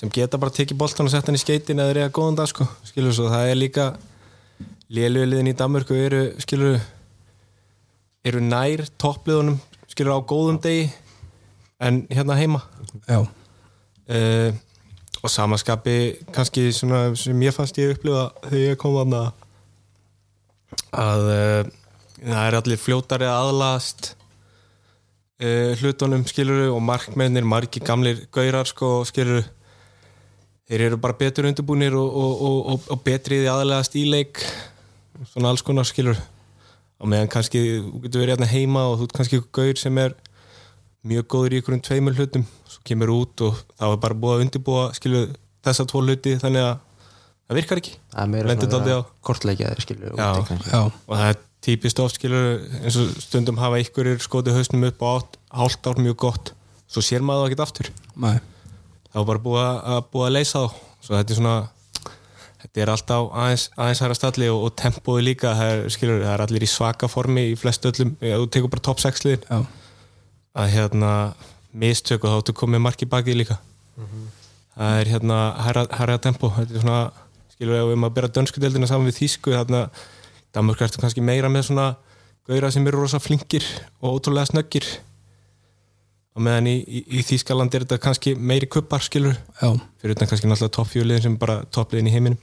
sem 0.00 0.12
geta 0.14 0.40
bara 0.40 0.54
tekið 0.54 0.80
boltan 0.80 1.08
og 1.08 1.12
sett 1.12 1.28
hann 1.28 1.36
í 1.36 1.42
skeitin 1.42 1.82
eða 1.82 1.96
reyða 1.98 2.14
góðan 2.16 2.38
dag 2.40 2.48
sko, 2.50 2.64
skilur 2.88 3.12
svo 3.16 3.28
það 3.32 3.50
er 3.50 3.60
líka 3.60 3.88
lélögulegin 4.88 5.52
í 5.52 5.56
Danmörku 5.58 5.98
eru 5.98 6.22
skilur 6.40 6.78
eru 8.24 8.40
nær 8.44 8.86
toppliðunum 9.00 9.58
skilur 9.90 10.16
á 10.16 10.20
góðum 10.24 10.60
degi 10.64 10.88
en 11.84 12.06
hérna 12.08 12.38
heima 12.38 12.62
Já. 13.04 13.20
uh, 13.20 14.50
og 15.22 15.32
samaskapi 15.32 15.98
kannski 16.34 16.68
svona 16.74 17.08
sem 17.18 17.42
ég 17.42 17.54
fannst 17.54 17.78
ég 17.80 17.96
upplifa 17.96 18.28
þegar 18.46 18.64
ég 18.64 18.78
kom 18.80 18.96
þarna 18.98 19.22
að 20.94 21.26
uh, 21.32 21.74
það 22.22 22.44
er 22.44 22.56
allir 22.60 22.80
fljótari 22.82 23.28
að 23.28 23.42
aðlast 23.48 24.10
uh, 25.42 25.74
hlutunum 25.80 26.24
skiluru 26.28 26.70
og 26.74 26.82
markmennir, 26.84 27.46
margi 27.46 27.82
gamlir 27.84 28.26
gaurar 28.34 28.68
sko 28.68 29.02
skiluru 29.08 29.44
þeir 30.68 30.88
eru 30.90 30.98
bara 31.00 31.16
betur 31.16 31.48
undirbúnir 31.48 31.94
og, 31.96 32.08
og, 32.08 32.32
og, 32.48 32.58
og, 32.72 32.90
og 32.92 33.04
betri 33.04 33.40
í 33.42 34.04
leik 34.08 34.42
svona 35.32 35.50
alls 35.50 35.64
konar 35.64 35.88
skilur 35.88 36.18
og 36.98 37.10
meðan 37.10 37.30
kannski 37.30 37.62
þú 37.80 38.02
getur 38.04 38.22
verið 38.22 38.34
hérna 38.34 38.50
heima 38.50 38.86
og 38.90 38.98
þú 38.98 39.08
ert 39.08 39.16
kannski 39.16 39.40
gaur 39.54 39.78
sem 39.80 39.98
er 40.02 40.14
mjög 41.06 41.28
góður 41.30 41.54
í 41.54 41.60
einhverjum 41.60 41.84
tveimur 41.86 42.18
hlutum 42.18 42.44
svo 42.66 42.82
kemur 42.86 43.12
út 43.14 43.44
og 43.46 43.58
það 43.78 43.92
var 43.92 44.00
bara 44.02 44.18
búið 44.22 44.34
að 44.34 44.44
undirbúa 44.46 44.84
skilur 44.96 45.28
þessa 45.66 45.86
tvo 45.88 46.02
hluti 46.02 46.34
þannig 46.42 46.64
að 46.64 46.74
það 47.48 47.60
virkar 47.60 47.82
ekki 47.82 47.94
er 47.94 48.48
svona 48.48 48.72
dálítið 48.72 48.94
að 48.96 48.98
á. 48.98 49.02
kortleikjaðir. 49.28 49.84
Já. 50.72 50.82
og 50.82 51.14
það 51.14 51.28
er 51.28 51.40
típist 51.68 52.02
oft 52.02 52.18
skilur 52.18 52.50
eins 52.82 52.98
og 53.00 53.14
stundum 53.22 53.58
hafa 53.62 53.80
einhverjir 53.80 54.20
skotið 54.22 54.58
hausnum 54.58 54.86
upp 54.90 55.02
á 55.02 55.08
átt, 55.14 55.40
hálft 55.54 55.88
ár 55.88 56.02
mjög 56.02 56.20
gott 56.26 56.52
svo 56.90 57.04
sér 57.04 57.24
maður 57.24 57.46
það 57.46 57.50
ekki 57.52 57.64
aftur 57.66 57.90
Nei. 58.14 58.38
það 59.08 59.18
var 59.20 59.28
bara 59.32 59.44
búið 59.46 59.64
að, 59.64 59.98
búið 60.12 60.28
að 60.28 60.36
leysa 60.36 60.62
þá 60.62 60.78
svo 61.06 61.18
þetta 61.18 61.34
er 61.34 61.40
svona 61.40 61.56
þetta 62.58 62.82
er 62.82 62.92
alltaf 62.92 63.28
aðeins, 63.38 63.64
aðeins 63.78 64.02
hæra 64.04 64.18
stalli 64.18 64.48
og, 64.52 64.64
og 64.68 64.76
tempói 64.78 65.18
líka 65.22 65.54
það 65.58 65.72
er, 65.74 65.82
skilur, 65.94 66.22
það 66.24 66.32
er 66.34 66.44
allir 66.46 66.66
í 66.66 66.70
svaka 66.70 67.10
formi 67.10 67.44
í 67.52 67.58
flestu 67.58 67.92
öllum, 67.92 68.14
þú 68.22 68.48
tekur 68.54 68.72
bara 68.72 68.86
top 68.88 69.02
6 69.02 69.26
liðin 69.26 69.44
Já, 69.46 69.60
að 70.56 70.74
hérna 70.74 71.12
mistök 71.72 72.24
og 72.24 72.32
þá 72.32 72.38
áttu 72.40 72.56
komið 72.56 72.84
mark 72.86 73.02
í 73.04 73.10
bakið 73.10 73.42
líka 73.42 73.58
það 74.78 75.00
er 75.00 75.10
hérna 75.12 75.38
hæra 75.98 76.18
tempo, 76.22 76.50
þetta 76.54 76.76
er 76.76 76.84
svona 76.84 77.00
skilur 77.50 77.74
við, 77.74 77.92
ef 77.92 77.98
maður 77.98 78.14
bera 78.18 78.30
dönsku 78.36 78.62
deildina 78.62 78.88
saman 78.90 79.08
við 79.10 79.18
þýsku 79.22 79.54
þarna, 79.56 79.88
Danmark 80.54 80.84
ertu 80.86 81.02
kannski 81.02 81.24
meira 81.24 81.50
með 81.52 81.68
svona 81.68 81.88
gauðra 82.48 82.70
sem 82.72 82.86
eru 82.88 83.02
rosa 83.02 83.20
flinkir 83.20 83.66
og 84.00 84.16
ótrúlega 84.16 84.48
snöggir. 84.48 84.86
Og 86.38 86.44
meðan 86.46 86.70
í, 86.70 86.76
í, 86.86 87.02
í 87.18 87.24
Þýskaland 87.26 87.74
er 87.74 87.84
þetta 87.84 87.98
kannski 88.00 88.32
meiri 88.38 88.68
kuppar 88.70 89.02
skilur. 89.02 89.34
Já, 89.58 89.74
fyrir 89.98 90.14
utan 90.14 90.30
kannski 90.30 90.48
náttúrulega 90.48 90.74
toppfjöliðin 90.76 91.24
sem 91.24 91.36
bara 91.40 91.58
toppliðin 91.74 92.08
í 92.08 92.14
heiminum. 92.14 92.38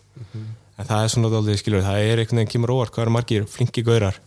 En 0.76 0.90
það 0.90 1.06
er 1.06 1.12
svona 1.14 1.32
dálítið 1.32 1.62
skilur 1.64 1.86
það 1.86 2.02
er 2.04 2.22
einhvern 2.22 2.42
veginn 2.42 2.52
kemur 2.52 2.74
óvart 2.76 2.94
hvað 2.94 3.06
eru 3.06 3.16
margir 3.16 3.48
flinki 3.50 3.86
gaurar 3.88 4.20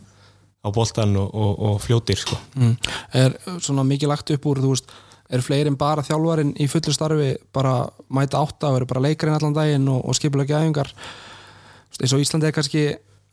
á 0.65 0.69
boltan 0.75 1.17
og, 1.17 1.29
og, 1.35 1.53
og 1.69 1.77
fljótir 1.83 2.19
sko. 2.19 2.39
mm. 2.55 2.75
Er 3.15 3.37
svona 3.63 3.87
mikið 3.87 4.13
lagt 4.13 4.33
upp 4.35 4.49
úr, 4.51 4.63
þú 4.65 4.73
veist 4.75 4.97
Er 5.29 5.43
fleiri 5.45 5.69
en 5.69 5.77
bara 5.77 6.01
þjálfarinn 6.01 6.55
í 6.57 6.67
fullu 6.73 6.93
starfi 6.95 7.35
bara 7.53 7.83
mæta 8.17 8.41
átta 8.41 8.71
og 8.71 8.79
eru 8.79 8.87
bara 8.89 9.03
leikarinn 9.05 9.37
allan 9.37 9.53
daginn 9.53 9.85
og, 9.93 10.01
og 10.09 10.17
skipulega 10.17 10.57
gæfingar 10.57 10.89
eins 11.99 12.15
og 12.17 12.23
Íslandi 12.23 12.49
er 12.49 12.55
kannski 12.57 12.85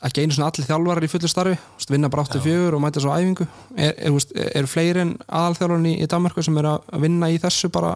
ekki 0.03 0.25
einu 0.25 0.35
svona 0.35 0.49
allir 0.51 0.67
þjálfarar 0.67 1.07
í 1.07 1.11
fullu 1.13 1.29
starfi 1.31 1.55
veist, 1.55 1.93
vinna 1.93 2.11
bara 2.11 2.25
84 2.27 2.75
og 2.75 2.83
mæta 2.83 3.03
svo 3.03 3.15
æfingu 3.15 3.47
er, 3.77 3.93
er, 3.95 4.11
veist, 4.11 4.35
er 4.35 4.67
fleiri 4.67 5.05
en 5.05 5.15
aðalþjálfarinn 5.23 5.87
í, 5.93 5.95
í 6.03 6.09
Danmarku 6.11 6.43
sem 6.43 6.59
er 6.59 6.67
að 6.73 6.99
vinna 7.05 7.31
í 7.31 7.39
þessu 7.39 7.71
bara 7.71 7.95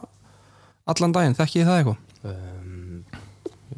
allan 0.89 1.15
daginn, 1.19 1.35
þekki 1.37 1.59
ég 1.59 1.67
það 1.67 1.81
eitthvað? 1.81 1.99
um, 2.31 3.03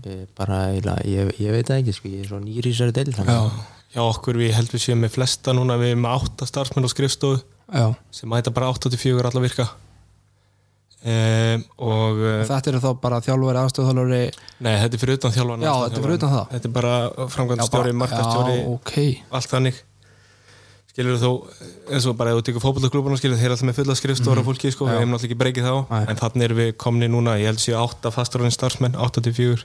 ég 0.05 0.25
bara, 0.37 0.63
eiginlega, 0.69 1.09
ég, 1.09 1.33
ég 1.41 1.57
veit 1.57 1.73
það 1.73 1.81
ekki 1.81 1.97
sko, 1.97 2.13
ég 2.13 2.23
er 2.23 2.29
svo 2.29 2.43
nýri 2.45 2.69
í 2.69 2.75
þessari 2.75 2.99
deil 2.99 3.17
þannig 3.17 3.80
Já, 3.91 4.01
okkur 4.05 4.39
við 4.39 4.53
heldum 4.55 4.77
við 4.77 4.85
séum 4.85 5.01
með 5.03 5.15
flesta 5.17 5.55
núna 5.55 5.75
við 5.81 5.93
erum 5.93 6.05
með 6.05 6.17
átta 6.21 6.47
starfsmenn 6.47 6.87
á 6.87 6.89
skrifstofu 6.93 7.41
Já, 7.71 7.85
sem 8.15 8.31
mæta 8.31 8.53
bara 8.55 8.71
84 8.71 9.27
alla 9.31 9.43
virka 9.43 9.67
um, 11.03 11.65
og 11.91 12.21
uh, 12.23 12.41
þetta 12.47 12.71
eru 12.71 12.81
þá 12.83 12.89
bara 13.03 13.21
þjálfari, 13.25 13.61
aðstöðþjálfari 13.65 14.23
nei, 14.63 14.73
þetta 14.83 14.97
er 14.97 15.03
fyrir 15.03 15.19
utan 15.19 15.35
þjálfan 15.35 15.65
Já, 15.67 15.71
þetta 15.85 15.99
er 15.99 16.05
fyrir 16.05 16.19
utan 16.19 16.33
það. 16.35 16.43
Þetta 16.55 16.69
er 16.69 16.75
bara 16.79 16.97
framkvæmstjóri, 17.35 17.95
markastjóri 18.03 18.57
Já, 18.59 18.67
ok 18.75 18.93
allt 19.39 19.55
þannig 19.55 19.81
skilur 20.91 21.19
þó, 21.21 21.29
eins 21.91 22.05
og 22.09 22.17
bara 22.19 22.33
ef 22.33 22.41
þú 22.41 22.47
tekur 22.49 22.63
fótbollaklúbuna 22.65 23.19
skilur 23.19 23.39
þeir 23.39 23.47
eru 23.47 23.55
alltaf 23.55 23.67
með 23.69 23.77
fulla 23.79 23.95
skrifstóra 23.95 24.41
fólki 24.43 24.71
sko. 24.73 24.87
Já. 24.89 24.91
við 24.91 24.99
hefum 24.99 25.13
náttúrulega 25.15 25.29
ekki 25.29 25.39
breykið 25.39 25.67
þá 25.69 25.75
Nei. 25.87 26.01
en 26.11 26.19
þannig 26.19 26.47
erum 26.47 26.59
við 26.59 26.71
komni 26.83 27.07
núna, 27.11 27.37
ég 27.39 27.47
held 27.47 27.63
séu 27.63 27.77
átta 27.79 28.11
fastaröðin 28.11 28.51
starfsmenn, 28.55 28.97
84 28.99 29.63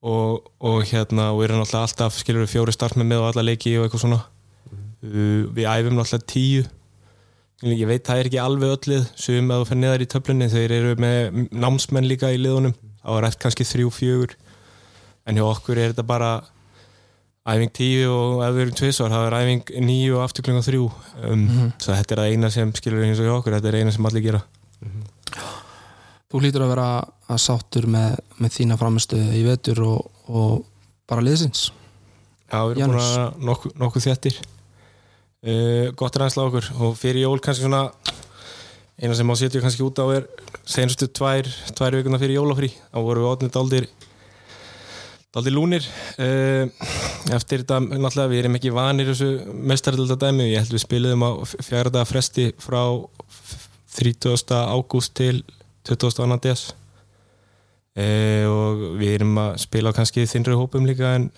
og, 0.00 0.50
og 0.64 0.82
hérna 0.88 1.30
og 1.34 1.40
við 1.40 1.48
erum 1.48 1.62
náttúrulega 1.62 1.88
alltaf, 1.88 2.18
skilur 2.20 2.44
við 2.44 2.54
fjóri 2.54 2.74
starfsmenn 2.74 3.08
með 3.08 3.22
og 3.22 3.30
alla 3.30 3.46
leiki 3.50 3.74
og 3.78 3.86
eitthvað 3.86 4.04
svona. 4.04 4.20
Uh, 5.04 5.48
við 5.56 5.66
æfum 5.68 5.98
náttúrulega 5.98 6.30
tíu. 6.30 6.68
Ég 7.60 7.84
veit 7.90 8.06
það 8.06 8.22
er 8.22 8.30
ekki 8.30 8.40
alveg 8.40 8.70
öllið 8.78 9.10
sem 9.20 9.50
að 9.52 9.60
þú 9.60 9.66
fer 9.68 9.80
neðar 9.82 10.04
í 10.04 10.08
töflunni 10.08 10.48
þeir 10.48 10.72
eru 10.78 10.94
með 11.04 11.42
námsmenn 11.52 12.08
líka 12.08 12.30
í 12.32 12.38
liðunum. 12.40 12.72
Þá 13.02 13.10
er 13.18 13.26
eftir 13.28 13.44
kannski 13.44 13.68
þrjú, 13.68 13.90
fjögur. 13.92 14.32
En 15.28 15.36
hjá 15.36 15.44
okkur 15.44 15.76
er 15.76 15.92
þetta 15.92 16.06
bara 16.08 16.30
æfing 17.50 17.72
tíu 17.76 18.08
og 18.08 18.40
ef 18.46 18.56
við 18.56 18.64
erum 18.64 18.78
tvisvar 18.80 19.12
þá 19.12 19.20
er 19.26 19.36
æfing 19.42 19.74
níu 19.84 20.16
og 20.16 20.24
aftur 20.24 20.48
klunga 20.48 20.64
þrjú. 20.64 20.88
Um, 21.28 21.46
svo 21.76 21.92
þetta 21.92 22.16
er 22.16 22.22
það 22.22 22.32
eina 22.32 22.52
sem 22.56 22.72
skilur 22.80 23.04
eins 23.04 23.20
og 23.20 23.28
hjá 23.28 23.34
okkur, 23.36 23.58
þetta 23.58 23.72
er 23.74 23.80
eina 23.82 23.92
sem 23.92 24.08
allir 24.08 24.24
gera 24.24 24.42
Þú 26.30 26.40
hlýtur 26.44 26.62
að 26.62 26.72
vera 26.76 26.88
að 27.30 27.42
sáttur 27.42 27.86
með, 27.90 28.20
með 28.38 28.54
þína 28.54 28.78
framistuðu 28.78 29.34
í 29.34 29.42
vetur 29.46 29.82
og, 29.82 30.10
og 30.30 30.60
bara 31.10 31.24
liðsins. 31.26 31.70
Já, 32.50 32.60
við 32.70 32.82
erum 32.84 32.98
að 33.00 33.40
nokkuð, 33.46 33.74
nokkuð 33.78 34.06
þjættir 34.06 34.36
uh, 34.38 35.90
gott 35.98 36.18
reynsla 36.20 36.46
á 36.46 36.48
okkur. 36.48 36.70
Og 36.86 36.94
fyrir 36.98 37.24
jól 37.24 37.40
kannski 37.42 37.66
svona 37.66 37.88
eina 39.00 39.16
sem 39.16 39.26
má 39.26 39.34
setja 39.38 39.62
kannski 39.62 39.82
út 39.86 39.98
á 40.02 40.06
er 40.12 40.28
senastu 40.68 41.08
tvær, 41.10 41.48
tvær 41.74 41.98
vikuna 41.98 42.20
fyrir 42.22 42.38
jólafrí. 42.38 42.70
Þá 42.92 42.98
vorum 43.06 43.26
við 43.26 43.34
átnið 43.34 43.54
daldir 43.56 43.90
daldir 45.34 45.54
lúnir. 45.54 45.86
Uh, 46.18 46.66
eftir 47.34 47.64
þetta, 47.64 47.80
náttúrulega 47.90 48.32
við 48.32 48.44
erum 48.44 48.58
ekki 48.58 48.74
vanir 48.74 49.10
þessu 49.10 49.32
mestarölda 49.70 50.18
dæmi, 50.18 50.50
ég 50.50 50.62
held 50.62 50.74
við 50.74 50.86
spiliðum 50.86 51.26
á 51.26 51.30
fjara 51.62 51.90
daga 51.90 52.06
fresti 52.06 52.50
frá 52.58 52.82
30. 53.98 54.54
ágúst 54.70 55.14
til 55.18 55.40
22. 55.98 56.40
des 56.46 56.66
uh, 57.98 58.44
og 58.50 58.84
við 59.00 59.14
erum 59.18 59.38
að 59.42 59.56
spila 59.64 59.90
á 59.90 59.96
kannski 59.96 60.28
þinnri 60.30 60.58
hópum 60.58 60.86
líka 60.88 61.14
en 61.18 61.30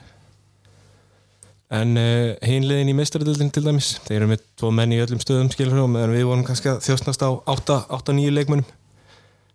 En 1.72 1.96
uh, 1.96 2.34
hinliðin 2.44 2.90
í 2.92 2.94
meistaradöldin 2.96 3.48
til 3.52 3.64
dæmis, 3.64 3.94
þeir 4.04 4.18
eru 4.18 4.26
með 4.34 4.42
tvo 4.60 4.68
menn 4.76 4.92
í 4.92 4.98
öllum 5.00 5.20
stöðum 5.22 5.48
skilur 5.54 5.86
og 5.86 5.88
meðan 5.94 6.12
við 6.12 6.26
vorum 6.28 6.44
kannski 6.44 6.68
að 6.68 6.82
þjóstnast 6.84 7.24
á 7.24 7.32
8-9 7.48 8.28
leikmönnum. 8.36 8.66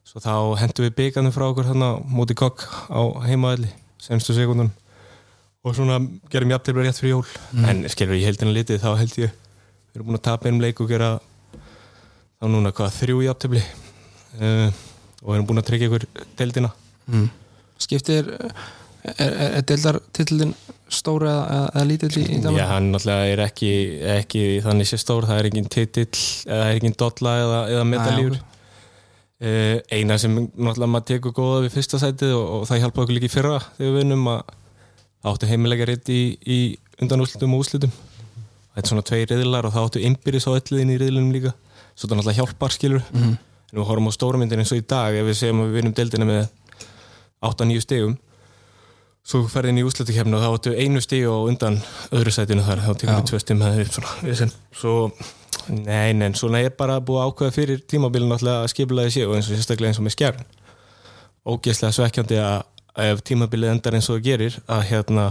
Svo 0.07 0.23
þá 0.23 0.33
hendum 0.63 0.87
við 0.87 0.95
byggarnir 0.97 1.35
frá 1.35 1.45
okkur 1.51 1.69
hérna 1.69 1.91
móti 2.09 2.33
kokk 2.37 2.63
á 2.89 3.21
heimaðalli, 3.27 3.69
senstu 4.01 4.33
sekundunum. 4.33 4.73
Og 5.61 5.75
svona 5.77 5.99
gerum 6.33 6.55
jafnlega 6.55 6.87
rétt 6.87 7.01
fyrir 7.03 7.13
jól. 7.19 7.37
En 7.69 7.85
skilur 7.91 8.17
í 8.17 8.25
heldina 8.25 8.55
litið 8.55 8.81
þá 8.81 8.89
held 8.97 9.17
ég, 9.21 9.37
við 9.91 9.99
erum 9.99 10.09
búin 10.09 10.17
að 10.17 10.25
tapa 10.31 10.49
einum 10.49 10.63
leik 10.63 10.81
og 10.81 10.89
gera 10.89 11.11
þá 12.39 12.49
núna 12.49 12.73
hvað, 12.73 12.97
þrjú 12.97 13.21
jafnlega. 13.27 13.83
Uh, 14.41 14.85
og 15.23 15.35
erum 15.35 15.47
búin 15.49 15.61
að 15.61 15.67
tryggja 15.71 15.89
ykkur 15.91 16.05
deildina. 16.39 16.71
mm. 17.07 17.29
Skiptir 17.77 18.25
er, 18.33 18.53
er, 19.21 19.33
er 19.59 19.65
deildartillin 19.69 20.53
stóri 20.89 21.27
eða, 21.29 21.57
eða, 21.75 21.83
lítill 21.85 22.09
í, 22.17 22.23
í 22.25 22.37
Já, 22.37 22.41
Danmark? 22.47 22.67
hann 22.71 22.91
náttúrulega 22.93 23.31
er 23.33 23.41
ekki, 23.45 23.71
ekki 24.17 24.43
þannig 24.65 24.89
sé 24.89 24.97
stór, 25.01 25.27
það 25.29 25.41
er 25.43 25.49
engin 25.51 25.67
titill 25.71 26.07
eða 26.47 26.61
það 26.63 26.69
er 26.71 26.79
engin 26.79 26.95
dolla 27.03 27.33
eða, 27.43 27.59
eða 27.75 27.85
medaljur 27.91 28.37
Nei, 28.37 28.41
uh, 29.43 29.77
eina 29.93 30.17
sem 30.21 30.33
náttúrulega 30.41 30.89
maður 30.95 31.07
tekur 31.11 31.35
góða 31.37 31.61
við 31.67 31.75
fyrsta 31.77 31.99
sætið 32.01 32.33
og, 32.37 32.45
og 32.57 32.67
það 32.71 32.81
hjálpa 32.85 33.03
okkur 33.03 33.17
líka 33.17 33.29
í 33.29 33.33
fyrra 33.35 33.59
þegar 33.77 33.91
við 33.91 33.99
vinnum 34.01 34.29
að 34.33 34.55
áttu 35.27 35.49
heimilega 35.51 35.87
rétt 35.89 36.09
í, 36.13 36.21
í 36.47 36.59
undanúslitum 37.03 37.53
og 37.57 37.65
úslitum 37.65 37.91
þetta 37.93 38.85
er 38.85 38.91
svona 38.93 39.05
tvei 39.11 39.21
riðlar 39.29 39.67
og 39.69 39.73
það 39.75 39.87
áttu 39.89 40.01
innbyrðis 40.07 40.47
á 40.49 40.55
ölluðin 40.57 40.93
í 40.95 40.97
riðlunum 41.03 41.33
líka 41.35 41.53
svo 41.97 42.07
það 42.07 42.15
náttúrulega 42.21 42.39
hjálpar 42.41 42.73
skilur 42.79 43.05
Mhm. 43.13 43.37
En 43.71 43.79
við 43.79 43.89
horfum 43.89 44.09
á 44.09 44.17
stórmyndin 44.17 44.63
eins 44.63 44.71
og 44.75 44.79
í 44.81 44.85
dag 44.87 45.17
ef 45.17 45.27
við 45.27 45.39
segjum 45.41 45.63
að 45.63 45.69
við 45.69 45.79
vinnum 45.79 45.97
deildina 45.97 46.29
með 46.29 46.47
8-9 47.47 47.83
stegum 47.83 48.15
svo 49.27 49.43
ferði 49.51 49.73
inn 49.73 49.81
í 49.81 49.87
úslutukefni 49.87 50.37
og 50.37 50.43
þá 50.43 50.51
áttu 50.53 50.73
einu 50.77 51.01
stíg 51.03 51.25
og 51.27 51.49
undan 51.51 51.81
öðru 52.15 52.31
sætinu 52.31 52.63
þar 52.63 52.85
þá 52.85 52.91
tekum 52.93 53.17
við 53.17 53.25
tvö 53.31 53.41
stíg 53.43 53.59
með 53.59 53.79
þeir 53.79 53.89
svona, 53.97 54.47
svo, 54.79 54.93
nei, 55.73 56.13
nei, 56.15 56.29
svona 56.39 56.61
er 56.63 56.71
bara 56.79 57.01
búið 57.03 57.23
að 57.23 57.33
ákveða 57.33 57.55
fyrir 57.57 57.83
tímabilin 57.91 58.31
að 58.37 58.69
skipulaði 58.71 59.17
sé 59.17 59.25
og 59.27 59.35
eins 59.35 59.49
og 59.51 59.59
sérstaklega 59.59 59.91
eins 59.91 59.99
og 59.99 60.07
með 60.07 60.15
skjærn 60.15 60.47
ógeðslega 61.47 61.97
svekkjandi 61.97 62.39
að 62.43 63.11
ef 63.11 63.21
tímabilið 63.27 63.73
endar 63.75 63.99
eins 63.99 64.07
og 64.07 64.17
það 64.17 64.27
gerir 64.29 64.59
að 64.63 64.87
hérna 64.93 65.27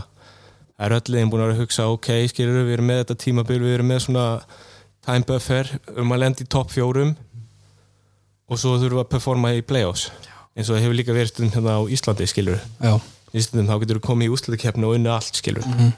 er 0.77 0.93
öll 0.93 1.09
liðin 1.09 1.33
búin 1.33 1.47
að 1.47 1.61
hugsa 1.63 1.89
ok, 1.89 2.13
skilur 2.29 2.67
við 2.67 2.77
erum 2.77 2.91
með 2.91 3.03
þetta 3.03 3.21
tímabil 3.25 3.63
við 3.63 3.79
erum 3.79 3.91
með 3.95 4.03
svona 4.05 4.27
time 5.07 5.25
buffer 5.25 5.73
um 5.97 6.13
að 6.13 6.23
lenda 6.23 6.45
í 6.45 6.51
topp 6.53 6.75
fjórum 6.75 7.15
og 8.49 8.59
svo 8.61 8.77
þurfum 8.79 8.99
við 9.01 9.05
að 9.05 9.11
performa 9.17 9.53
í 9.57 9.63
playoffs. 9.67 10.09
Eins 10.57 10.71
og 10.71 10.77
það 10.79 10.85
hefur 10.87 10.97
líka 11.01 11.13
verið 11.17 11.31
stundum 11.33 11.53
hérna 11.57 11.77
á 11.77 11.81
Íslandi 11.93 12.27
skilur 12.31 12.61
í 13.37 13.43
stundum 13.45 13.67
þá 13.69 13.81
getur 13.83 13.99
þú 13.99 14.05
komið 14.07 14.29
í 14.29 14.33
úslutakefni 14.37 14.87
og 14.89 14.95
unni 14.97 15.11
allt 15.13 15.37
skilur 15.37 15.67
Mhm. 15.67 15.91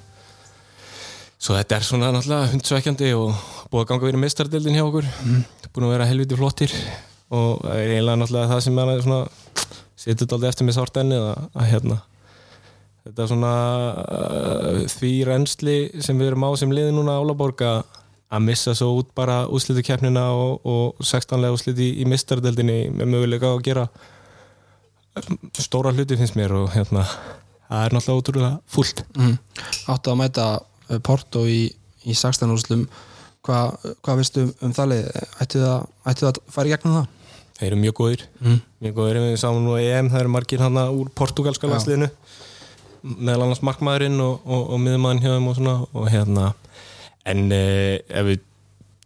svo 1.38 1.54
þetta 1.54 1.76
er 1.76 1.84
svona 1.86 2.08
náttúrulega 2.12 2.50
hundsvekkjandi 2.52 3.10
og 3.14 3.34
búið 3.70 3.82
að 3.84 3.88
ganga 3.92 4.02
að 4.02 4.08
vera 4.10 4.18
mestardildin 4.24 4.74
hjá 4.74 4.82
okkur. 4.88 5.06
Búin 5.74 5.86
að 5.86 5.92
vera 5.94 6.06
helviti 6.08 6.36
flottir. 6.36 6.72
Og 7.30 7.60
eiginlega 7.68 8.16
náttúrulega 8.18 8.48
það 8.50 8.60
sem 8.64 8.78
er 8.78 9.02
svona 9.04 9.28
setur 9.98 10.24
þetta 10.26 10.34
aldrei 10.38 10.48
eftir 10.48 10.66
með 10.66 10.76
sárt 10.78 10.96
ennið 11.02 11.22
að, 11.28 11.48
að 11.54 11.68
hérna 11.72 11.98
þetta 13.04 13.22
er 13.22 13.28
svona 13.30 13.52
uh, 14.02 14.82
því 14.98 15.12
reynsli 15.28 15.76
sem 16.04 16.18
við 16.18 16.32
erum 16.32 16.44
á 16.48 16.50
sem 16.60 16.72
liði 16.74 16.92
núna 16.96 17.14
álaborg 17.20 17.62
að 18.28 18.44
missa 18.44 18.74
svo 18.76 18.92
út 18.98 19.10
bara 19.16 19.40
úslitukefnina 19.46 20.24
og, 20.36 20.66
og 20.68 21.02
16lega 21.04 21.54
úsliti 21.56 21.88
í, 21.88 21.98
í 22.02 22.08
mistardeldinni 22.08 22.78
með 22.92 23.12
möguleika 23.14 23.52
að 23.54 23.64
gera 23.70 23.88
stóra 25.58 25.94
hluti 25.94 26.18
finnst 26.18 26.36
mér 26.38 26.54
og 26.60 26.72
hérna 26.74 27.06
það 27.68 27.84
er 27.84 27.96
náttúrulega 27.96 28.22
ótrúlega 28.22 28.50
fullt 28.70 29.04
mm. 29.16 29.36
áttu 29.94 30.12
að 30.12 30.20
mæta 30.20 30.48
eh, 30.88 31.00
Porto 31.04 31.44
í, 31.48 31.62
í 32.04 32.14
16 32.14 32.52
úrslum 32.54 32.84
hvað 33.48 33.78
hva 34.04 34.18
veistu 34.18 34.50
um 34.64 34.74
það 34.76 34.92
lið? 34.92 35.08
Ættu 35.40 35.62
það, 35.62 35.86
það 36.04 36.28
að 36.28 36.42
fara 36.52 36.68
í 36.68 36.74
gegnum 36.74 36.98
það? 36.98 37.14
þeir 37.58 37.72
eru 37.72 37.80
mjög 37.82 37.96
góðir. 37.98 38.24
Mm. 38.42 38.60
mjög 38.84 38.94
góðir, 38.98 39.20
við 39.24 39.40
sáum 39.42 39.64
nú 39.64 39.74
EM 39.80 40.10
það 40.12 40.22
eru 40.22 40.32
margir 40.34 40.62
hana 40.62 40.86
úr 40.94 41.10
portugalska 41.18 41.70
landsliðinu. 41.70 42.08
Meðal 43.08 43.46
annars 43.46 43.62
markmaðurinn 43.66 44.18
og, 44.22 44.44
og, 44.46 44.64
og 44.74 44.82
miðurmaðurinn 44.82 45.24
hjá 45.24 45.34
þeim 45.34 45.48
og 45.50 45.58
svona. 45.58 45.74
Og 45.92 46.08
hérna 46.12 46.52
en 47.26 47.48
eh, 47.54 47.98
ef 48.08 48.28
við 48.28 48.44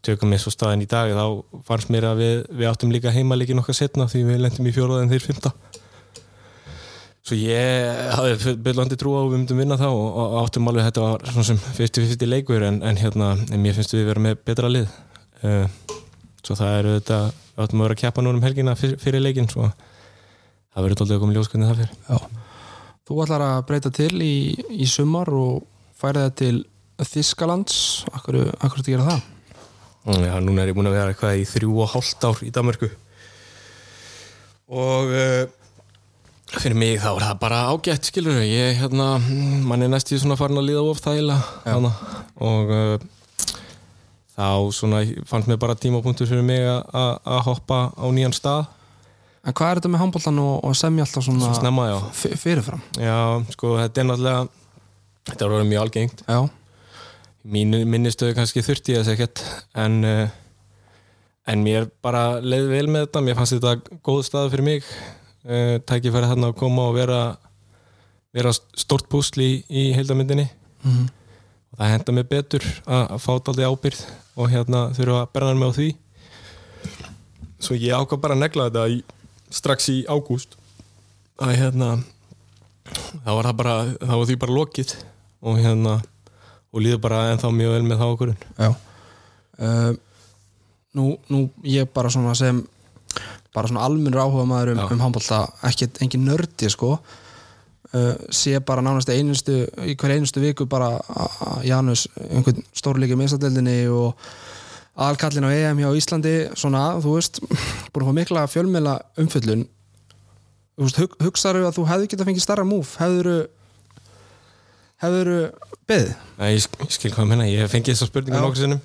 tökum 0.02 0.34
eins 0.34 0.48
og 0.50 0.54
staðin 0.56 0.82
í 0.82 0.90
dag 0.90 1.12
þá 1.14 1.24
fannst 1.68 1.92
mér 1.94 2.08
að 2.10 2.22
við, 2.24 2.34
við 2.58 2.70
áttum 2.72 2.92
líka 2.92 3.14
heima 3.14 3.38
líka 3.38 3.54
nokkað 3.54 3.78
setna 3.78 4.08
því 4.10 4.24
við 4.32 4.42
lendum 4.42 4.66
í 4.66 4.74
fjóraða 4.74 5.06
en 5.06 5.14
þeir 5.14 5.26
fymta 5.28 5.54
Svo 7.22 7.36
ég 7.38 7.98
hafði 8.16 8.56
byllandi 8.66 8.96
trú 8.98 9.12
á 9.14 9.22
að 9.22 9.28
við 9.28 9.36
myndum 9.36 9.60
vinna 9.62 9.76
þá 9.78 9.86
og, 9.92 10.06
og 10.18 10.32
áttum 10.40 10.66
alveg 10.66 10.88
þetta 10.88 11.04
var 11.04 11.22
svona 11.30 11.46
sem 11.52 11.60
fyrstu 11.78 12.02
fyrstu 12.02 12.26
leikur 12.26 12.64
en, 12.66 12.80
en 12.82 12.98
hérna, 12.98 13.28
en 13.46 13.62
mér 13.62 13.76
finnst 13.76 13.94
við 13.94 14.08
vera 14.08 14.24
með 14.24 14.40
betra 14.42 14.70
lið. 14.72 14.88
Uh, 15.38 15.68
svo 16.42 16.56
það 16.58 16.78
eru 16.80 16.96
þetta 16.96 17.18
áttum 17.62 17.78
að 17.78 17.86
vera 17.86 17.96
að 17.96 18.02
keppa 18.02 18.24
núna 18.24 18.40
um 18.40 18.46
helgina 18.46 18.74
fyrir, 18.78 18.98
fyrir 18.98 19.22
leikin 19.22 19.46
svo 19.50 19.68
það 19.70 20.86
verður 20.86 20.96
alltaf 20.96 21.14
að 21.14 21.22
koma 21.22 21.36
ljós 21.36 21.50
hvernig 21.52 21.70
það 21.70 21.80
fyrir 21.82 21.94
Já. 22.08 22.42
Þú 23.06 23.22
ætlar 23.24 23.44
að 23.46 23.62
breyta 23.68 23.94
til 23.94 24.12
í, 24.24 24.34
í 24.82 24.88
sumar 24.90 25.30
og 25.36 25.62
færa 25.98 26.26
það 26.26 26.36
til 26.42 26.54
Þískalands 27.02 27.76
Akkur, 28.12 28.36
akkur 28.60 28.82
þetta 28.82 28.92
gera 28.96 29.06
það? 29.08 29.22
Já, 30.26 30.34
núna 30.42 30.62
er 30.64 30.72
ég 30.72 30.76
búin 30.76 30.88
að 30.90 30.96
vera 30.98 31.12
eitthvað 31.14 31.40
í 31.40 31.46
þrjú 31.46 31.72
og 31.84 31.90
hálft 31.94 32.24
ár 32.26 32.40
í 32.42 32.50
Danmarku 32.54 32.88
og 34.72 35.10
uh, 35.12 35.42
fyrir 36.56 36.76
mig 36.78 36.96
þá 37.02 37.10
er 37.12 37.24
það 37.26 37.40
bara 37.42 37.58
ágætt 37.72 38.08
skilur 38.08 38.38
ég, 38.44 38.78
hérna, 38.80 39.08
mann 39.68 39.84
er 39.84 39.90
næst 39.92 40.12
í 40.14 40.18
svona 40.20 40.36
farin 40.40 40.58
að 40.60 40.68
líða 40.70 40.84
of 40.90 41.02
þægilega 41.04 41.66
hana. 41.66 41.90
og 42.40 42.72
uh, 42.72 42.94
þá 44.32 44.46
svona 44.72 45.02
fannst 45.28 45.50
mér 45.50 45.60
bara 45.60 45.76
tímapunktur 45.76 46.30
fyrir 46.30 46.46
mig 46.46 46.64
að- 46.64 46.86
að 46.96 47.12
að 47.36 47.42
hoppa 47.50 47.80
á 47.92 48.06
nýjan 48.16 48.32
stað. 48.36 48.64
En 49.44 49.52
hvað 49.58 49.68
er 49.74 49.80
þetta 49.80 49.90
með 49.92 50.02
handbóltan 50.06 50.38
og, 50.40 50.54
og 50.64 50.74
semja 50.78 51.04
alltaf 51.04 51.24
svona 51.26 51.46
Svo 51.50 51.58
snemma, 51.60 51.86
fyrirfram? 52.14 52.82
Já, 52.96 53.16
sko, 53.52 53.74
þetta 53.82 54.00
er 54.00 54.08
náttúrulega 54.08 54.42
þetta 55.28 55.44
er 55.44 55.54
orðið 55.56 55.70
mjög 55.72 55.82
algengt. 55.84 56.22
Já, 56.30 56.40
mín 57.44 57.72
minnistöðu 57.90 58.36
kannski 58.38 58.62
þurfti 58.62 58.94
ég 58.94 59.02
þess 59.02 59.12
ekkert 59.16 59.42
en 59.82 59.96
uh, 60.06 60.28
en 61.50 61.62
mér 61.66 61.88
bara 62.04 62.38
leið 62.40 62.68
vel 62.70 62.84
með 62.92 63.06
þetta 63.08 63.22
mér 63.26 63.38
fannst 63.40 63.56
þetta 63.56 63.98
góð 64.06 64.20
stað 64.28 64.50
fyrir 64.52 64.66
mig 64.68 64.84
uh, 64.86 65.78
tækifæri 65.88 66.28
þarna 66.30 66.52
að 66.52 66.58
koma 66.60 66.84
og 66.90 66.94
vera 67.00 67.22
vera 68.32 68.52
stort 68.54 69.08
púsli 69.12 69.48
í, 69.48 69.56
í 69.68 69.88
heildamyndinni 69.96 70.48
Mhm. 70.82 71.02
og 71.72 71.78
það 71.78 71.90
henda 71.92 72.12
mig 72.16 72.24
betur 72.26 72.64
að, 72.90 73.02
að 73.14 73.18
fá 73.22 73.32
daldi 73.46 73.66
ábyrð 73.68 74.00
og 74.34 74.48
hérna 74.50 74.80
þurfa 74.96 75.18
að 75.22 75.28
berna 75.36 75.52
mig 75.54 75.68
á 75.70 75.76
því 75.76 75.88
svo 77.62 77.76
ég 77.78 77.94
ákvað 77.94 78.22
bara 78.24 78.34
að 78.34 78.40
negla 78.42 78.64
þetta 78.66 78.86
í, 78.90 78.96
strax 79.54 79.86
í 79.92 79.98
ágúst 80.10 80.56
að 81.38 81.52
hérna 81.60 81.90
þá 83.22 83.30
var 83.30 83.46
það 83.50 83.56
bara, 83.60 83.76
þá 84.02 84.14
var 84.18 84.26
því 84.32 84.36
bara 84.42 84.56
lokið 84.58 84.94
og 85.42 85.60
hérna 85.62 85.94
og 86.72 86.84
líður 86.84 87.02
bara 87.04 87.26
ennþá 87.32 87.52
mjög 87.54 87.74
vel 87.76 87.82
með 87.86 88.00
þá 88.00 88.06
okkur 88.08 88.32
já. 88.32 88.70
Uh, 89.62 89.90
nú, 90.96 91.16
nú 91.32 91.42
ég 91.68 91.90
bara 91.92 92.10
svona 92.12 92.34
sem 92.38 92.62
bara 93.52 93.68
svona 93.68 93.84
almennur 93.84 94.22
áhuga 94.24 94.46
maður 94.48 94.74
um, 94.74 94.86
um 94.94 95.02
handbólta 95.04 95.44
ekki 95.68 95.90
engin 96.04 96.24
nördi 96.28 96.70
sko. 96.72 96.96
Uh, 97.92 98.14
sé 98.32 98.56
bara 98.64 98.84
nánast 98.84 99.10
einustu 99.12 99.66
í 99.84 99.96
hver 100.00 100.16
einustu 100.16 100.40
viku 100.40 100.64
bara 100.64 100.94
Janus 101.66 102.06
einhvern 102.30 102.64
stórleiki 102.72 103.18
meðsadeldinni 103.20 103.82
og 103.92 104.16
aðalkallin 104.96 105.44
á 105.48 105.50
EM 105.52 105.82
hjá 105.82 105.90
Íslandi 105.96 106.34
svona, 106.56 106.96
þú 107.04 107.16
veist, 107.18 107.40
búin 107.92 108.04
að 108.04 108.08
fá 108.08 108.16
mikla 108.16 108.48
fjölmiðla 108.48 108.96
umfyllun 109.20 109.66
þú 110.76 110.86
veist, 110.86 111.00
hug, 111.00 111.16
hugsaðu 111.20 111.66
að 111.68 111.76
þú 111.78 111.84
hefði 111.88 112.08
getað 112.12 112.28
fengið 112.30 112.44
starra 112.44 112.66
múf 112.68 112.96
hefðuru 113.00 113.36
hefðuru 115.02 115.38
beðið? 115.90 116.12
Nei, 116.38 116.48
ég 116.54 116.62
sk- 116.64 116.82
ég 116.86 116.92
skil 116.96 117.10
hvað 117.12 117.24
að 117.26 117.30
menna, 117.32 117.48
ég 117.50 117.62
hef 117.64 117.72
fengið 117.74 117.94
þessa 117.96 118.08
spurningu 118.10 118.38
Já. 118.38 118.42
nokkur 118.46 118.62
sinnum. 118.62 118.82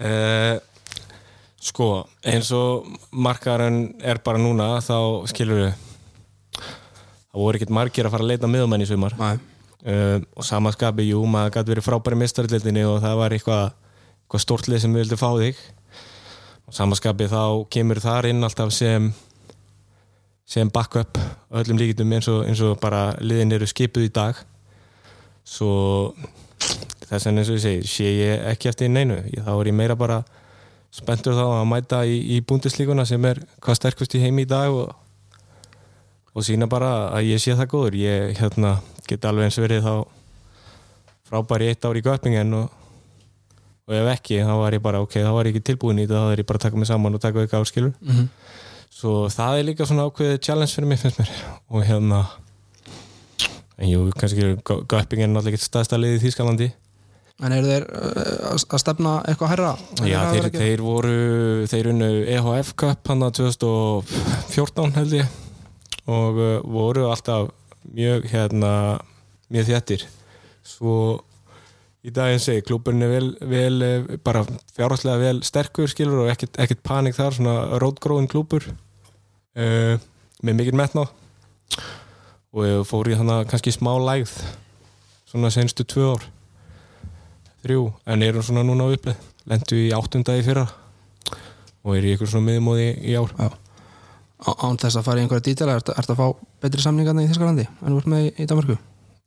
Uh, 0.00 0.58
Sko, 1.60 1.86
eins 2.24 2.48
og 2.56 2.86
markaðarinn 3.12 3.98
er 4.00 4.16
bara 4.24 4.40
núna 4.40 4.78
þá 4.80 4.94
skilur 5.28 5.58
við 5.60 5.72
það 6.56 7.42
voru 7.42 7.58
ekkert 7.58 7.72
margir 7.76 8.06
að 8.08 8.14
fara 8.14 8.24
að 8.24 8.30
leita 8.32 8.48
miðumenn 8.48 8.80
í 8.80 8.88
sumar. 8.88 9.12
Uh, 9.20 10.20
og 10.36 10.44
sama 10.44 10.72
skapi, 10.72 11.04
jú, 11.10 11.20
maður 11.28 11.52
gæti 11.58 11.72
verið 11.74 11.84
frábæri 11.84 12.18
mistarillildinni 12.20 12.86
og 12.88 12.98
það 13.04 13.18
var 13.20 13.34
eitthvað 13.36 13.66
eitthvað 13.74 14.44
stórt 14.46 14.68
lið 14.72 14.82
sem 14.86 14.94
við 14.96 15.04
vildum 15.04 15.20
fá 15.20 15.28
þig. 15.40 15.60
Og 16.70 16.76
sama 16.80 16.96
skapi 16.96 17.28
þá 17.28 17.42
kemur 17.76 18.00
þar 18.00 18.30
inn 18.30 18.44
alltaf 18.46 18.72
sem 18.72 19.10
sem 20.50 20.70
backup 20.72 21.20
öllum 21.54 21.78
líkitum 21.78 22.12
eins 22.16 22.26
og, 22.32 22.40
eins 22.48 22.60
og 22.66 22.78
bara 22.82 23.10
liðin 23.22 23.52
eru 23.54 23.68
skipuð 23.70 24.08
í 24.08 24.12
dag 24.16 24.40
svo 25.50 25.72
þess 27.10 27.26
vegna 27.26 27.42
eins 27.42 27.50
og 27.50 27.58
ég 27.58 27.64
segi 27.64 27.90
sé 27.90 28.10
ég 28.14 28.44
ekki 28.52 28.70
eftir 28.70 28.90
neinu. 28.92 29.18
Þá 29.34 29.52
er 29.56 29.70
ég 29.72 29.76
meira 29.76 29.98
bara 29.98 30.20
spenntur 30.94 31.34
þá 31.38 31.44
að 31.60 31.68
mæta 31.70 32.02
í, 32.06 32.18
í 32.36 32.40
búndislíkuna 32.46 33.06
sem 33.06 33.24
er 33.26 33.42
hvað 33.62 33.78
sterkust 33.78 34.14
í 34.18 34.22
heimi 34.22 34.46
í 34.46 34.50
dag 34.50 34.74
og, 34.74 34.94
og 36.34 36.46
sína 36.46 36.70
bara 36.70 37.10
að 37.16 37.32
ég 37.32 37.42
sé 37.42 37.56
það 37.58 37.70
góður. 37.74 37.98
Ég 37.98 38.38
hérna, 38.38 38.76
get 39.10 39.26
alveg 39.26 39.48
eins 39.50 39.58
verið 39.58 39.86
þá 39.86 39.94
frábæri 41.30 41.70
eitt 41.70 41.86
ár 41.86 41.98
í 41.98 42.02
göppingen 42.02 42.54
og, 42.58 42.70
og 43.86 43.94
ef 43.94 44.12
ekki 44.16 44.42
þá 44.46 44.54
var 44.58 44.74
ég 44.74 44.82
bara 44.82 45.02
ok, 45.02 45.18
þá 45.22 45.30
var 45.34 45.46
ég 45.46 45.54
ekki 45.54 45.66
tilbúin 45.70 46.02
í 46.02 46.06
þetta 46.06 46.24
þá 46.24 46.34
er 46.34 46.42
ég 46.42 46.48
bara 46.50 46.60
að 46.60 46.66
taka 46.66 46.80
mig 46.82 46.90
saman 46.90 47.18
og 47.18 47.22
taka 47.22 47.44
auka 47.44 47.62
áskilur 47.62 47.92
Mm 48.00 48.14
-hmm. 48.16 48.28
svo 48.90 49.28
það 49.30 49.58
er 49.58 49.64
líka 49.64 49.86
svona 49.86 50.06
ákveðið 50.06 50.40
challenge 50.42 50.74
fyrir 50.74 50.88
mig 50.88 50.98
finnst 50.98 51.18
mér. 51.18 51.30
Og 51.70 51.84
hérna 51.86 52.26
en 53.80 53.88
jú, 53.90 54.04
kannski 54.20 54.52
göppingen 54.64 55.30
er 55.30 55.34
náttúrulega 55.34 55.56
ekki 55.56 55.66
staðstæða 55.66 56.02
liðið 56.04 56.18
í 56.18 56.24
Þýskalandi. 56.26 56.70
En 57.40 57.54
eru 57.56 57.70
þeir 57.70 57.86
uh, 57.88 58.50
að- 58.52 58.82
stefna 58.82 59.14
eitthvað 59.24 59.52
herra? 59.54 59.70
Já, 60.04 60.18
þeir, 60.34 60.50
þeir 60.52 60.82
voru 60.84 61.14
þeir 61.72 61.88
unnu 61.94 62.10
EHF 62.36 62.74
Cup 62.82 63.08
hann 63.08 63.24
að 63.24 63.38
2014 63.40 64.92
held 64.98 65.16
ég. 65.22 65.38
Og 66.10 66.36
uh, 66.36 66.52
voru 66.68 67.08
alltaf 67.08 67.48
mjög 67.96 68.28
hérna 68.28 68.72
mjög 69.50 69.70
þjættir 69.70 70.04
svo 70.66 70.94
í 72.06 72.12
dag 72.14 72.32
eins 72.32 72.46
og 72.52 72.60
klúburinn 72.68 73.04
er 73.04 73.10
vel, 73.12 73.30
vel 73.50 73.84
eh, 73.84 74.12
bara 74.24 74.44
fjárháslega 74.76 75.20
vel 75.20 75.40
sterkur 75.44 75.90
skilur 75.90 76.24
og 76.24 76.30
ekkert, 76.32 76.56
ekkert 76.62 76.82
panik 76.86 77.16
þar 77.16 77.36
svona 77.36 77.80
rótgróðin 77.82 78.28
klúbur 78.30 78.68
uh, 78.70 79.96
með 80.40 80.60
mikið 80.62 80.78
metna 80.80 81.04
og 82.54 82.66
ég 82.66 82.84
fór 82.88 83.10
í 83.12 83.16
þannig 83.18 83.48
kannski 83.50 83.72
smá 83.74 83.92
lægð 84.02 84.32
svona 85.30 85.50
senstu 85.54 85.84
tvö 85.86 86.08
ár 86.16 86.24
þrjú, 87.64 87.82
en 88.08 88.22
erum 88.24 88.42
svona 88.42 88.62
núna 88.64 88.86
á 88.88 88.92
uppleið. 88.96 89.18
Lendu 89.50 89.76
í 89.76 89.90
áttunda 89.92 90.32
í 90.38 90.42
fyrra. 90.46 90.64
Og 91.84 91.96
er 91.98 92.06
í 92.08 92.14
ykkur 92.14 92.28
svona 92.32 92.46
miðmóði 92.48 92.86
í 93.04 93.16
ár. 93.20 93.34
Á- 93.36 94.56
Án 94.64 94.78
þess 94.80 94.96
að 94.96 95.04
fara 95.04 95.20
í 95.20 95.24
einhverja 95.26 95.44
dítela 95.50 95.74
ert 95.76 95.90
að 95.92 96.16
fá 96.16 96.26
betri 96.64 96.80
samningarna 96.80 97.26
í 97.26 97.28
Þískalandi 97.28 97.66
en 97.68 97.92
þú 97.92 97.98
ert 98.00 98.06
með 98.08 98.22
í, 98.24 98.30
í 98.40 98.46
Danmarku 98.48 98.76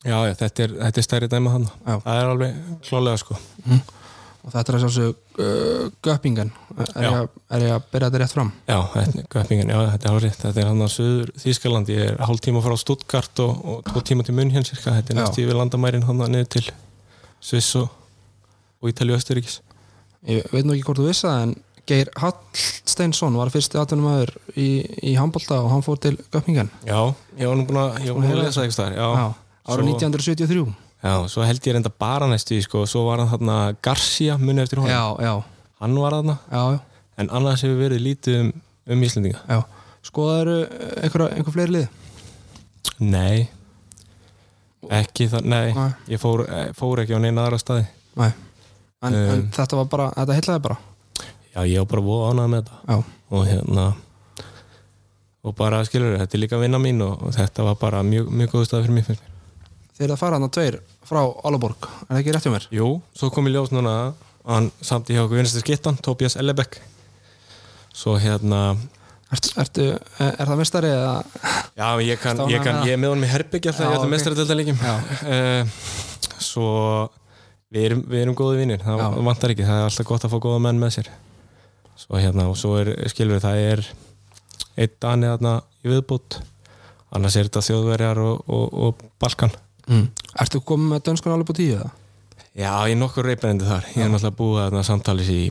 já, 0.04 0.16
já, 0.26 0.34
þetta 0.40 0.64
er, 0.66 0.72
þetta 0.80 0.98
er 1.00 1.06
stærri 1.06 1.28
dæma 1.30 1.52
hann 1.54 1.68
Já. 1.70 2.00
það 2.02 2.18
er 2.24 2.32
alveg 2.32 2.56
klálega 2.88 3.20
sko 3.22 3.38
og 4.44 4.52
þetta 4.52 4.72
er 4.74 4.76
að 4.78 4.82
sjálfsög 4.84 5.40
uh, 5.40 5.86
göppingen 6.04 6.50
er, 6.76 6.90
ég 7.00 7.18
er 7.56 7.64
ég 7.64 7.74
að 7.78 7.86
byrja 7.94 8.10
þetta 8.10 8.22
rétt 8.24 8.36
fram? 8.36 8.50
Já, 8.68 8.78
þetta 8.94 9.24
göppingen, 9.38 9.72
já, 9.72 9.80
þetta 9.94 10.10
er 10.10 10.18
árið 10.20 10.38
þetta 10.42 10.62
er 10.64 10.70
hann 10.72 10.84
að 10.84 10.92
söður 10.98 11.32
Þýskaland 11.44 11.92
ég 11.94 12.02
er 12.12 12.24
hálf 12.28 12.42
tíma 12.44 12.64
frá 12.66 12.76
Stuttgart 12.82 13.44
og, 13.46 13.54
og 13.74 13.84
tvo 13.88 14.04
tíma 14.04 14.26
til 14.28 14.36
München 14.36 14.68
cirka, 14.68 14.96
þetta 15.00 15.14
er 15.16 15.20
næst 15.22 15.40
yfir 15.44 15.56
landamærin 15.60 16.04
hann 16.10 16.24
að 16.26 16.34
niður 16.36 16.50
til 16.58 16.66
Sviss 17.44 17.72
og, 17.80 17.88
og 18.84 18.92
Ítalíu 18.92 19.16
og 19.16 19.22
Östuríkis 19.24 19.62
ég 20.28 20.52
veit 20.52 20.68
nú 20.68 20.76
ekki 20.76 20.88
hvort 20.90 21.00
þú 21.04 21.08
vissi 21.12 21.28
það 21.28 21.46
en 21.48 21.56
Geir 21.84 22.12
Hallsteinsson 22.16 23.36
var 23.36 23.50
fyrsti 23.52 23.76
atvinnumæður 23.80 24.30
í, 24.56 24.68
í 25.12 25.16
handbolta 25.20 25.58
og 25.64 25.72
hann 25.74 25.84
fór 25.84 26.00
til 26.04 26.16
göppingen 26.32 26.70
já, 26.88 27.00
ég 27.40 27.48
var 27.50 27.60
nú 27.60 27.66
búin 27.68 27.82
að, 27.82 27.98
ég 28.08 28.16
var 28.16 28.24
nú 28.24 28.36
að 28.38 28.44
lesa 28.46 28.64
eitthvað 28.68 29.00
ára 29.00 29.26
Svo- 29.64 29.84
1973 29.88 30.64
já, 31.04 31.14
svo 31.30 31.44
held 31.48 31.68
ég 31.68 31.76
reynda 31.78 31.92
bara 32.00 32.28
næstu 32.32 32.56
í, 32.58 32.62
sko, 32.66 32.86
svo 32.90 33.06
var 33.10 33.22
hann 33.24 33.32
þarna 33.34 33.58
Garcia 33.84 34.38
munið 34.42 34.66
eftir 34.68 34.82
honum, 34.84 34.94
já, 34.94 35.28
já, 35.28 35.34
hann 35.84 35.98
var 36.00 36.16
þarna? 36.18 36.38
Já, 36.52 36.62
já, 36.78 37.10
en 37.22 37.30
annars 37.40 37.64
hefur 37.66 37.82
verið 37.84 38.02
lítið 38.08 38.40
um, 38.42 38.54
um 38.96 39.04
Íslendinga. 39.08 39.42
Já. 39.50 39.60
skoðaður 40.04 40.54
einhver, 41.04 41.26
einhver 41.38 41.54
fleiri 41.56 41.76
lið? 41.78 42.00
Nei. 43.04 43.50
Ekki 44.92 45.30
það, 45.32 45.46
nei, 45.48 45.70
Nei. 45.78 45.92
Ég 46.12 46.20
fór, 46.20 46.44
eh, 46.52 46.72
fór 46.76 47.00
ekki 47.04 47.16
á 47.16 47.20
neina 47.24 47.46
aðra 47.46 47.60
staði. 47.62 47.86
Nei. 48.20 48.32
En, 49.04 49.14
en 49.14 49.16
Um, 49.44 49.46
þetta 49.56 49.78
var 49.80 49.88
bara, 49.92 50.10
þetta 50.16 50.36
heitlaði 50.38 50.64
bara? 50.64 50.78
Já, 51.54 51.62
ég 51.68 51.80
var 51.84 51.88
bara 51.92 52.04
voða 52.04 52.32
ánað 52.34 52.50
með 52.52 52.62
þetta. 52.64 52.80
Já, 52.88 52.98
og 53.34 53.46
hérna 53.48 53.86
og 55.44 55.56
bara 55.60 55.82
skilur 55.88 56.18
þetta 56.22 56.38
er 56.38 56.42
líka 56.44 56.60
vinna 56.62 56.80
mín 56.80 57.02
og, 57.04 57.24
og 57.28 57.34
þetta 57.36 57.66
var 57.68 57.76
bara 57.82 58.04
mjög, 58.08 58.30
mjög 58.32 58.54
góð 58.54 58.66
stað 58.70 58.86
fyrir 58.86 58.96
mér. 59.00 59.24
þeir 59.98 60.14
að 60.16 60.22
fara 60.22 60.38
hann 60.40 60.48
að 60.48 60.54
tveir 60.56 60.78
frá 61.08 61.22
Álaborg, 61.44 61.90
er 62.06 62.14
það 62.14 62.22
ekki 62.22 62.36
rétt 62.36 62.48
hjá 62.48 62.54
mér? 62.54 62.68
Jú, 62.74 62.90
svo 63.18 63.30
kom 63.34 63.48
ég 63.50 63.58
ljós 63.58 63.74
núna 63.76 63.94
að 64.00 64.54
hann 64.54 64.72
samt 64.84 65.12
í 65.12 65.16
hjá 65.18 65.24
okkur 65.26 65.40
vinstir 65.40 65.64
skittan, 65.64 66.00
Tobias 66.04 66.36
Ellebekk 66.40 66.80
svo 67.94 68.18
hérna 68.20 68.74
Ert, 69.34 69.48
ertu, 69.58 69.86
er, 70.22 70.46
það 70.46 70.60
mestari 70.60 70.90
eða 70.94 71.14
Já, 71.74 71.88
ég, 72.06 72.20
kann, 72.22 72.38
Ertu 72.38 72.54
ég, 72.54 72.62
það? 72.62 72.84
ég 72.86 72.94
er 72.94 73.00
með 73.02 73.14
honum 73.14 73.26
í 73.26 73.32
herbyggja 73.32 73.72
alltaf 73.72 73.86
Já, 73.86 73.90
í 73.90 73.96
öllum 73.96 74.04
ok. 74.04 74.06
okay. 74.06 74.14
mestaradeldalegjum 74.14 74.82
uh, 74.86 75.78
Svo 76.52 76.68
við 77.74 77.88
erum, 77.88 78.04
við 78.12 78.26
erum 78.26 78.38
góði 78.38 78.60
vinnir 78.62 78.84
það 78.84 79.02
Já. 79.02 79.08
vantar 79.30 79.54
ekki, 79.56 79.66
það 79.66 79.80
er 79.80 79.88
alltaf 79.88 80.10
gott 80.12 80.28
að 80.28 80.36
fá 80.36 80.40
góða 80.46 80.62
menn 80.68 80.82
með 80.82 80.96
sér 81.00 81.10
Svo 81.98 82.22
hérna, 82.22 82.46
og 82.52 82.60
svo 82.60 82.76
er 82.82 82.94
skilur 83.10 83.42
það 83.42 83.62
er 83.64 83.84
einn 84.78 84.96
dani 85.02 85.32
þarna 85.32 85.56
í 85.82 85.90
viðbútt 85.90 86.40
annars 87.14 87.38
er 87.38 87.50
þetta 87.50 87.66
þjóðverjar 87.70 88.22
og, 88.22 88.46
og, 88.54 88.78
og 88.86 89.04
Balkan 89.22 89.54
mm. 89.88 90.06
Ertu 90.44 90.62
komið 90.66 90.94
með 90.94 91.04
dönskun 91.10 91.34
alveg 91.36 91.50
på 91.50 91.56
tíu 91.58 91.76
eða? 91.80 91.90
Já, 92.54 92.70
ég 92.86 92.94
er 92.94 93.00
nokkur 93.02 93.26
reyparendi 93.26 93.66
þar 93.66 93.88
ég 93.96 94.04
er 94.06 94.12
náttúrulega 94.14 94.38
búið 94.38 94.64
að 94.80 94.86
samtalis 94.88 95.30
í 95.34 95.42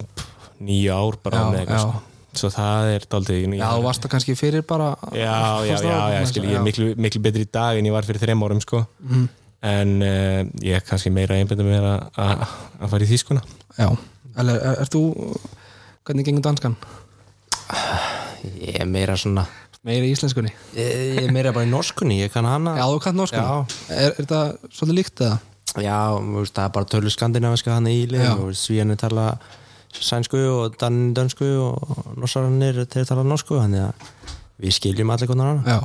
nýju 0.62 0.94
ár 0.94 1.18
bara 1.24 1.40
Já, 1.42 1.46
með 1.50 1.60
eitthvað 1.62 1.78
já. 1.78 1.84
sko. 1.84 2.02
svo 2.40 2.50
það 2.54 2.90
er 2.94 3.06
daldið 3.14 3.56
Já, 3.58 3.66
þú 3.74 3.82
varst 3.88 4.04
það 4.04 4.12
kannski 4.14 4.36
fyrir 4.38 4.62
bara 4.68 4.90
já, 5.10 5.34
já, 5.66 5.76
já, 5.82 5.96
já, 6.14 6.20
skil, 6.30 6.44
ég 6.46 6.58
er 6.60 6.66
miklu, 6.66 6.90
miklu 6.96 7.22
betri 7.24 7.42
í 7.46 7.50
dag 7.52 7.78
en 7.80 7.88
ég 7.90 7.96
var 7.96 8.06
fyrir 8.06 8.22
þreim 8.22 8.44
árum 8.46 8.62
sko. 8.62 8.84
mm. 9.02 9.26
en 9.72 9.96
uh, 10.06 10.38
ég 10.62 10.78
er 10.78 10.86
kannski 10.86 11.10
meira 11.14 11.36
einbindum 11.38 11.68
mér 11.70 11.88
að- 12.14 12.46
fara 12.86 13.02
í 13.04 13.10
þýskuna 13.10 13.42
Já, 13.78 13.90
Eller, 14.38 14.56
er, 14.62 14.78
er 14.86 14.88
þú 14.94 15.02
hvernig 16.06 16.24
gengur 16.30 16.46
danskan? 16.46 16.78
ég 18.62 18.78
er 18.80 18.88
meira 18.88 19.16
svona 19.18 19.44
Meira 19.86 20.06
í 20.06 20.12
íslenskunni? 20.14 20.52
ég, 20.76 20.90
ég 21.16 21.24
er 21.26 21.32
meira 21.34 21.54
bara 21.54 21.66
í 21.66 21.70
norskunni, 21.70 22.20
ég 22.22 22.34
kann 22.34 22.46
hana 22.46 22.76
Já, 22.78 22.84
þú 22.86 23.00
kannt 23.02 23.18
norskunni 23.18 23.96
er, 23.96 24.12
er 24.14 24.28
það 24.30 24.52
svolítið 24.68 24.98
líkt 25.00 25.24
eða? 25.26 25.40
Já, 25.82 25.96
veist, 26.36 26.54
það 26.54 26.66
er 26.66 26.76
bara 26.76 26.90
tölu 26.92 27.12
skandinaviska 27.14 27.74
hann 27.78 27.88
í 27.90 27.96
Já. 28.02 28.10
liðin 28.12 28.60
Svíjarnir 28.60 29.00
tala 29.00 29.26
sænsku 29.92 30.38
og 30.48 30.76
danin 30.80 31.10
dönsku 31.16 31.48
og 31.62 32.14
norsarannir 32.20 32.84
til 32.86 33.02
að 33.02 33.10
tala 33.10 33.26
norsku 33.26 33.58
þannig 33.58 33.88
að 33.88 34.06
við 34.62 34.78
skiljum 34.78 35.12
allir 35.12 35.30
konar 35.32 35.52
hana 35.52 35.76
Já 35.76 35.80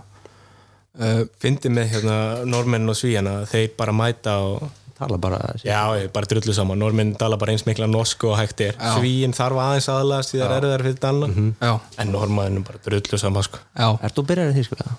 uh, 1.02 1.24
fyndi 1.42 1.72
með 1.74 1.94
hérna 1.96 2.18
normenn 2.50 2.90
og 2.90 2.98
svíjana 2.98 3.40
þeir 3.50 3.74
bara 3.80 3.96
mæta 3.96 4.38
og 4.46 4.68
tala 4.98 5.18
bara 5.22 5.40
já, 5.64 5.82
bara 6.14 6.26
drullu 6.30 6.54
saman, 6.58 6.80
normenn 6.82 7.16
tala 7.20 7.38
bara 7.38 7.54
eins 7.54 7.66
mikla 7.68 7.88
norsku 7.90 8.32
og 8.32 8.40
hægt 8.40 8.62
er, 8.66 8.74
Já. 8.78 8.96
svíin 8.98 9.36
þarf 9.38 9.60
aðeins 9.62 9.90
aðlast 9.94 10.34
því 10.34 10.42
það 10.42 10.48
er 10.56 10.56
erfiðar 10.58 10.86
fyrir 10.88 11.00
danna 11.04 11.30
Já, 11.62 11.74
en 12.02 12.12
normenn 12.16 12.64
bara 12.66 12.82
drullu 12.86 13.20
saman 13.22 13.46
sko. 13.46 13.62
já, 13.78 13.88
Er 14.02 14.16
þú 14.18 14.26
byrjar 14.32 14.52
í 14.52 14.58
því 14.58 14.66
sko? 14.72 14.90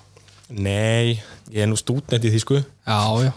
nei, 0.49 1.19
ég 1.53 1.65
er 1.67 1.69
nú 1.69 1.77
stúdnett 1.77 2.25
í 2.25 2.31
því 2.33 2.41
sko. 2.41 2.63
Já, 2.87 2.99
já. 3.27 3.33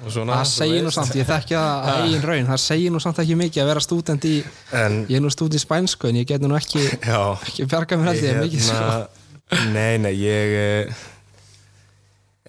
Og 0.00 0.08
svona, 0.14 0.38
Það 0.40 0.48
segir 0.48 0.82
nú 0.86 0.90
samt, 0.94 1.14
ég 1.18 1.26
þekki 1.28 1.54
það 1.54 1.70
að 1.92 1.98
eigin 2.06 2.22
raun. 2.24 2.46
Það 2.48 2.60
segir 2.64 2.92
nú 2.94 3.00
samt 3.04 3.18
ekki 3.20 3.36
mikið 3.36 3.62
að 3.62 3.68
vera 3.70 3.82
stúdent 3.84 4.24
í 4.24 4.34
en, 4.80 4.98
ég 5.12 5.18
er 5.20 5.24
nú 5.24 5.30
stúdent 5.30 5.58
í 5.58 5.62
spænsku 5.62 6.08
en 6.08 6.18
ég 6.22 6.28
get 6.30 6.40
nú 6.42 6.56
ekki 6.56 6.80
já. 6.88 7.20
ekki 7.36 7.68
bjarga 7.68 7.98
mér 8.00 8.16
ég 8.16 8.40
mikið 8.40 8.64
sko. 8.64 8.78
Hérna, 8.80 9.74
nei, 9.74 9.98
nei, 10.00 10.14
ég 10.16 10.56
eh, 10.56 11.04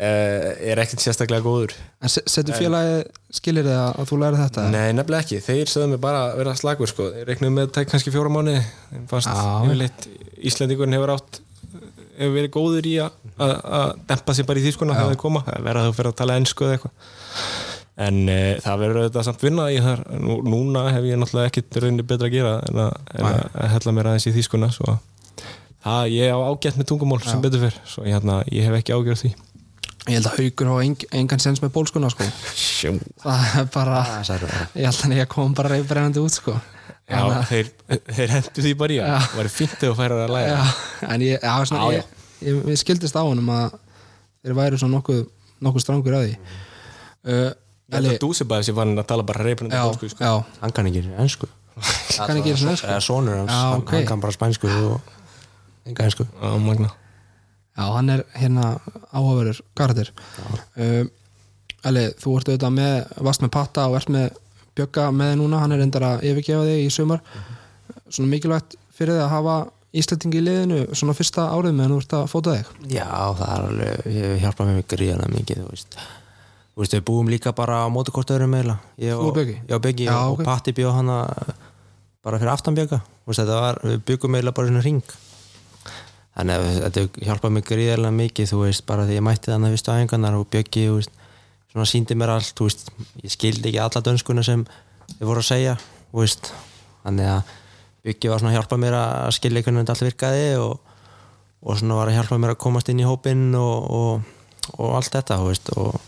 er 0.01 0.79
ekkert 0.81 1.03
sérstaklega 1.03 1.43
góður. 1.45 1.73
En 2.01 2.09
se- 2.09 2.23
setur 2.25 2.55
félagi 2.57 3.03
skilir 3.37 3.67
þið 3.67 3.77
að 3.81 4.07
þú 4.09 4.17
læri 4.23 4.39
þetta? 4.41 4.63
Nei, 4.73 4.87
nefnilega 4.97 5.25
ekki, 5.25 5.41
þeir 5.45 5.69
sögðu 5.69 5.89
mig 5.93 6.01
bara 6.01 6.23
að 6.31 6.37
vera 6.41 6.55
slagur 6.57 6.89
sko, 6.89 7.09
þeir 7.13 7.27
reiknuðu 7.29 7.53
með 7.57 7.67
að 7.67 7.73
tæk 7.77 7.91
kannski 7.93 8.13
fjóra 8.15 8.31
mánu 8.33 8.55
þeim 8.91 9.07
fannst 9.11 9.29
Já. 9.29 9.89
Íslandingurinn 10.51 10.97
hefur 10.97 11.13
átt 11.17 11.41
hefur 12.17 12.33
verið 12.37 12.51
góður 12.55 12.87
í 12.89 12.95
að- 13.01 13.93
dempa 14.09 14.33
sér 14.37 14.45
bara 14.49 14.59
í 14.59 14.65
þýskuna 14.65 14.95
þegar 14.97 15.11
þeir 15.13 15.21
koma, 15.21 15.43
það 15.45 15.61
verða 15.69 15.85
þau 15.85 15.93
fyrir 15.99 16.11
að 16.11 16.17
tala 16.23 16.39
ennsku 16.41 16.65
eða 16.65 16.77
eitthvað. 16.77 16.91
En 18.01 18.17
e, 18.29 18.39
það 18.63 18.79
verður 18.81 18.99
auðvitað 19.03 19.25
samt 19.27 19.41
vinna 19.45 19.65
í 19.69 19.77
þar. 19.83 19.99
Nú, 20.17 20.39
núna 20.47 20.87
hef 20.95 21.03
ég 21.05 21.19
náttúrulega 21.21 21.51
ekkit 21.51 21.77
rauninni 21.83 22.05
betra 22.07 22.29
að 22.29 22.33
gera 22.33 22.53
en 22.69 22.79
að, 22.87 22.93
en 23.19 23.25
að, 23.29 23.39
að 23.53 23.71
hella 23.75 23.93
mér 23.97 24.09
aðeins 24.11 24.27
í 24.31 24.33
þýskuna 24.39 24.69
svo. 24.73 24.95
Það, 25.85 26.09
ég 26.15 26.33
á 26.33 26.37
ágætt 26.41 26.77
með 26.79 26.87
tungumál 26.89 27.21
sem 27.25 27.41
betur 27.41 27.61
fyrr, 27.67 27.77
svo 27.89 28.03
ég, 28.05 28.13
hérna, 28.15 28.39
ég 28.49 28.65
hef 28.69 28.77
ekki 28.79 28.93
ágjörð 28.97 29.21
því 29.25 29.31
Ég 30.09 30.17
held 30.17 30.27
að 30.31 30.37
haugur 30.39 30.69
hafa 30.71 30.83
eng, 30.87 31.03
engan 31.13 31.41
sens 31.43 31.59
með 31.61 31.73
bólskuna 31.75 32.09
sko. 32.09 32.25
Sjó. 32.57 32.95
það 33.21 33.43
er 33.61 33.67
bara 33.73 33.99
Það 34.07 34.29
það 34.31 34.45
ég 34.81 34.87
held 34.87 35.03
að 35.05 35.17
ég 35.19 35.27
kom 35.29 35.53
bara 35.57 35.69
reyfbrennandi 35.75 36.23
út 36.23 36.33
sko. 36.33 36.55
Já, 37.11 37.21
þeir, 37.49 37.69
þeir 38.07 38.33
hendur 38.37 38.65
því 38.65 38.71
bara 38.79 38.93
í 38.95 38.97
Já. 38.97 39.05
það 39.19 39.37
var 39.41 39.49
fínt 39.51 39.73
þegar 39.75 39.91
þú 39.91 39.97
færir 39.99 40.21
að 40.23 40.33
læra 40.35 40.51
já, 40.51 40.67
en 41.11 41.23
ég, 41.25 41.41
já, 41.43 41.53
svona, 41.67 41.81
Já, 41.81 41.97
ég, 41.97 42.27
ég, 42.47 42.59
ég 42.71 42.79
skildist 42.79 43.17
á 43.19 43.23
honum 43.25 43.49
að 43.51 43.73
þeir 44.45 44.55
væri 44.61 44.79
svona 44.79 44.95
nokkuð, 44.97 45.19
nokkuð 45.67 45.83
strangur 45.83 46.17
að 46.17 46.23
því 46.27 46.35
uh, 46.37 47.49
Ég 47.91 47.97
held 47.97 48.11
að 48.13 48.19
Dúsebæði 48.23 48.69
sem 48.69 48.77
vann 48.77 48.95
að 48.95 49.09
tala 49.11 49.25
bara 49.27 49.43
reyfnandi 49.43 49.81
bólsku 49.81 50.11
sko. 50.13 50.23
já, 50.23 50.61
Hann 50.61 50.75
kann 50.77 50.87
ekki 50.87 51.03
kann 52.15 52.39
ekki 52.39 52.55
sinni 52.55 52.71
ensku? 52.77 52.87
Eða 52.87 53.03
sonur 53.03 53.41
hans, 53.41 53.51
Já, 53.51 53.59
hann, 53.73 53.83
ok. 53.83 53.93
hann 53.97 54.07
kann 54.07 54.23
bara 54.23 54.37
spænsku 54.37 54.71
og 54.71 55.13
enga 55.89 56.07
ennsku 56.07 56.27
Já, 57.82 57.88
hann 57.97 58.13
er 58.13 58.23
hérna 58.38 58.75
áhugaverður 59.09 59.63
karakter 59.79 60.13
uh, 60.77 61.03
Eli, 61.89 62.03
þú 62.21 62.38
ert 62.38 62.49
auðvitað 62.51 62.73
með 62.77 62.95
varst 63.25 63.41
með 63.41 63.53
Patta 63.55 63.88
og 63.89 63.97
ert 63.97 64.11
með 64.13 64.29
Bjögga 64.77 65.09
með 65.11 65.34
núna, 65.41 65.59
hann 65.63 65.73
er 65.75 65.82
endar 65.84 66.05
að 66.07 66.21
yfirgefa 66.29 66.63
þig 66.63 66.86
í 66.86 66.91
sumar. 66.93 67.23
Svona 68.07 68.29
mikilvægt 68.32 68.77
fyrir 68.95 69.17
þig 69.17 69.23
að 69.25 69.32
hafa 69.34 69.55
Íslandingi 69.91 70.39
í 70.39 70.43
liðinu 70.45 70.77
svona 70.95 71.15
fyrsta 71.17 71.49
árið 71.51 71.73
meðan 71.75 71.91
þú 71.91 71.97
ert 71.99 72.13
að 72.15 72.29
fóta 72.32 72.53
þig? 72.55 72.69
Já, 72.93 73.09
það 73.41 73.49
er 73.55 73.65
alveg, 73.65 74.05
ég 74.15 74.38
hjálpa 74.45 74.67
mér 74.69 74.86
gríðarlega 74.93 75.34
mikið, 75.34 75.59
þú 75.65 75.73
veist. 75.73 75.97
Þú 76.71 76.84
veist, 76.86 76.95
við 76.95 77.03
búum 77.09 77.34
líka 77.34 77.51
bara 77.57 77.82
á 77.84 77.88
mótukostöðurum 77.91 78.53
meila 78.55 78.77
Ég 79.01 79.17
Þú 79.19 79.25
og 79.27 79.36
Bjöggi? 79.36 79.57
Já, 79.67 79.75
Bjöggi 79.84 80.07
Já, 80.07 80.13
og, 80.21 80.38
ok. 80.38 80.39
og 80.39 80.47
Patti 80.47 80.75
bjóð 80.77 80.95
hana 81.01 81.17
bara 82.23 82.39
fyrir 82.39 82.53
aftan 82.53 82.77
Bjögga. 82.77 83.01
Þú 83.03 83.34
veist, 83.34 83.41
þetta 83.41 83.59
var, 83.65 83.82
við 83.89 83.99
byggum 84.07 84.36
meila 84.38 84.55
bara 84.55 84.71
svona 84.71 84.86
ring 84.86 85.03
Þannig 86.32 86.57
að 86.57 86.77
þetta 86.86 87.25
hjálpa 87.27 87.49
mér 87.51 87.65
gríðarlega 87.67 88.15
mikið, 88.15 88.51
þú 88.53 88.59
veist, 88.63 88.86
bara 88.88 89.07
því 89.07 89.17
ég 89.17 89.25
mætti 89.27 89.51
þannig 89.51 89.73
fyrstu 89.75 89.91
æfingarnar 89.91 90.38
og 90.38 90.45
Bjöggi, 90.53 90.86
þú 90.88 90.99
veist 90.99 91.17
svona 91.71 91.88
síndi 91.88 92.15
mér 92.19 92.36
allt, 92.38 92.53
þú 92.55 92.67
veist 92.69 92.86
ég 93.23 93.34
skildi 93.34 93.71
ekki 93.71 93.82
alla 93.84 94.03
dönskuna 94.05 94.45
sem 94.47 94.63
þið 95.17 95.25
voru 95.27 95.43
að 95.43 95.49
segja, 95.49 95.75
þú 96.11 96.23
veist 96.23 96.53
þannig 97.03 97.32
að 97.34 97.51
Bjöggi 98.05 98.32
var 98.32 98.41
svona 98.41 98.53
að 98.53 98.57
hjálpa 98.57 98.79
mér 98.82 98.97
að 99.01 99.34
skilja 99.38 99.65
hvernig 99.65 99.84
þetta 99.84 99.95
allt 99.97 100.07
virkaði 100.07 100.47
og, 100.61 100.95
og 101.61 101.82
svona 101.82 101.99
var 101.99 102.11
að 102.11 102.17
hjálpa 102.17 102.39
mér 102.41 102.55
að 102.55 102.61
komast 102.63 102.91
inn 102.91 103.03
í 103.03 103.07
hópinn 103.07 103.45
og, 103.59 103.91
og, 103.99 104.71
og 104.77 104.95
allt 104.97 105.11
þetta, 105.13 105.38
þú 105.41 105.51
veist 105.51 105.73
og 105.75 105.99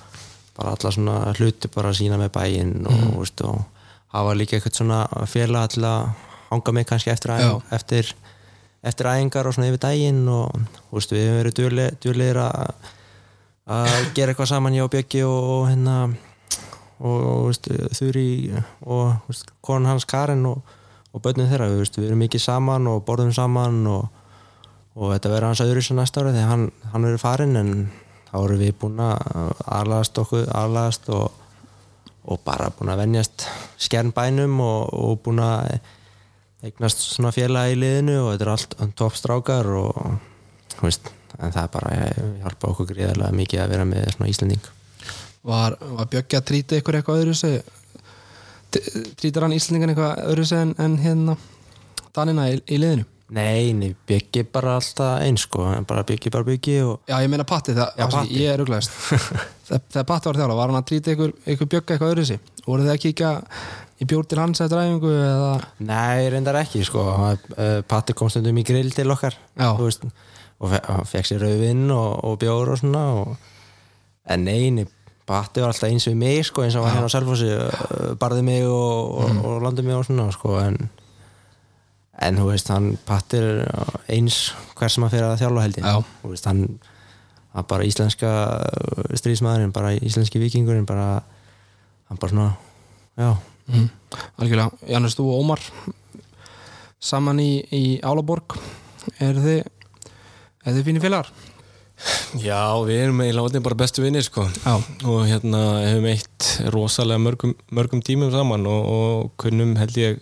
bara 0.57 0.74
alla 0.78 0.91
svona 0.93 1.19
hluti 1.38 1.69
bara 1.74 1.91
að 1.91 1.99
sína 1.99 2.19
með 2.21 2.34
bæinn 2.38 2.76
og, 2.88 2.97
mm. 2.97 3.13
veist, 3.19 3.43
og 3.43 3.61
hafa 4.13 4.36
líka 4.38 4.57
eitthvað 4.57 4.80
svona 4.80 4.99
félag 5.30 5.74
til 5.74 5.86
að 5.89 6.11
hanga 6.51 6.76
mig 6.76 6.88
kannski 6.89 7.13
eftir, 7.13 8.13
eftir, 8.84 9.07
æfingar 9.07 9.47
og 9.47 9.55
svona 9.55 9.71
yfir 9.71 9.81
daginn 9.81 10.27
og 10.27 10.51
veist, 10.91 11.13
við 11.13 11.25
hefum 11.25 11.39
verið 11.39 11.57
djúlegir 11.59 11.97
djúlegir 12.03 12.39
að 12.43 13.97
gera 14.15 14.34
eitthvað 14.34 14.49
saman 14.51 14.79
og 14.84 14.91
Bjöggi 14.91 15.23
og, 15.23 15.69
hérna 15.69 15.97
og, 16.99 17.53
Þuri 17.95 18.27
og 18.84 19.29
veist, 19.29 19.53
konan 19.63 19.93
hans 19.93 20.07
Karin 20.09 20.45
og, 20.49 20.59
og 21.13 21.23
börnum 21.23 21.47
þeirra, 21.47 21.69
við, 21.71 21.84
veist, 21.84 21.99
við 21.99 22.09
erum 22.09 22.23
mikið 22.25 22.43
saman 22.43 22.89
og 22.91 23.05
borðum 23.07 23.34
saman 23.36 23.84
og, 23.88 24.09
og 24.95 25.15
þetta 25.15 25.31
verður 25.31 25.49
hans 25.51 25.63
öðru 25.63 25.86
sem 25.86 25.99
næsta 25.99 26.23
ári 26.23 26.36
þegar 26.36 26.51
hann, 26.51 26.67
hann 26.91 27.07
verður 27.07 27.23
farinn 27.23 27.59
en 27.59 27.73
þá 28.27 28.38
erum 28.43 28.61
við 28.61 28.75
búin 28.81 29.01
að 29.03 29.57
aðlagast 29.79 30.21
okkur 30.23 30.47
aðlagast 30.59 31.11
og, 31.13 31.41
og 32.27 32.39
bara 32.43 32.71
búin 32.75 32.91
að 32.91 33.03
venjast 33.05 33.47
skernbænum 33.88 34.59
og 34.63 35.21
búin 35.23 35.43
að 35.43 35.77
eignast 36.64 37.03
svona 37.03 37.34
félag 37.36 37.74
í 37.74 37.80
liðinu 37.80 38.18
og 38.22 38.32
þetta 38.34 38.45
er 38.47 38.53
allt 38.53 38.76
toppstrákar 38.99 39.70
og 39.78 39.97
veist, 40.82 41.09
en 41.39 41.51
það 41.53 41.64
er 41.66 41.72
bara 41.74 41.95
hjálpa 42.43 42.72
okkur 42.72 42.89
gríðarlega 42.93 43.38
mikið 43.39 43.64
að 43.64 43.74
vera 43.76 43.88
með 43.89 44.09
svona 44.16 44.32
Íslanding 44.32 44.70
Var, 45.43 45.74
var 45.97 46.07
Bjöggi 46.07 46.38
að 46.39 46.45
trýta 46.47 46.78
ykkur 46.80 46.99
eitthvað 46.99 47.24
öðru 47.26 47.34
sig 47.36 47.57
trýtar 49.20 49.45
hann 49.45 49.55
Íslandingan 49.57 49.91
eitthvað 49.93 50.22
öðru 50.32 50.45
sig 50.47 50.61
en, 50.64 50.72
en 50.80 50.95
hérna 51.03 51.36
Danina 52.16 52.47
í, 52.53 52.61
í 52.72 52.80
liðinu? 52.80 53.09
Nei, 53.34 53.74
nei, 53.74 53.95
byggi 54.07 54.43
bara 54.53 54.76
alltaf 54.78 55.24
eins 55.26 55.47
sko, 55.47 55.66
bara 55.89 56.03
byggi 56.05 56.32
bara 56.34 56.45
byggi 56.45 56.76
og 56.86 57.09
Já, 57.09 57.18
ég 57.24 57.32
meina 57.34 57.45
Patti, 57.49 57.74
það, 57.74 57.95
Já, 57.97 58.05
Patti. 58.14 58.39
ég 58.39 58.51
er 58.53 58.61
ruglæst 58.61 58.93
þegar, 59.68 60.05
Patti 60.05 60.30
var 60.30 60.39
þjála, 60.39 60.57
var 60.59 60.72
hann 60.72 60.80
að 60.80 60.89
trýta 60.91 61.16
ykkur, 61.16 61.34
ykkur 61.55 61.72
Bjögga 61.72 61.95
eitthvað 61.95 62.14
öðru 62.14 62.26
sig? 62.30 62.51
Voru 62.64 62.86
þið 62.86 62.93
að 62.93 63.01
kíka 63.03 63.32
í 64.01 64.07
bjór 64.09 64.27
til 64.29 64.41
hans 64.41 64.61
eftir 64.63 64.81
æfingu 64.81 65.11
eða? 65.13 65.53
Nei, 65.85 66.29
reyndar 66.33 66.59
ekki 66.61 66.83
sko. 66.87 67.03
Uh, 67.03 67.81
Patti 67.87 68.15
kom 68.17 68.31
stundum 68.31 68.59
í 68.59 68.65
grill 68.67 68.91
til 68.95 69.11
okkar 69.13 69.37
veist, 69.79 70.07
og 70.63 70.73
fekk 71.09 71.29
sér 71.29 71.43
rauðvinn 71.45 71.85
og, 71.93 72.23
og 72.25 72.37
bjór 72.41 72.73
og 72.73 72.81
svona 72.81 73.05
og... 73.21 73.35
en 74.33 74.45
neini, 74.47 74.87
Patti 75.27 75.63
var 75.63 75.73
alltaf 75.73 75.89
eins 75.89 76.07
við 76.09 76.17
mig 76.19 76.41
sko, 76.47 76.65
eins 76.65 76.75
og 76.79 76.85
var 76.85 76.95
hérna 76.95 77.11
á 77.11 77.13
Selfossi 77.13 77.51
uh, 77.53 78.13
barði 78.19 78.43
mig 78.47 78.65
og, 78.67 79.13
og, 79.23 79.43
og 79.47 79.61
landi 79.67 79.85
mig 79.85 79.97
og 79.99 80.07
svona 80.07 80.29
sko, 80.35 80.57
en 80.63 80.81
en 82.23 82.37
þú 82.37 82.49
veist, 82.51 82.69
hann 82.69 82.93
Patti 83.07 83.39
er 83.41 83.63
eins 84.13 84.53
hver 84.77 84.91
sem 84.93 85.03
að 85.03 85.15
fyrir 85.15 85.27
að 85.27 85.39
þjálfa 85.41 85.63
held 85.63 85.79
ég. 85.79 86.09
Þú 86.21 86.33
veist, 86.35 86.45
hann 86.47 86.67
hann 87.53 87.69
bara 87.69 87.85
íslenska 87.85 88.29
stríðsmaðurinn 89.13 89.73
bara 89.73 89.93
íslenski 89.93 90.41
vikingurinn 90.41 90.87
bara, 90.89 91.21
hann 92.09 92.19
bara 92.21 92.31
svona 92.31 92.47
já, 93.17 93.29
mm. 93.70 93.88
Algjörlega, 94.41 94.70
Jannes, 94.89 95.16
þú 95.18 95.30
og 95.32 95.43
Ómar 95.43 95.64
saman 97.03 97.41
í, 97.43 97.51
í 97.74 97.84
Álaborg. 98.03 98.55
Er 99.20 99.39
þið 99.39 99.57
er 100.64 100.78
þið 100.78 100.86
fínir 100.88 101.03
félagar? 101.03 101.32
Já, 102.39 102.76
við 102.84 102.99
erum 103.05 103.22
eiginlega 103.24 103.61
bara 103.64 103.80
bestu 103.80 104.03
vinnir 104.03 104.26
sko. 104.26 104.45
Já, 104.64 104.76
og 105.07 105.24
hérna 105.30 105.61
hefum 105.86 106.07
eitt 106.11 106.49
rosalega 106.74 107.22
mörgum, 107.22 107.53
mörgum 107.72 108.03
tímum 108.03 108.32
saman 108.34 108.68
og, 108.68 108.88
og 108.93 109.34
kunnum 109.39 109.76
held 109.80 109.99
ég 109.99 110.22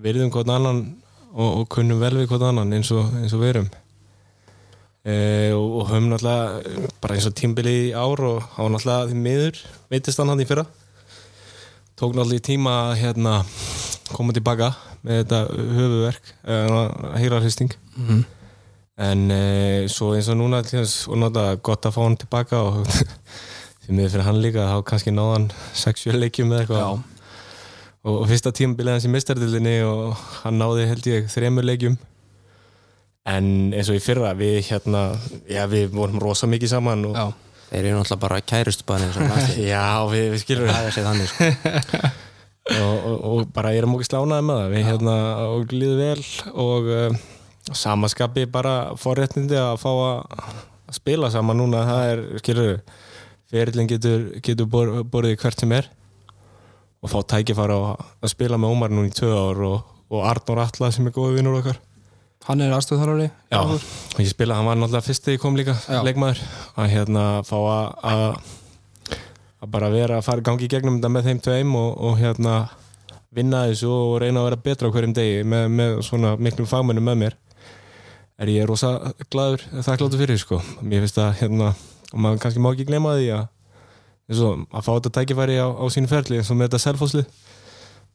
virðum 0.00 0.32
hvort 0.32 0.52
annan 0.52 0.84
og, 1.32 1.48
og 1.48 1.64
kunnum 1.72 2.00
vel 2.00 2.14
við 2.20 2.30
hvort 2.30 2.44
annan 2.48 2.72
eins 2.76 2.92
og, 2.94 3.08
eins 3.20 3.34
og 3.36 3.42
við 3.42 3.54
erum. 3.54 3.70
Uh, 5.02 5.50
og, 5.56 5.80
og 5.80 5.88
höfum 5.90 6.12
náttúrulega 6.12 6.88
bara 7.02 7.16
eins 7.16 7.26
og 7.26 7.34
tímbili 7.36 7.74
í 7.88 7.94
ár 7.96 8.22
og 8.22 8.44
var 8.54 8.70
náttúrulega 8.70 9.10
því 9.10 9.18
miður, 9.24 9.62
veitist 9.90 10.22
hann 10.22 10.30
hann 10.30 10.44
í 10.44 10.46
fyrra 10.48 10.68
tók 11.98 12.14
náttúrulega 12.16 12.46
tíma 12.46 12.76
að 12.88 12.94
hérna, 13.02 13.34
koma 14.12 14.34
tilbaka 14.36 14.72
með 15.02 15.22
þetta 15.22 15.40
höfuverk 15.78 16.30
hýrarhysting 17.18 17.72
mm 17.96 18.06
-hmm. 18.08 18.24
en 19.08 19.30
uh, 19.30 19.88
svo 19.88 20.14
eins 20.14 20.28
og 20.28 20.36
núna 20.36 20.62
tjens, 20.62 21.08
og 21.08 21.18
náttúrulega 21.18 21.62
gott 21.62 21.86
að 21.86 21.94
fá 21.96 22.02
hann 22.02 22.16
tilbaka 22.16 22.62
og 22.62 22.86
því 23.82 23.94
miður 23.94 24.10
fyrir 24.10 24.24
hann 24.24 24.42
líka 24.42 24.68
þá 24.70 24.84
kannski 24.84 25.10
náðan 25.10 25.50
sexuál 25.74 26.20
leikjum 26.20 26.52
eða 26.52 26.60
eitthvað 26.60 27.02
og, 28.02 28.20
og 28.20 28.28
fyrsta 28.28 28.52
tímabilið 28.52 28.92
hans 28.92 29.04
í 29.04 29.12
mistardildinni 29.12 29.82
og 29.82 30.16
hann 30.42 30.58
náði 30.58 30.86
held 30.86 31.06
ég 31.06 31.30
þremur 31.30 31.64
leikjum 31.64 31.96
en 33.24 33.72
eins 33.72 33.88
og 33.88 33.98
í 33.98 34.02
fyrra 34.02 34.34
við 34.34 34.64
hérna, 34.70 35.18
já 35.46 35.66
við 35.70 35.92
vorum 35.94 36.20
rosa 36.22 36.46
mikið 36.46 36.68
saman 36.68 37.04
og 37.04 37.16
já. 37.16 37.26
Þeir 37.72 37.86
eru 37.88 38.00
náttúrulega 38.00 38.20
bara 38.20 38.40
kærustbæðin 38.44 39.14
já 39.72 39.84
við, 40.10 40.26
við 40.34 40.42
skilum 40.42 40.68
það. 40.68 40.88
Er 40.88 40.96
sér 40.96 41.06
þannig 41.08 41.30
sko. 41.30 41.48
og, 42.84 42.96
og, 42.96 43.14
og 43.30 43.54
bara 43.54 43.72
ég 43.72 43.82
er 43.82 43.88
múkið 43.90 44.10
slánaði 44.10 44.46
með 44.48 44.60
það. 44.60 44.74
Við 44.74 44.90
hérna 44.90 45.14
og 45.46 45.72
líðu 45.72 45.96
vel 46.00 46.26
og 46.66 46.90
uh, 46.92 47.22
samaskapi 47.72 48.46
bara 48.52 48.74
forréttindi 49.00 49.56
að 49.60 49.78
fá 49.80 49.90
að 49.92 50.52
spila 50.92 51.32
saman 51.32 51.62
núna. 51.62 51.86
Það 51.88 52.10
er, 52.10 52.24
skilur 52.44 52.74
fyrirlin 53.52 53.88
getur, 53.90 54.28
getur 54.44 54.68
bor, 54.68 54.98
borðið 55.08 55.38
hvert 55.40 55.64
sem 55.64 55.72
er. 55.78 55.88
Og 57.02 57.10
fá 57.10 57.22
tækifara 57.34 57.78
að 57.96 58.28
spila 58.30 58.60
með 58.60 58.76
Ómar 58.76 58.92
núna 58.92 59.08
í 59.08 59.16
tvö 59.16 59.32
ár 59.32 59.64
og, 59.66 59.96
og 60.12 60.28
Arnur 60.28 60.60
Atla 60.62 60.92
sem 60.94 61.08
er 61.08 61.16
góð 61.16 61.40
vinnur 61.40 61.58
okkar 61.62 61.80
Hann 62.46 62.62
er 62.64 62.72
aðstöðþarari 62.74 63.28
Já, 63.52 63.60
og 63.62 64.18
ég 64.18 64.30
spila, 64.32 64.56
hann 64.58 64.66
var 64.66 64.78
náttúrulega 64.80 65.06
fyrst 65.06 65.26
þegar 65.26 65.36
ég 65.36 65.42
kom 65.44 65.58
líka 65.58 65.76
Já. 65.86 66.00
leikmaður, 66.02 66.40
að 66.74 66.90
hérna 66.96 67.26
fá 67.46 67.56
að 67.62 68.40
að 69.62 69.70
bara 69.70 69.90
vera 69.92 70.18
að 70.18 70.26
fara 70.26 70.42
gangi 70.42 70.66
í 70.66 70.70
gegnum 70.72 70.96
þetta 70.98 71.10
með 71.14 71.28
þeim 71.28 71.40
tveim 71.44 71.76
og, 71.78 71.92
og 72.02 72.16
hérna 72.18 72.56
vinna 73.32 73.62
þessu 73.70 73.92
og 73.92 74.16
reyna 74.22 74.42
að 74.42 74.48
vera 74.48 74.60
betra 74.64 74.90
hverjum 74.92 75.14
degi 75.16 75.44
með, 75.46 75.68
með 75.78 75.94
svona 76.08 76.34
miklum 76.36 76.66
fagmennum 76.68 77.06
með 77.06 77.20
mér. 77.20 77.38
Er 78.42 78.50
ég 78.50 78.66
rosa 78.66 78.90
gladur 79.30 79.62
þakkláttu 79.70 80.18
fyrir 80.18 80.40
sko, 80.40 80.58
mér 80.82 81.06
finnst 81.06 81.20
að 81.22 81.36
hérna, 81.44 81.70
og 82.10 82.18
maður 82.18 82.42
kannski 82.42 82.64
má 82.64 82.72
ekki 82.72 82.88
glema 82.90 83.14
því 83.20 83.30
að 83.38 83.48
að 84.32 84.84
fá 84.86 84.92
þetta 84.96 85.12
tækifæri 85.18 85.58
á, 85.60 85.68
á 85.68 85.84
sínu 85.92 86.08
ferli 86.10 86.38
eins 86.40 86.50
og 86.50 86.58
með 86.58 86.70
þetta 86.70 86.82
selfhósli 86.86 87.24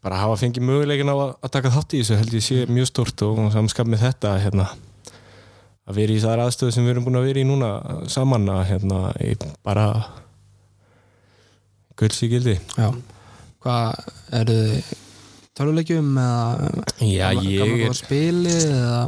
bara 0.05 0.19
hafa 0.21 0.37
fengið 0.43 0.67
möguleikin 0.67 1.09
á 1.11 1.15
að, 1.15 1.49
taka 1.53 1.73
þátt 1.73 1.95
í 1.95 2.03
þessu 2.03 2.19
held 2.19 2.35
ég 2.37 2.45
sé 2.45 2.59
mjög 2.69 2.91
stort 2.91 3.23
og 3.25 3.41
samskap 3.55 3.89
með 3.89 4.05
þetta 4.05 4.35
hérna, 4.43 4.67
að 5.87 5.99
vera 6.01 6.15
í 6.15 6.21
þar 6.23 6.45
aðstöðu 6.45 6.75
sem 6.75 6.85
við 6.85 6.95
erum 6.95 7.07
búin 7.07 7.19
að 7.19 7.27
vera 7.31 7.43
í 7.43 7.47
núna 7.49 7.71
saman 8.11 8.47
að 8.53 8.63
hérna, 8.71 9.01
bara 9.65 9.87
gulsi 11.97 12.29
gildi. 12.29 12.55
Já, 12.77 12.91
hvað 13.65 14.07
eru 14.37 14.57
þið 14.61 14.95
tölulegjum 15.57 16.17
eða 16.21 16.71
Já, 17.01 17.29
ég 17.41 17.85
er 17.87 17.95
spili 17.97 18.53
eða 18.53 19.01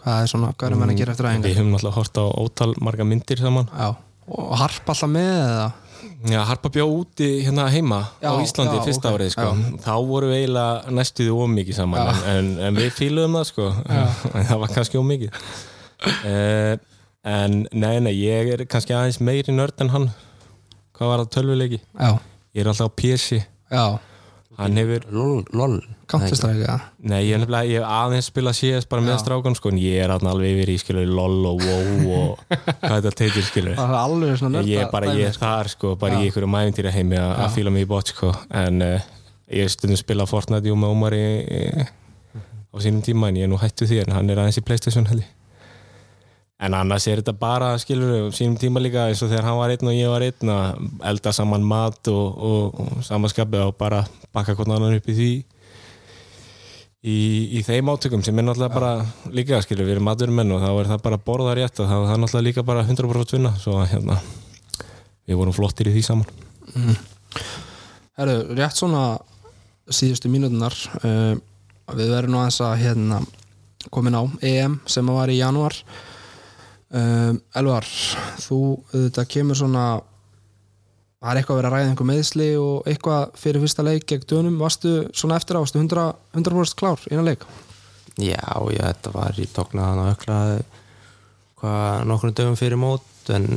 hvað 0.00 0.18
er 0.22 0.30
svona, 0.32 0.52
hvað 0.56 0.70
erum 0.70 0.82
við 0.84 0.92
að 0.92 1.00
gera 1.00 1.14
eftir 1.14 1.28
aðeins 1.28 1.46
Við 1.46 1.58
höfum 1.60 1.76
alltaf 1.78 1.98
hort 1.98 2.20
á 2.20 2.24
ótal 2.40 2.70
marga 2.84 3.06
myndir 3.08 3.40
saman. 3.40 3.68
Já, 3.72 3.90
og 4.32 4.54
harpa 4.60 4.94
alltaf 4.94 5.12
með 5.12 5.32
eða 5.34 5.66
Já, 6.24 6.40
Harpa 6.48 6.70
bjó 6.72 6.86
úti 6.88 7.26
hérna 7.44 7.66
heima 7.68 8.00
já, 8.22 8.30
á 8.32 8.40
Íslandi 8.40 8.78
já, 8.78 8.84
fyrsta 8.86 9.10
okay, 9.10 9.18
árið 9.18 9.32
sko. 9.34 9.48
þá 9.84 9.94
voru 10.08 10.30
við 10.30 10.38
eiginlega 10.38 10.94
næstuði 10.96 11.34
ómikið 11.44 11.76
saman 11.76 12.22
en, 12.30 12.48
en 12.64 12.78
við 12.80 12.94
fýluðum 12.96 13.36
það 13.36 13.46
sko. 13.50 13.66
En 14.38 14.48
það 14.48 14.62
var 14.62 14.72
kannski 14.78 15.00
ómikið 15.02 15.36
uh, 16.08 16.72
en 17.34 17.60
nei, 17.76 17.98
nei 18.06 18.14
ég 18.16 18.54
er 18.56 18.64
kannski 18.64 18.96
aðeins 18.96 19.20
meiri 19.20 19.52
nörd 19.52 19.84
en 19.84 19.92
hann 19.92 20.08
hvað 20.96 21.12
var 21.12 21.24
það 21.26 21.30
tölvuleiki? 21.36 21.82
Ég 22.54 22.64
er 22.64 22.72
alltaf 22.72 22.88
á 22.88 22.96
PC 22.96 23.42
Já 23.44 23.86
hann 24.58 24.78
hefur 24.78 25.06
LOL 25.10 25.76
Counter-Strike 26.10 26.76
Nei, 27.08 27.20
ég 27.28 27.42
hef 27.42 27.86
aðeins 27.88 28.28
spilað 28.30 28.58
CS 28.60 28.88
bara 28.90 29.04
með 29.04 29.18
strákan 29.22 29.56
sko, 29.58 29.72
en 29.72 29.80
ég 29.82 30.04
er 30.04 30.14
alveg 30.14 30.52
yfir 30.52 30.72
í 30.74 30.76
skilur, 30.82 31.08
LOL 31.08 31.50
og 31.50 31.64
WoW 31.64 32.14
og 32.18 32.54
hvað 32.84 32.96
þetta 33.00 33.14
teitir 33.22 33.48
skilur 33.48 33.78
Það 33.78 33.94
er 33.94 33.98
alveg 34.02 34.38
svona 34.40 34.58
nörda 34.58 34.72
Ég 34.74 34.84
er 34.84 34.92
bara, 34.92 35.16
ég 35.18 35.32
er 35.32 35.38
þar 35.40 35.72
sko, 35.72 35.94
bara 36.00 36.20
í 36.20 36.28
einhverju 36.28 36.52
mævindýra 36.54 36.94
heimi 36.94 37.20
að 37.20 37.50
fíla 37.56 37.74
mig 37.74 37.86
í 37.86 37.90
bot 37.90 38.14
sko, 38.14 38.32
en 38.64 38.84
uh, 38.84 39.12
ég 39.52 39.72
stundum 39.72 40.00
spila 40.00 40.28
Fortnite 40.30 40.72
og 40.72 40.80
með 40.80 40.94
Ómar 40.96 41.18
á 42.74 42.76
sínum 42.82 43.02
tíma 43.06 43.30
en 43.30 43.38
ég 43.38 43.46
er 43.46 43.50
nú 43.52 43.58
hættu 43.62 43.86
því 43.86 44.02
en 44.04 44.14
hann 44.16 44.30
er 44.30 44.40
aðeins 44.42 44.58
í 44.58 44.66
Playstation 44.66 45.06
heldur 45.06 45.28
en 46.62 46.76
annars 46.78 47.06
er 47.10 47.20
þetta 47.20 47.34
bara, 47.38 47.72
skilur 47.82 48.30
sínum 48.34 48.54
tíma 48.60 48.82
líka 48.82 49.08
eins 49.08 49.22
og 49.24 49.32
þegar 49.32 49.48
hann 49.48 49.58
var 49.58 49.72
einn 49.74 49.90
og 49.90 49.96
ég 49.96 50.12
var 50.12 50.22
einn 50.22 50.52
að 50.54 50.84
elda 51.10 51.32
saman 51.34 51.66
mat 51.66 52.12
og, 52.12 52.38
og, 52.50 52.78
og 52.84 53.02
samanskapi 53.06 53.58
og 53.64 53.74
bara 53.80 54.04
baka 54.34 54.54
hvernig 54.54 54.76
annan 54.78 55.00
upp 55.00 55.10
í 55.10 55.16
því 55.18 55.32
í, 57.04 57.18
í 57.58 57.64
þeim 57.66 57.90
átökum 57.90 58.22
sem 58.24 58.38
er 58.38 58.46
náttúrulega 58.46 58.74
bara 58.74 58.92
líka, 59.34 59.60
skilur, 59.64 59.88
við 59.88 59.98
erum 59.98 60.08
maturumenn 60.08 60.54
og 60.54 60.62
þá 60.62 60.70
er 60.70 60.92
það 60.92 61.04
bara 61.08 61.20
borða 61.26 61.58
rétt 61.58 61.82
og 61.82 61.90
það 61.90 62.14
er 62.14 62.22
náttúrulega 62.22 62.48
líka 62.48 62.66
bara 62.70 62.86
100% 62.86 63.36
vinna, 63.36 63.54
svo 63.60 63.82
hérna 63.82 64.20
við 65.26 65.40
vorum 65.40 65.56
flottir 65.56 65.90
í 65.90 65.96
því 65.96 66.06
saman 66.06 66.32
mm. 66.70 66.96
Herru, 68.20 68.38
rétt 68.54 68.78
svona 68.78 69.04
síðustu 69.90 70.30
mínutunar 70.30 70.74
uh, 71.02 71.34
við 71.92 72.14
verðum 72.14 72.36
nú 72.36 72.40
aðeins 72.44 72.62
að 72.64 72.80
hérna 72.80 73.24
komin 73.92 74.16
á 74.16 74.22
EM 74.46 74.78
sem 74.88 75.08
var 75.10 75.32
í 75.32 75.40
janúar 75.42 75.76
Um, 76.94 77.40
Elvar, 77.58 77.86
þú 78.38 78.58
þetta 78.92 79.24
kemur 79.26 79.58
svona 79.58 79.84
það 81.24 81.30
er 81.30 81.40
eitthvað 81.40 81.54
að 81.54 81.58
vera 81.58 81.70
að 81.70 81.74
ræða 81.74 81.90
einhver 81.90 82.08
meðsli 82.10 82.48
og 82.60 82.90
eitthvað 82.90 83.36
fyrir 83.40 83.64
fyrsta 83.64 83.84
leik 83.86 84.06
gegn 84.10 84.26
dönum? 84.30 84.58
Varstu 84.60 84.92
svona 85.16 85.38
eftir 85.40 85.58
ástu 85.58 85.80
100%, 85.80 86.20
100 86.36 86.76
klár 86.78 87.06
innan 87.10 87.30
leik? 87.30 87.46
Já, 88.14 88.44
já, 88.70 88.84
þetta 88.92 89.14
var 89.14 89.40
í 89.42 89.48
tóknaðan 89.50 90.02
og 90.04 90.10
öklaði 90.12 90.58
hvað 91.58 92.04
nokkurnu 92.10 92.38
dögum 92.38 92.58
fyrir 92.60 92.78
mót 92.78 93.32
en 93.34 93.48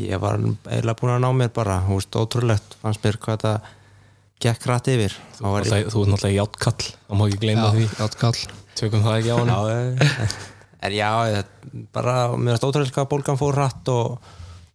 ég 0.00 0.22
var 0.22 0.40
eiginlega 0.40 0.96
búin 0.98 1.14
að 1.14 1.22
ná 1.26 1.30
mér 1.36 1.52
bara, 1.54 1.82
þú 1.86 2.00
veist, 2.00 2.16
ótrúlegt 2.18 2.78
fannst 2.80 3.04
mér 3.04 3.20
hvað 3.20 3.36
þetta 3.36 3.76
gekk 4.40 4.70
rætt 4.70 4.88
yfir. 4.90 5.18
Þú 5.36 5.52
er 5.60 5.68
náttúrulega 5.68 6.32
hjátkall, 6.38 6.88
þá 7.06 7.12
má 7.14 7.28
ekki 7.28 7.42
gleyma 7.44 7.68
því. 7.76 7.90
Hjátkall 7.98 8.40
Tökum 8.80 9.04
það 9.04 9.20
ekki 9.20 9.34
á 9.34 9.36
hann 9.36 10.58
en 10.80 10.96
já, 10.96 11.10
bara 11.92 12.30
mér 12.36 12.56
finnst 12.56 12.66
ótrúlega 12.68 12.96
hvað 12.96 13.10
bólgan 13.12 13.40
fór 13.40 13.58
hratt 13.58 13.90
og 13.92 14.18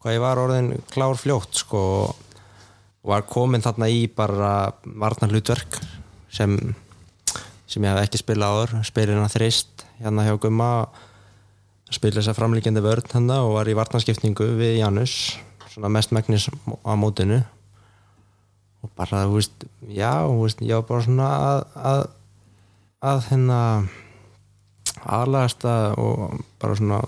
hvað 0.03 0.17
ég 0.17 0.21
var 0.21 0.41
orðin 0.41 0.71
klár 0.93 1.17
fljótt 1.17 1.57
sko. 1.57 1.81
Og 3.05 3.09
var 3.09 3.25
komin 3.29 3.61
þarna 3.61 3.89
í 3.89 4.05
bara 4.09 4.71
varnar 4.85 5.33
hlutverk 5.33 5.79
sem 6.33 6.57
sem 7.65 7.83
ég 7.83 7.91
hef 7.91 8.05
ekki 8.05 8.21
spilað 8.21 8.53
áður. 8.53 8.75
Spilina 8.85 9.27
þrist 9.31 9.85
hérna 9.99 10.27
hjá 10.27 10.37
Gumma 10.41 10.69
spila 11.93 12.19
þess 12.19 12.31
að 12.31 12.39
framlíkjandi 12.39 12.83
vörð 12.83 13.11
hérna 13.13 13.41
og 13.45 13.57
var 13.57 13.69
í 13.69 13.75
varnarskipningu 13.77 14.47
við 14.59 14.79
Janus 14.79 15.35
svona 15.73 15.91
mest 15.91 16.13
megnis 16.15 16.47
á 16.47 16.93
mótinu. 16.97 17.41
Og 18.85 18.91
bara, 18.95 19.25
þú 19.25 19.39
veist, 19.39 19.65
já, 19.89 20.23
þú 20.23 20.41
veist, 20.43 20.61
ég 20.61 20.77
var 20.77 20.87
bara 20.87 21.05
svona 21.05 21.29
að 21.35 21.61
að, 21.91 22.01
að 23.11 23.23
hérna 23.31 23.59
aðlagast 25.05 25.65
að 25.69 25.99
og 26.01 26.41
bara 26.61 26.79
svona 26.79 27.03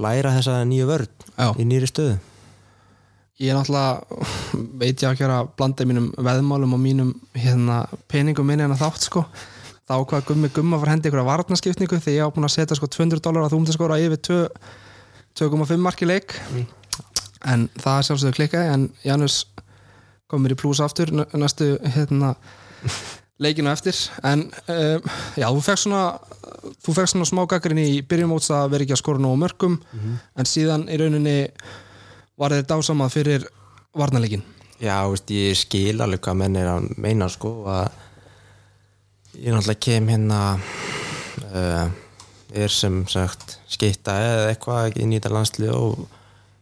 læra 0.00 0.34
þessa 0.36 0.60
nýju 0.68 0.88
vörð 0.90 1.30
Já. 1.36 1.48
í 1.58 1.66
nýri 1.68 1.88
stöðu 1.90 2.18
Ég 3.40 3.54
er 3.54 3.56
náttúrulega 3.56 4.66
veit 4.82 5.00
ég 5.00 5.08
að 5.08 5.16
kjöra 5.22 5.38
blandið 5.56 5.88
mínum 5.88 6.10
veðmálum 6.20 6.74
og 6.76 6.80
mínum 6.82 7.14
hérna, 7.32 7.86
peningum 8.12 8.44
minni 8.46 8.66
en 8.66 8.74
að 8.74 8.82
þátt 8.82 9.06
sko 9.06 9.24
þá 9.88 9.94
hvað 10.10 10.26
gummi 10.28 10.50
gumma 10.54 10.78
var 10.78 10.92
hendi 10.92 11.08
ykkur 11.08 11.22
að 11.22 11.30
varnaskipningu 11.30 11.98
því 11.98 12.18
ég 12.18 12.28
á 12.28 12.32
búin 12.34 12.46
að 12.46 12.54
setja 12.58 12.76
sko 12.78 12.86
200 12.92 13.22
dólar 13.24 13.46
að 13.46 13.54
þú 13.54 13.62
mútti 13.62 13.74
skora 13.74 13.98
yfir 13.98 14.20
2,5 15.40 15.80
marki 15.80 16.06
leik 16.06 16.36
mm. 16.52 16.68
en 17.54 17.66
það 17.80 17.96
er 17.96 18.06
sjálfsögur 18.10 18.36
klikkaði 18.36 18.74
en 18.74 18.86
Janus 19.06 19.40
komir 20.30 20.54
í 20.54 20.60
plús 20.60 20.82
aftur 20.84 21.10
næstu 21.16 21.72
hérna 21.96 22.34
leikinu 23.40 23.72
eftir. 23.72 23.96
En 24.22 24.46
um, 24.48 25.10
já, 25.36 25.48
þú 25.48 25.64
fekk 25.64 25.82
svona 25.84 26.04
þú 26.84 26.94
fekk 26.96 27.12
svona 27.12 27.28
smá 27.28 27.42
gaggrinn 27.48 27.80
í 27.82 28.00
byrjum 28.06 28.34
móts 28.34 28.50
að 28.54 28.74
vera 28.74 28.86
ekki 28.86 28.96
að 28.96 29.02
skora 29.02 29.22
nógu 29.22 29.40
mörgum 29.40 29.76
mm 29.78 30.00
-hmm. 30.00 30.18
en 30.36 30.46
síðan 30.46 30.88
í 30.88 30.98
rauninni 31.00 31.50
var 32.36 32.52
þetta 32.52 32.74
dásamað 32.74 33.12
fyrir 33.12 33.46
varnarleikin 33.94 34.42
Já, 34.80 35.08
veist, 35.10 35.30
ég 35.30 35.56
skil 35.56 36.00
alveg 36.00 36.20
hvað 36.20 36.36
menn 36.36 36.56
er 36.56 36.66
að 36.66 36.88
meina 36.96 37.28
sko 37.28 37.64
að 37.68 37.90
ég 39.34 39.52
náttúrulega 39.52 39.80
kem 39.80 40.08
hérna 40.08 40.60
uh, 41.54 41.88
er 42.52 42.68
sem 42.68 43.06
sagt 43.06 43.58
skeitta 43.68 44.12
eða 44.12 44.48
eitthvað 44.48 44.96
í 44.96 45.10
þetta 45.14 45.34
landslið 45.36 45.74
og 45.74 46.08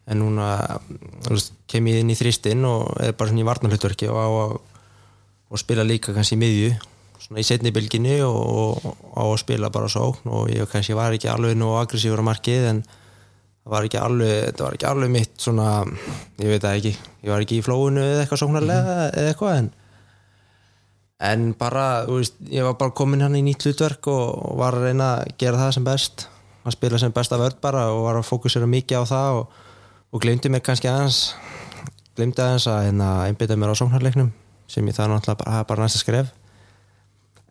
en 0.09 0.19
núna 0.19 0.81
veist, 1.29 1.53
kem 1.69 1.87
ég 1.87 2.01
inn 2.01 2.11
í 2.11 2.17
þristinn 2.17 2.65
og 2.65 2.97
er 3.01 3.13
bara 3.13 3.29
svona 3.29 3.41
í 3.41 3.49
varnarhlutverki 3.49 4.09
og 4.09 4.19
á 4.19 4.29
að 4.29 4.59
og 5.49 5.61
spila 5.61 5.87
líka 5.87 6.15
kannski 6.17 6.39
miðju 6.41 6.73
svona 7.19 7.43
í 7.43 7.47
setni 7.47 7.73
bylginni 7.75 8.21
og, 8.25 8.85
og 8.85 9.19
á 9.19 9.25
að 9.25 9.41
spila 9.43 9.73
bara 9.75 9.91
svo 9.93 10.13
og 10.29 10.53
ég 10.53 10.69
kannski 10.71 10.97
var 10.97 11.17
ekki 11.17 11.31
alveg 11.33 11.59
nú 11.59 11.75
aggressífur 11.81 12.23
á 12.23 12.29
markið 12.29 12.71
en 12.71 12.85
það 12.89 13.75
var 13.75 13.89
ekki 13.89 14.01
alveg 14.01 14.37
þetta 14.47 14.67
var 14.67 14.79
ekki 14.79 14.89
alveg 14.93 15.13
mitt 15.17 15.35
svona 15.43 15.69
ég 16.39 16.53
veit 16.53 16.63
það 16.63 16.79
ekki, 16.79 16.95
ég 17.25 17.35
var 17.35 17.45
ekki 17.45 17.61
í 17.61 17.67
flóinu 17.67 18.05
eða 18.05 18.25
eitthvað 18.25 18.43
sóknarlega 18.45 18.97
eða 19.11 19.35
eitthvað 19.35 19.61
en 19.63 19.71
en 21.19 21.53
bara, 21.59 22.05
þú 22.07 22.21
veist, 22.21 22.37
ég 22.53 22.67
var 22.67 22.77
bara 22.79 22.95
komin 22.95 23.25
hann 23.25 23.37
í 23.39 23.43
nýtt 23.43 23.67
hlutverk 23.67 24.07
og, 24.11 24.27
og 24.39 24.59
var 24.61 24.79
að 24.79 24.89
reyna 24.89 25.09
að 25.17 25.33
gera 25.43 25.59
það 25.65 25.73
sem 25.75 25.87
best. 25.89 26.29
Að 26.63 26.77
spila 26.77 27.01
sem 27.03 27.15
besta 27.15 27.39
vörd 27.41 27.59
bara 27.63 27.89
og 27.95 28.05
var 28.07 28.19
að 28.21 28.29
fókusera 28.29 28.69
mikið 28.71 29.03
á 29.03 29.05
það 29.11 29.39
og, 29.41 29.63
og 30.13 30.23
glemdi 30.23 30.53
mér 30.53 30.63
kannski 30.65 30.91
aðeins 30.91 31.23
glemdi 32.19 32.43
aðeins 32.43 32.67
að 32.71 32.85
hérna, 32.89 33.09
einbytta 33.27 33.57
mér 33.59 33.75
á 33.75 33.81
sóknarleiknum 33.81 34.31
sem 34.69 34.87
ég 34.87 34.97
það 34.97 35.15
náttúrulega 35.15 35.45
bara, 35.45 35.65
bara 35.69 35.87
næsta 35.87 36.03
skref 36.03 36.31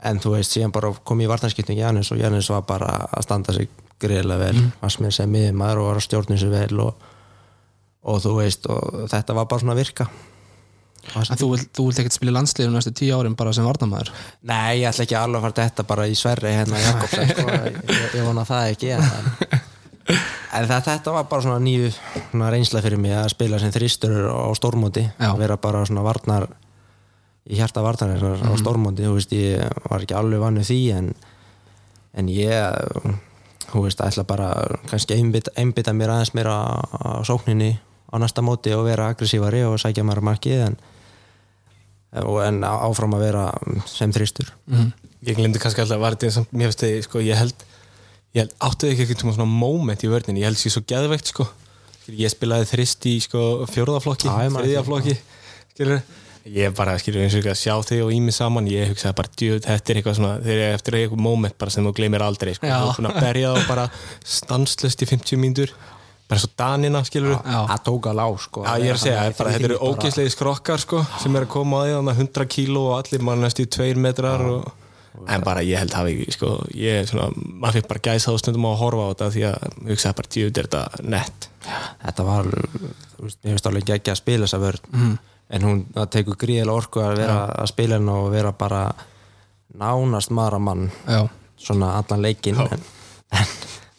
en 0.06 0.22
þú 0.22 0.36
veist, 0.36 0.54
síðan 0.54 0.74
bara 0.76 0.94
kom 1.04 1.22
ég 1.22 1.28
í 1.28 1.32
vartanskiptum 1.32 1.78
Janus 1.78 2.12
og 2.14 2.22
Janus 2.22 2.50
var 2.54 2.66
bara 2.70 2.94
að 3.10 3.26
standa 3.26 3.56
sig 3.56 3.70
greiðlega 4.02 4.46
vel, 4.46 4.56
mm. 4.62 4.72
var 4.82 4.94
sem 4.94 5.08
ég 5.08 5.16
segi 5.16 5.32
miður 5.34 5.82
og 5.82 5.92
var 5.92 6.00
að 6.02 6.06
stjórna 6.06 6.38
sig 6.38 6.54
vel 6.54 6.82
og, 6.84 7.06
og 8.08 8.20
þú 8.24 8.34
veist, 8.38 8.68
og 8.70 9.08
þetta 9.12 9.38
var 9.38 9.48
bara 9.50 9.64
svona 9.64 9.78
að 9.78 9.86
virka 9.86 10.10
En 11.16 11.40
þú 11.40 11.54
vilt, 11.54 11.70
þú 11.72 11.86
vilt 11.88 12.00
ekkert 12.02 12.16
spila 12.18 12.34
landsliðum 12.36 12.74
næstu 12.76 12.92
tíu 12.98 13.16
árin 13.16 13.36
bara 13.40 13.54
sem 13.56 13.64
varnamæður 13.64 14.10
Nei, 14.50 14.82
ég 14.82 14.90
ætla 14.90 15.06
ekki 15.06 15.16
alveg 15.16 15.40
að 15.40 15.46
fara 15.46 15.56
þetta 15.62 15.86
bara 15.88 16.08
í 16.10 16.18
Sverri 16.20 16.52
hérna 16.52 16.82
Jakobsen 16.84 17.30
sko. 17.32 17.46
ég, 17.64 18.02
ég 18.18 18.26
vona 18.28 18.44
það 18.48 18.72
ekki 18.74 18.90
en, 18.98 19.06
en 20.10 20.68
það, 20.68 20.82
þetta 20.90 21.14
var 21.16 21.30
bara 21.32 21.46
svona 21.46 21.62
nýju 21.64 21.94
reynsla 22.44 22.84
fyrir 22.84 23.00
mig 23.00 23.16
að 23.16 23.32
spila 23.38 23.62
sem 23.62 23.72
þrýstur 23.72 24.18
á 24.28 24.52
stórmóti 24.60 25.06
vera 25.40 25.60
bara 25.64 25.86
svona 25.88 26.04
varnar 26.04 26.50
í 27.48 27.58
hjarta 27.60 27.84
varnar 27.86 28.20
mm. 28.20 28.52
á 28.52 28.54
stórmóti 28.60 29.06
þú 29.08 29.16
veist, 29.18 29.34
ég 29.36 29.64
var 29.88 30.04
ekki 30.04 30.18
alveg 30.18 30.44
vannu 30.44 30.66
því 30.68 30.80
en, 30.98 31.10
en 32.18 32.32
ég 32.32 33.08
þú 33.68 33.86
veist, 33.86 34.04
ætla 34.04 34.26
bara 34.28 34.52
kannski 34.92 35.18
einbita, 35.18 35.54
einbita 35.60 35.96
mér 35.96 36.16
aðeins 36.16 36.34
mér 36.38 36.52
á, 36.52 36.60
á 36.84 37.24
sókninni 37.28 37.78
á 38.08 38.16
næsta 38.20 38.44
móti 38.46 38.74
og 38.76 38.86
vera 38.88 39.10
aggressívari 39.12 39.64
og 39.68 39.80
sækja 39.82 40.06
mér 40.08 40.24
markið 40.24 40.70
en 40.70 40.80
en 42.18 42.62
áfram 42.64 43.18
að 43.18 43.26
vera 43.28 43.48
sem 43.90 44.14
þrýstur 44.16 44.54
mm. 44.72 44.92
Ég 45.28 45.36
glemdi 45.36 45.60
kannski 45.60 45.82
alltaf 45.82 45.98
að 45.98 46.04
var 46.04 46.16
þetta 46.16 46.36
sem 46.38 46.46
mér 46.52 46.70
finnst 46.70 46.84
þið, 46.84 47.00
sko, 47.08 47.22
ég 47.26 47.40
held 47.40 47.66
ég 48.38 48.44
held, 48.44 48.54
áttuði 48.64 48.94
ekki 48.94 49.08
eitthvað 49.08 49.36
svona 49.36 49.50
moment 49.50 50.04
í 50.06 50.12
vörðin 50.12 50.40
ég 50.40 50.48
held 50.48 50.60
sér 50.62 50.76
svo 50.76 50.84
gæðveikt, 50.88 51.32
sko. 51.34 51.48
Ég 52.08 52.32
spilaði 52.32 52.70
þrýst 52.70 53.08
í, 53.10 53.16
sko, 53.26 53.42
fjórðaflokki 53.68 54.30
þriðjaflokki, 54.32 55.18
skilur 55.74 56.04
ég 56.54 56.74
bara, 56.78 56.96
skilur, 57.02 57.24
eins 57.24 57.36
og 57.36 57.42
ekki 57.42 57.52
að 57.54 57.60
sjá 57.60 57.76
þig 57.90 58.06
og 58.06 58.14
ímið 58.16 58.36
saman 58.38 58.70
ég 58.72 58.92
hugsaði 58.92 59.18
bara, 59.18 59.32
djöð, 59.42 59.60
þetta 59.66 59.94
er 59.94 60.00
eitthvað 60.00 60.18
svona 60.20 60.32
þegar 60.46 60.64
ég 60.64 60.78
eftir 60.78 60.98
eitthvað 61.00 61.24
moment 61.28 61.60
bara 61.60 61.74
sem 61.74 61.88
þú 61.88 61.94
glemir 62.00 62.26
aldrei 62.26 62.56
sko, 62.56 62.70
þú 62.72 62.90
er 62.90 62.98
búin 63.00 63.10
að 63.12 63.22
berja 63.26 63.54
þá 63.54 63.70
bara 63.72 63.86
stanslust 64.38 65.04
í 65.04 65.10
50 65.10 65.42
mínútur 65.42 65.76
bara 66.28 66.42
svo 66.44 66.50
danina, 66.60 67.04
skilur 67.08 67.36
við 67.36 67.54
það 67.54 67.84
tók 67.88 68.10
að 68.12 68.18
lág, 68.20 68.42
sko. 68.44 68.64
Já, 68.66 68.74
ég 68.84 68.92
er 68.92 68.98
að 68.98 69.04
segja, 69.06 69.22
bara, 69.38 69.54
þetta 69.56 69.70
eru 69.70 69.78
ógíslegi 69.88 70.34
skrokkar, 70.34 70.84
sko 70.84 71.04
sem 71.22 71.38
er 71.40 71.48
að 71.48 71.54
koma 71.54 71.80
á 71.80 71.82
því, 71.86 71.94
þannig 71.96 72.12
að 72.14 72.26
100 72.26 72.50
kíló 72.56 72.84
og 72.90 72.98
allir 72.98 73.24
mann 73.30 73.46
næst 73.46 73.64
í 73.64 73.68
2 73.78 73.88
metrar 74.04 74.44
og... 74.44 74.68
en 75.24 75.46
bara 75.46 75.64
ég 75.64 75.80
held 75.80 75.96
hafi, 75.96 76.18
sko 76.36 76.52
ég 76.76 77.00
er 77.04 77.08
svona, 77.08 77.30
maður 77.32 77.80
fikk 77.80 77.90
bara 77.94 78.04
gæsa 78.10 78.34
þá 78.34 78.44
stundum 78.44 78.68
á 78.68 78.72
að 78.74 78.82
horfa 78.84 79.08
á 79.08 79.12
þetta 79.14 79.32
því 79.38 79.48
að, 79.48 79.72
ég 79.78 79.96
hugsaði 79.96 80.20
bara, 80.20 80.34
djúð 80.36 80.52
er 80.52 80.70
þetta 80.70 81.10
nett? 81.16 81.50
Þetta 82.04 82.28
var, 82.28 82.52
þú 83.16 83.30
veist, 83.30 83.40
ég 83.40 83.56
veist 83.56 83.72
alveg 83.72 83.96
ekki 83.96 84.14
að 84.14 84.20
spila 84.20 84.50
þessa 84.50 84.64
vörð 84.66 84.92
mm. 84.92 85.18
En 85.50 85.64
hún, 85.64 85.86
það 85.96 86.10
tekur 86.16 86.40
gríðilega 86.42 86.76
orku 86.76 87.04
að 87.04 87.22
vera 87.22 87.38
já. 87.40 87.56
að 87.62 87.72
spila 87.72 88.00
henn 88.00 88.12
og 88.12 88.30
vera 88.34 88.52
bara 88.52 88.82
nánast 89.78 90.34
maramann 90.36 90.90
svona 91.58 91.96
allan 92.00 92.24
leikinn 92.24 92.60
en, 92.64 92.84
en 93.32 93.52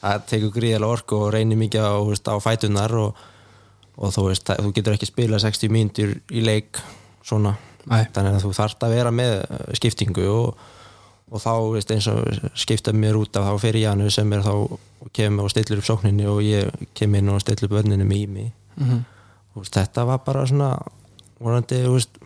það 0.03 0.25
tekur 0.31 0.55
gríðilega 0.59 0.93
orku 0.93 1.19
og 1.19 1.33
reynir 1.35 1.61
mikið 1.61 1.87
á, 1.89 1.95
veist, 2.07 2.29
á 2.29 2.37
fætunar 2.43 2.95
og, 2.99 3.23
og 3.97 4.15
þú, 4.15 4.27
veist, 4.31 4.51
þú 4.51 4.73
getur 4.77 4.97
ekki 4.97 5.09
spila 5.11 5.41
60 5.43 5.73
mínutur 5.75 6.15
í 6.31 6.45
leik 6.45 6.81
svona, 7.27 7.57
Æ. 7.89 8.09
þannig 8.15 8.37
að 8.37 8.45
þú 8.47 8.53
þarfst 8.61 8.85
að 8.85 8.95
vera 8.97 9.15
með 9.15 9.39
uh, 9.41 9.63
skiptingu 9.79 10.29
og, 10.33 10.69
og 11.33 11.43
þá 11.43 11.53
veist, 11.75 11.95
eins 11.95 12.11
og 12.13 12.53
skipta 12.59 12.95
mér 12.95 13.19
út 13.21 13.37
af 13.41 13.49
þá 13.49 13.65
fyrir 13.65 13.89
Jánu 13.89 14.13
sem 14.13 14.37
er 14.37 14.45
þá 14.47 14.55
og 14.59 15.11
kemur 15.15 15.49
og 15.49 15.53
stillir 15.53 15.81
upp 15.81 15.89
sókninni 15.89 16.29
og 16.29 16.41
ég 16.45 16.89
kemur 16.99 17.23
inn 17.23 17.33
og 17.33 17.43
stillir 17.43 17.69
upp 17.69 17.77
vörninu 17.79 18.07
með 18.07 18.23
ími 18.25 18.47
mm 18.77 18.89
-hmm. 18.89 19.69
þetta 19.75 20.05
var 20.05 20.23
bara 20.27 20.47
svona 20.47 20.77
vorandi, 21.43 21.83
þú 21.85 21.93
veist, 21.95 22.19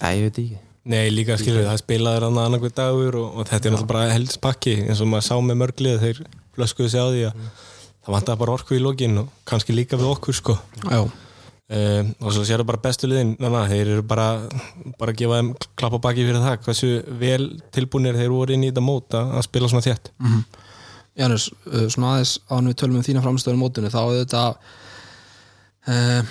að 0.00 0.18
ég 0.18 0.26
veit 0.26 0.42
ekki. 0.44 0.60
Nei, 0.90 1.10
líka 1.12 1.36
skilur 1.36 1.66
það 1.68 1.80
spilaður 1.82 2.26
annað 2.30 2.46
annað 2.48 2.70
dagur 2.78 3.16
og, 3.20 3.32
og 3.36 3.48
þetta 3.48 3.68
er 3.68 3.74
náttúrulega 3.74 3.90
bara 3.92 4.12
heldspakki 4.14 4.76
eins 4.86 5.02
og 5.04 5.10
maður 5.12 5.26
sá 5.26 5.34
með 5.44 5.58
mörglið 5.60 5.98
þeir 6.00 6.20
flöskuðu 6.56 6.92
sig 6.92 7.04
á 7.04 7.08
því 7.10 7.24
að 7.28 7.34
mm. 7.34 7.50
það 8.06 8.14
vantar 8.16 8.38
bara 8.40 8.54
orku 8.56 8.78
í 8.78 8.80
lógin 8.80 9.20
og 9.20 9.34
kannski 9.48 9.76
líka 9.76 10.00
við 10.00 10.08
okkur 10.14 10.38
sko. 10.38 10.56
Um, 11.70 12.08
og 12.18 12.32
svo 12.34 12.42
sér 12.42 12.62
það 12.62 12.70
bara 12.72 12.82
bestu 12.82 13.06
liðin 13.06 13.36
þannig 13.38 13.60
að 13.60 13.74
þeir 13.74 13.92
eru 13.92 14.06
bara 14.10 14.24
bara 14.98 15.12
að 15.12 15.20
gefa 15.20 15.36
þeim 15.38 15.50
klapp 15.78 15.94
á 15.94 16.04
baki 16.08 16.24
fyrir 16.26 16.42
það 16.42 16.64
hversu 16.64 16.88
vel 17.20 17.44
tilbúinir 17.76 18.18
þeir 18.18 18.32
voru 18.34 18.56
inn 18.56 18.64
í 18.64 18.72
þetta 18.72 18.82
mót 18.82 19.14
að 19.20 19.44
spila 19.46 19.70
svona 19.70 19.86
þétt. 19.86 20.10
Mm 20.18 20.32
-hmm. 20.32 20.66
Janus, 21.20 21.50
uh, 21.68 21.86
svona 21.92 22.16
aðeins 22.16 22.38
án 22.48 22.72
við 22.72 22.80
tölum 22.80 22.98
um 22.98 23.04
þína 23.06 23.22
framstöðunum 23.22 23.62
mótunni 23.62 23.92
þá 23.92 24.02
er 24.02 24.24
þetta 24.24 24.42
uh, 25.92 26.22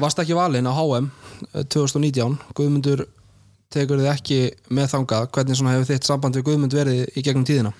varst 0.00 0.24
ekki 0.24 0.34
valin 0.40 0.66
á 0.66 0.72
HM 0.72 1.12
2019 1.52 2.34
uh, 2.34 2.52
Guðmundur 2.56 3.06
tekur 3.70 4.00
þið 4.02 4.10
ekki 4.10 4.40
með 4.74 4.92
þangað. 4.94 5.30
Hvernig 5.34 5.62
hefur 5.70 5.88
þitt 5.92 6.08
samband 6.08 6.36
við 6.38 6.46
Guðmund 6.48 6.74
verið 6.74 7.02
í 7.14 7.24
gegnum 7.24 7.46
tíðina? 7.46 7.72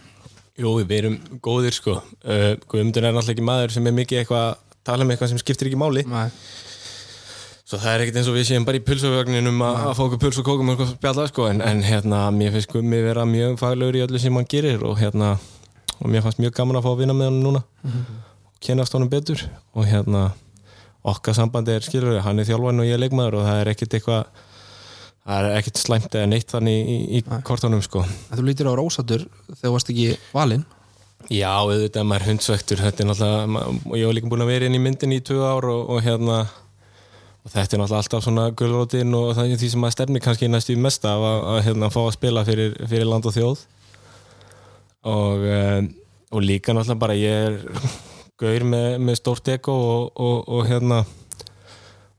Jú, 0.60 0.74
við 0.78 0.96
erum 0.98 1.16
góðir 1.42 1.74
sko. 1.74 2.00
Uh, 2.22 2.54
Guðmundur 2.70 3.06
er 3.06 3.14
náttúrulega 3.14 3.36
ekki 3.36 3.46
maður 3.46 3.74
sem 3.74 3.86
er 3.88 3.96
mikið 3.96 4.22
eitthvað 4.22 4.44
að 4.50 4.58
tala 4.86 5.06
um 5.06 5.12
eitthvað 5.12 5.32
sem 5.32 5.40
skiptir 5.40 5.70
ekki 5.70 5.80
máli. 5.80 6.04
Nei. 6.08 6.28
svo 7.70 7.78
það 7.78 7.92
er 7.92 8.04
ekkert 8.04 8.20
eins 8.20 8.28
og 8.30 8.36
við 8.36 8.46
séum 8.48 8.66
bara 8.66 8.80
í 8.80 8.84
pulsavögninum 8.84 9.62
að, 9.62 9.80
fá 9.94 10.02
okkur 10.04 10.20
puls 10.24 10.40
og 10.42 10.46
kókum 10.46 10.72
og 10.74 10.84
spjalla 10.90 11.26
sko. 11.30 11.46
En, 11.50 11.62
en 11.62 11.82
hérna, 11.86 12.26
mér 12.34 12.54
finnst 12.56 12.70
Guðmi 12.72 13.02
vera 13.04 13.26
mjög 13.28 13.58
faglegur 13.62 13.98
í 13.98 14.04
öllu 14.06 14.22
sem 14.22 14.36
hann 14.38 14.48
gerir 14.50 14.84
og 14.86 14.98
hérna, 15.00 15.36
og 15.98 16.10
mér 16.10 16.26
fannst 16.26 16.42
mjög 16.42 16.56
gaman 16.58 16.80
að 16.80 16.86
fá 16.86 16.92
að 16.92 17.02
vinna 17.04 17.16
með 17.16 17.30
hann 17.30 17.42
núna 17.44 17.62
mm 17.62 17.90
-hmm. 17.90 18.22
og 18.50 18.62
kynast 18.66 18.94
honum 18.94 19.10
betur. 19.10 19.46
Og 19.74 19.86
hérna 19.86 20.30
okkar 21.02 21.36
sambandi 21.36 21.74
er, 21.76 21.84
skilur, 21.84 22.20
hann 22.24 22.40
er 22.40 22.48
þjálfan 22.48 22.82
og 22.82 22.88
ég 22.88 22.96
er 22.96 23.02
leikmaður 23.04 23.40
og 23.40 23.46
það 23.48 23.60
er 23.62 23.72
ekkert 23.72 23.96
eitthvað 23.98 24.46
það 25.30 25.46
er 25.46 25.56
ekkert 25.60 25.80
slæmt 25.80 26.16
eða 26.16 26.28
neitt 26.30 26.52
þannig 26.52 26.90
í, 26.90 26.98
í 27.18 27.22
kortónum 27.46 27.82
sko. 27.84 28.04
Þú 28.32 28.44
lítir 28.46 28.68
á 28.70 28.74
Rósatur 28.78 29.26
þegar 29.26 29.62
þú 29.62 29.74
varst 29.76 29.92
ekki 29.92 30.08
valinn. 30.34 30.64
Já, 31.30 31.52
auðvitað 31.60 32.08
maður 32.08 32.26
hundsvektur. 32.30 32.80
Þetta 32.80 33.04
er 33.04 33.08
náttúrulega, 33.10 33.64
og 33.84 33.96
ég 33.98 34.08
hef 34.08 34.16
líka 34.16 34.30
búin 34.32 34.44
að 34.44 34.52
vera 34.54 34.70
inn 34.70 34.78
í 34.78 34.82
myndin 34.82 35.14
í 35.14 35.20
tvö 35.24 35.44
ár 35.44 35.68
og, 35.68 35.82
og 35.94 36.02
hérna 36.04 36.40
og 37.40 37.52
þetta 37.52 37.76
er 37.76 37.82
náttúrulega 37.82 38.00
alltaf 38.00 38.24
svona 38.24 38.46
gullrótin 38.56 39.16
og 39.16 39.30
það 39.36 39.52
er 39.52 39.60
því 39.60 39.70
sem 39.72 39.84
maður 39.84 39.96
stefni 39.98 40.24
kannski 40.24 40.48
næst 40.50 40.72
í 40.72 40.78
mesta 40.80 41.14
að, 41.16 41.28
að 41.52 41.60
hérna 41.68 41.92
fá 41.92 42.00
að 42.02 42.14
spila 42.16 42.44
fyrir, 42.48 42.74
fyrir 42.90 43.08
land 43.08 43.28
og 43.28 43.36
þjóð. 43.36 43.66
Og, 45.10 45.44
um, 45.54 45.90
og 46.34 46.44
líka 46.44 46.74
náttúrulega 46.76 47.04
bara 47.04 47.20
ég 47.20 47.50
er 47.50 47.60
gaur 48.40 48.66
með, 48.66 48.90
með 49.04 49.18
stórt 49.20 49.48
eko 49.52 49.74
og, 50.16 50.38
og 50.48 50.68
hérna 50.68 51.02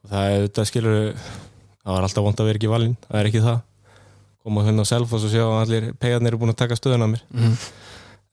það 0.09 0.25
er 0.25 0.37
auðvitað 0.39 0.69
skilur 0.69 0.97
það 1.81 1.93
var 1.95 2.07
alltaf 2.07 2.25
vond 2.25 2.41
að 2.41 2.49
vera 2.49 2.61
ekki 2.61 2.71
valinn, 2.71 2.97
það 3.07 3.19
er 3.19 3.29
ekki 3.29 3.43
það. 3.45 3.61
Koma 4.41 4.65
hérna 4.65 4.85
á 4.85 4.89
self 4.89 5.13
og 5.13 5.21
svo 5.21 5.29
sjá 5.29 5.43
að 5.45 5.59
allir 5.59 5.87
pegarnir 6.01 6.31
eru 6.31 6.41
búin 6.41 6.53
að 6.53 6.61
taka 6.63 6.77
stöðun 6.77 7.05
af 7.05 7.13
mér. 7.13 7.23
Mm. 7.35 7.55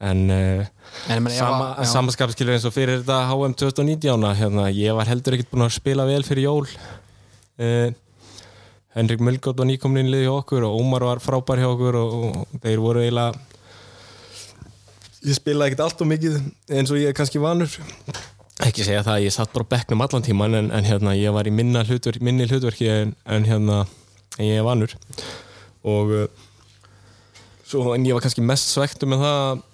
en, 0.09 0.21
uh, 0.31 0.67
en 1.11 1.23
meni, 1.25 1.37
sama, 1.37 1.87
samanskapskilur 1.91 2.55
eins 2.55 2.67
og 2.69 2.75
fyrir 2.75 3.01
þetta 3.01 3.19
HM 3.33 3.57
2019 3.59 4.29
hérna, 4.39 4.69
ég 4.71 4.95
var 4.95 5.11
heldur 5.11 5.37
ekkert 5.37 5.51
búin 5.53 5.67
að 5.67 5.75
spila 5.77 6.07
vel 6.09 6.23
fyrir 6.27 6.47
jól. 6.47 6.69
Uh, 7.59 7.91
Henrik 8.97 9.21
Mulgótt 9.23 9.59
var 9.61 9.69
nýkominn 9.69 10.09
liði 10.11 10.27
hjá 10.27 10.37
okkur 10.39 10.65
og 10.67 10.79
Ómar 10.81 11.05
var 11.07 11.21
frábær 11.23 11.61
hjá 11.61 11.69
okkur 11.71 11.99
og, 12.01 12.15
og 12.19 12.61
þeir 12.65 12.83
voru 12.83 13.03
eiginlega 13.05 13.58
ég 15.31 15.39
spilaði 15.39 15.73
ekkert 15.73 15.85
allt 15.87 16.03
og 16.05 16.11
mikið 16.11 16.41
eins 16.75 16.93
og 16.93 17.01
ég 17.01 17.13
er 17.13 17.17
kannski 17.17 17.43
vanur. 17.43 17.79
Ekki 18.67 18.87
segja 18.87 19.05
það 19.07 19.15
að 19.15 19.25
ég 19.29 19.37
satt 19.37 19.55
bara 19.55 19.69
bekknum 19.77 20.03
allan 20.03 20.27
tíman 20.27 20.59
en, 20.59 20.73
en 20.75 20.89
hérna 20.89 21.15
ég 21.15 21.35
var 21.35 21.47
í 21.47 21.55
minna 21.55 21.85
hlutverk, 21.87 22.23
minni 22.25 22.49
hlutverki 22.49 22.91
en, 22.91 23.15
en 23.29 23.47
hérna 23.47 23.85
en 24.39 24.45
ég 24.47 24.59
er 24.59 24.67
vanur. 24.67 24.97
Og 25.87 26.13
uh, 26.25 26.27
svo 27.69 27.95
en 27.95 28.07
ég 28.09 28.17
var 28.17 28.25
kannski 28.25 28.45
mest 28.45 28.75
svektu 28.75 29.07
með 29.11 29.23
það 29.27 29.41
að 29.47 29.65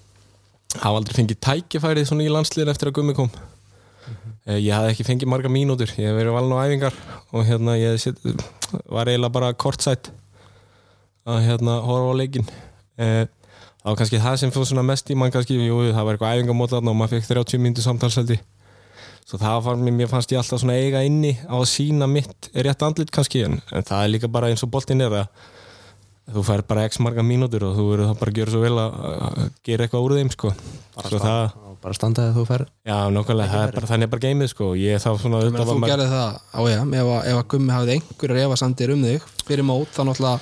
hafa 0.84 0.94
aldrei 0.98 1.18
fengið 1.22 1.42
tækifærið 1.48 2.08
svona 2.10 2.26
í 2.26 2.32
landslýðin 2.34 2.74
eftir 2.74 2.90
að 2.90 2.98
gummi 2.98 3.16
kom. 3.16 3.30
-hmm. 4.04 4.58
ég 4.60 4.72
hafði 4.74 4.92
ekki 4.92 5.06
fengið 5.08 5.30
marga 5.30 5.52
mínútur 5.52 5.92
ég 5.98 6.10
hef 6.10 6.18
verið 6.18 6.36
valin 6.36 6.54
á 6.56 6.64
æfingar 6.64 6.98
og 7.32 7.46
hérna 7.48 7.76
ég 7.80 8.00
set, 8.00 8.20
var 8.90 9.08
eiginlega 9.08 9.32
bara 9.32 9.52
kortsætt 9.52 10.10
að 11.24 11.46
hérna 11.48 11.78
horfa 11.84 12.12
á 12.12 12.20
leikin 12.20 12.48
eh, 13.00 13.24
það 13.84 13.90
var 13.92 13.98
kannski 14.00 14.20
það 14.24 14.36
sem 14.40 14.52
fóð 14.54 14.68
svona 14.70 14.84
mest 14.88 15.10
í 15.12 15.16
mann 15.20 15.32
kannski, 15.34 15.58
jú 15.60 15.80
það 15.92 16.04
var 16.08 16.16
eitthvað 16.16 16.38
æfingamótlan 16.38 16.88
og 16.88 16.96
maður 16.96 17.18
fekk 17.18 17.30
30 17.34 17.60
mínutur 17.60 17.84
samtalseldi 17.84 18.38
svo 19.24 19.40
það 19.40 19.58
var 19.64 19.82
mér 19.84 20.08
fannst 20.10 20.32
ég 20.32 20.40
alltaf 20.40 20.60
svona 20.62 20.76
eiga 20.76 21.00
inni 21.04 21.34
á 21.48 21.56
að 21.56 21.68
sína 21.70 22.08
mitt 22.10 22.50
rétt 22.52 22.82
andlit 22.84 23.12
kannski. 23.14 23.44
En, 23.48 23.60
en 23.72 23.84
það 23.86 24.02
er 24.04 24.10
líka 24.12 24.28
bara 24.32 24.50
eins 24.52 24.64
og 24.66 24.72
boltin 24.72 25.00
er 25.04 25.14
að 25.22 25.28
þú 26.34 26.42
fær 26.44 26.62
bara 26.68 26.84
x 26.88 27.00
marga 27.04 27.24
mínútur 27.24 27.64
og 27.68 27.74
þú 27.76 27.86
verður 27.90 28.10
þá 28.10 28.20
bara 28.20 28.32
að 28.32 28.38
gera 28.38 28.52
svo 28.54 28.60
vel 28.64 28.74
að, 28.80 29.40
gera 29.64 29.86
eitthvað 29.86 30.06
úr 30.06 30.14
þeim 30.18 30.30
sko. 30.32 30.52
Bara, 30.94 31.08
standa, 31.08 31.24
það, 31.24 31.74
bara 31.84 31.98
standaði 31.98 32.30
að 32.32 32.38
þú 32.38 32.44
fer 32.52 32.64
Já, 32.88 32.96
nokkulega, 33.16 33.50
það 33.52 33.66
er 33.66 33.74
bara 33.78 33.90
þannig 33.92 34.08
er 34.08 34.12
bara 34.14 34.24
geimið 34.24 34.52
sko. 34.54 34.70
Ég 34.80 35.02
þá 35.04 35.10
svona 35.24 35.42
þú 35.44 35.52
var 35.58 35.68
maður- 35.72 35.92
gerði 35.94 36.08
það 36.12 36.38
á 36.44 36.60
ég, 36.68 36.80
ef, 37.00 37.12
að- 37.16 37.28
ef 37.32 37.40
að 37.42 37.46
Gummi 37.54 37.76
hafði 37.76 37.96
einhverjur 37.98 38.42
efasandir 38.44 38.94
um 38.94 39.04
þig 39.08 39.28
fyrir 39.44 39.68
mót, 39.68 39.92
þá 39.92 40.00
náttúrulega 40.08 40.40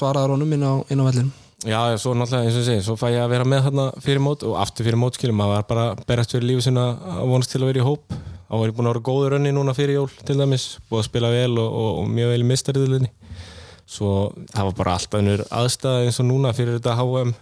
svaraður 0.00 0.36
honum 0.36 0.56
inn 0.56 0.64
á, 0.64 0.72
inn 0.88 1.00
á 1.00 1.08
vellin 1.08 1.32
Já, 1.68 1.80
svo 2.00 2.14
náttúrulega 2.16 2.46
eins 2.48 2.56
og 2.56 2.62
ég 2.62 2.66
segi, 2.70 2.82
svo 2.86 2.94
fæ 2.96 3.10
ég 3.12 3.20
að 3.20 3.32
vera 3.34 3.44
með 3.44 3.66
þarna 3.66 3.86
fyrir 4.00 4.22
mót 4.24 4.44
og 4.48 4.54
aftur 4.62 4.86
fyrir 4.86 4.96
mót 5.00 5.18
skilum, 5.18 5.36
maður 5.36 5.58
var 5.58 5.66
bara 5.68 5.82
berast 6.08 6.32
fyrir 6.32 6.46
lífi 6.48 6.62
sinna 6.64 6.86
að 7.18 7.26
vonast 7.28 7.52
til 7.52 7.60
að 7.60 7.68
vera 7.72 7.82
í 7.82 7.84
hóp. 7.84 8.14
Þá 8.50 8.54
var 8.56 8.70
ég 8.70 8.76
búin 8.78 8.88
að 8.88 8.94
vera 8.94 9.04
góður 9.10 9.36
önni 9.36 9.52
núna 9.52 9.74
fyrir 9.76 9.98
jól 9.98 10.08
til 10.24 10.38
dæmis, 10.40 10.64
búið 10.88 11.02
að 11.02 11.08
spila 11.10 11.28
vel 11.34 11.52
og, 11.60 11.68
og, 11.82 11.90
og 12.00 12.08
mjög 12.16 12.32
vel 12.32 12.40
í 12.40 12.48
mistariðlinni 12.48 13.10
svo 13.90 14.10
það 14.54 14.66
var 14.70 14.74
bara 14.78 14.92
alltaf 14.96 15.18
önnur 15.20 15.40
aðstæða 15.50 16.02
eins 16.06 16.18
og 16.22 16.26
núna 16.30 16.52
fyrir 16.54 16.76
þetta 16.78 16.96
HM 16.98 17.32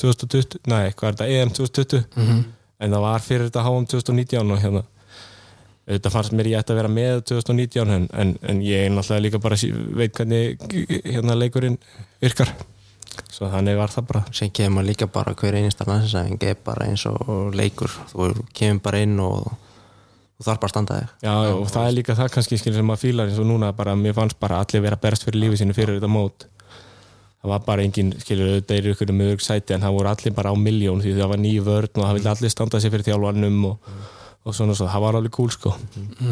2020, 0.00 0.58
nei, 0.68 0.90
hvað 0.96 1.08
er 1.10 1.14
þetta, 1.16 1.28
EM 1.40 1.52
2020 1.56 2.02
Mhm. 2.20 2.40
en 2.80 2.94
það 2.94 3.04
var 3.04 3.20
fyrir 3.24 3.46
þetta 3.50 3.64
HM 3.66 3.86
2019 3.92 4.52
og 4.54 4.60
hérna 4.60 4.82
þetta 5.90 6.12
fannst 6.12 6.32
mér 6.36 6.50
ég 6.52 6.60
ætti 6.60 6.72
að 6.74 6.80
vera 6.82 6.92
með 6.92 7.22
2019 7.32 7.94
en, 7.96 8.08
en, 8.12 8.34
en 8.48 8.60
ég 8.64 8.90
náttúrulega 8.92 9.24
líka 9.26 9.40
bara 9.42 9.56
veit 9.96 10.12
hvernig 10.20 10.60
hérna 11.08 11.36
leikurinn 11.40 11.78
virkar 12.22 12.52
svo 13.32 13.48
þannig 13.52 13.78
var 13.78 13.92
það 13.92 14.06
bara. 14.10 14.22
Sem 14.36 14.52
kemur 14.54 14.86
líka 14.86 15.08
bara 15.10 15.34
hver 15.38 15.56
einasta 15.58 15.86
landsæðing 15.88 16.44
er 16.48 16.60
bara 16.64 16.86
eins 16.90 17.04
og 17.10 17.54
leikur. 17.56 17.92
Þú 18.12 18.30
kemur 18.56 18.82
bara 18.84 19.02
inn 19.04 19.18
og 19.22 19.50
þú 20.38 20.46
þarf 20.46 20.62
bara 20.62 20.68
að 20.70 20.74
standa 20.74 20.98
þig. 21.00 21.10
Já, 21.26 21.34
og 21.56 21.66
það 21.72 21.88
er 21.88 21.96
líka 21.98 22.16
það 22.18 22.32
kannski 22.36 22.60
skilur 22.60 22.80
sem 22.80 22.88
maður 22.90 23.02
fílar 23.04 23.30
eins 23.30 23.42
og 23.42 23.48
núna 23.50 23.72
bara, 23.76 23.96
mér 23.98 24.16
fannst 24.16 24.40
bara 24.40 24.60
allir 24.64 24.84
vera 24.86 24.98
berst 25.00 25.26
fyrir 25.26 25.44
lífið 25.44 25.62
sínu 25.62 25.76
fyrir 25.76 25.98
þetta 25.98 26.12
mót. 26.12 26.46
Það 27.40 27.52
var 27.54 27.66
bara 27.66 27.84
engin, 27.84 28.12
skilur, 28.20 28.54
þetta 28.58 28.76
er 28.76 28.88
ykkur 28.92 29.12
með 29.16 29.34
örg 29.34 29.44
sæti 29.44 29.76
en 29.76 29.84
það 29.84 29.96
voru 29.96 30.10
allir 30.10 30.34
bara 30.36 30.52
á 30.52 30.56
miljón 30.60 31.00
því 31.00 31.14
það 31.16 31.30
var 31.32 31.40
nýju 31.40 31.62
vörn 31.64 31.94
og 31.94 32.04
það 32.04 32.16
vildi 32.18 32.32
allir 32.34 32.52
standa 32.52 32.80
sig 32.80 32.92
fyrir 32.92 33.06
þjálfanum 33.06 33.62
og, 33.70 33.94
og 34.44 34.56
svona 34.56 34.76
svo, 34.76 34.88
það 34.92 35.04
var 35.06 35.18
alveg 35.20 35.36
cool 35.38 35.52
sko. 35.54 35.72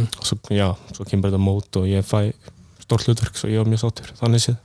Og 0.04 0.24
svo, 0.28 0.36
já, 0.52 0.68
svo 0.92 1.08
kemur 1.08 1.30
þetta 1.30 1.40
mót 1.40 1.80
og 1.80 1.88
ég 1.88 2.04
fæ 2.04 2.20
stórt 2.88 3.08
hlutverk, 3.08 3.36
svo 3.36 3.48
ég 3.52 3.60
var 3.60 3.68
mjög 3.68 3.84
sáttur 3.84 4.12
þannig 4.20 4.44
séð 4.44 4.60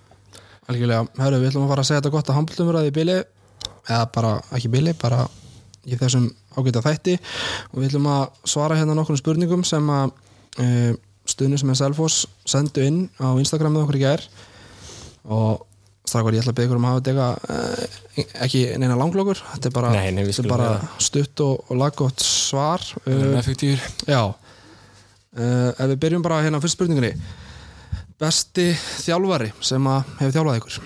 Algjörlega, 0.71 1.07
hörru, 1.19 1.39
við 1.41 1.49
ætlum 1.51 1.65
að 1.65 1.73
fara 1.73 1.83
að 1.83 1.89
segja 1.89 2.01
þetta 2.01 2.13
gott 2.13 2.29
að 2.31 2.37
handbóltumur 2.39 2.79
í 2.83 2.93
bili. 2.95 3.17
Eða 3.83 4.03
bara, 4.15 4.35
ekki 4.55 4.71
bili, 4.71 4.93
bara 4.99 5.25
í 5.83 5.97
þessum 5.99 6.29
ágæta 6.55 6.83
þætti. 6.85 7.17
Og 7.73 7.81
við 7.81 7.89
ætlum 7.89 8.07
að 8.13 8.23
svara 8.53 8.77
hérna 8.79 8.95
nokkrum 8.95 9.19
spurningum 9.19 9.65
sem 9.67 9.91
að 9.91 10.13
uh, 10.63 10.93
stuðnum 11.27 11.59
sem 11.59 11.73
er 11.73 11.79
Selfoss 11.79 12.23
sendu 12.47 12.85
inn 12.85 13.03
á 13.19 13.35
Instagramið 13.41 13.83
okkur 13.83 13.99
í 13.99 14.03
gær. 14.05 14.25
Og 15.27 15.63
strákar 16.07 16.35
ég 16.35 16.43
ætla 16.43 16.53
að 16.53 16.57
byggja 16.59 16.69
ykkur 16.69 16.79
um 16.79 16.87
að 16.87 16.95
hafa 16.95 17.03
þetta 17.09 17.27
uh, 17.55 18.31
ekki 18.45 18.63
neina 18.79 18.97
langlokur 18.99 19.39
þetta 19.39 19.69
er 19.69 19.75
bara, 19.75 19.91
Nei, 19.95 20.09
nei, 20.15 20.25
við 20.27 20.35
þetta 20.35 20.49
er 20.49 20.51
bara 20.51 21.03
stutt 21.03 21.43
og, 21.45 21.63
og 21.67 21.79
laggótt 21.79 22.23
svar. 22.23 22.83
Uh, 23.03 23.13
uh, 23.13 23.37
effektífur 23.39 24.11
Já. 24.11 24.21
Uh, 25.33 25.71
Ef 25.73 25.87
við 25.93 25.99
byrjum 26.03 26.25
bara 26.25 26.43
hérna 26.43 26.59
fyrst 26.63 26.77
spurningunni 26.77 27.15
Besti 28.21 28.69
þjálfari 28.77 29.49
sem 29.63 29.87
að 29.89 30.03
hefur 30.19 30.35
þjálfað 30.35 30.59
ykkur? 30.59 30.79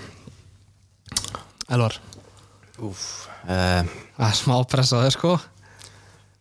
Elvar. 1.76 1.98
Úf, 2.88 3.02
uh, 3.44 3.84
Það 4.18 4.30
er 4.30 4.38
smá 4.40 4.56
pressa 4.70 4.98
á 4.98 5.04
þér 5.04 5.16
sko. 5.18 5.34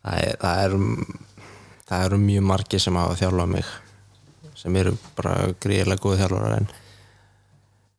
Það, 0.07 0.21
er, 0.23 0.37
það, 0.41 0.61
er, 0.65 2.05
eru 2.07 2.19
mjög 2.23 2.47
margir 2.53 2.83
sem 2.83 2.97
hafa 2.97 3.19
þjálfað 3.19 3.53
mig 3.57 3.73
sem 4.57 4.77
eru 4.81 4.95
bara 5.19 5.51
gríðilega 5.61 6.01
góði 6.01 6.21
þjálfarar 6.23 6.55
en, 6.57 6.69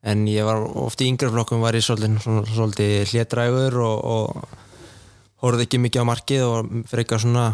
en 0.10 0.24
ég 0.32 0.48
var 0.48 0.64
oft 0.82 1.04
í 1.04 1.10
yngri 1.12 1.30
flokkum 1.30 1.62
var 1.62 1.78
ég 1.78 1.86
svolítið, 1.86 3.04
hlétrægur 3.12 3.78
og, 3.84 4.08
og 4.08 5.44
horfði 5.44 5.68
ekki 5.68 5.82
mikið 5.84 6.08
á 6.08 6.10
markið 6.10 6.46
og 6.48 6.74
frekar 6.90 7.22
svona 7.22 7.46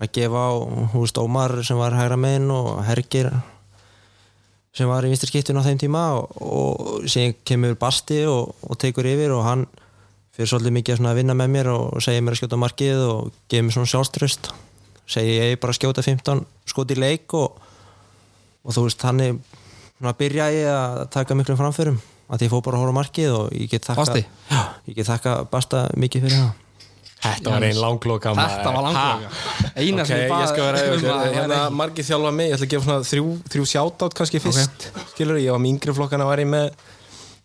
að 0.00 0.12
gefa 0.16 0.42
á 0.42 0.52
húst 0.96 1.20
Ómar 1.20 1.60
sem 1.66 1.78
var 1.78 1.94
hægra 1.94 2.18
megin 2.18 2.50
og 2.50 2.80
Hergir 2.88 3.30
sem 4.76 4.90
var 4.90 5.04
í 5.06 5.10
vinstri 5.10 5.30
skiptun 5.30 5.58
á 5.58 5.66
þeim 5.66 5.80
tíma 5.82 6.02
og, 6.18 6.34
og 6.40 7.06
síðan 7.10 7.36
kemur 7.46 7.78
Basti 7.80 8.22
og, 8.30 8.54
og 8.62 8.78
tekur 8.80 9.08
yfir 9.10 9.34
og 9.34 9.44
hann 9.46 9.64
fyrir 10.36 10.50
svolítið 10.52 10.76
mikið 10.76 10.94
að 10.94 11.00
svona 11.00 11.16
vinna 11.18 11.36
með 11.36 11.52
mér 11.56 11.70
og 11.74 12.04
segja 12.04 12.22
mér 12.22 12.36
að 12.36 12.42
skjóta 12.42 12.60
markið 12.60 13.02
og 13.08 13.32
gefa 13.50 13.66
mér 13.66 13.76
svona 13.76 13.90
sjálfströst 13.90 14.52
segja 15.10 15.50
ég 15.50 15.60
bara 15.60 15.74
að 15.74 15.80
skjóta 15.80 16.06
15 16.06 16.44
skot 16.70 16.94
í 16.94 16.98
leik 17.00 17.34
og, 17.34 17.58
og 18.62 18.76
þú 18.76 18.86
veist 18.86 19.04
hann 19.08 19.24
er 19.24 20.14
byrja 20.16 20.48
ég 20.54 20.70
að 20.70 21.04
taka 21.16 21.36
miklum 21.36 21.58
framförum 21.58 21.98
að 22.30 22.46
ég 22.46 22.52
fór 22.52 22.62
bara 22.62 22.78
að 22.78 22.86
horfa 22.86 22.94
á 22.94 23.00
markið 23.00 23.36
og 23.36 23.54
ég 23.58 23.70
get 23.72 23.88
þakka 23.88 24.04
Basti? 24.06 24.26
Já, 24.50 24.60
ég 24.86 25.00
get 25.00 25.10
þakka 25.10 25.36
Basta 25.50 25.86
mikið 25.98 26.28
fyrir 26.28 26.38
það 26.38 26.69
Þetta 27.20 27.52
var 27.52 27.66
einn 27.66 27.80
langloka 27.80 28.32
Þetta 28.36 28.72
var 28.74 28.86
langloka. 28.86 29.30
Eina 29.76 30.04
Ok, 30.04 30.08
sem 30.08 30.22
ég 30.22 30.30
bað 30.32 30.46
skal 30.48 30.64
vera 30.66 30.84
um 30.94 31.04
að 31.12 31.24
hérna 31.34 31.58
ekki. 31.58 31.76
margir 31.80 32.06
þjálfa 32.08 32.32
mig, 32.36 32.48
ég 32.48 32.56
ætla 32.56 32.66
að 32.68 32.72
gefa 32.74 32.86
svona 32.88 33.08
þrjú, 33.10 33.26
þrjú 33.54 33.66
sjátátt 33.74 34.16
kannski 34.16 34.40
fyrst, 34.40 34.86
skilur 35.12 35.40
ég 35.40 35.52
var 35.52 35.60
með 35.60 35.74
yngri 35.74 35.96
flokkana 35.98 36.28
var 36.28 36.40
ég 36.40 36.48
með, 36.48 36.70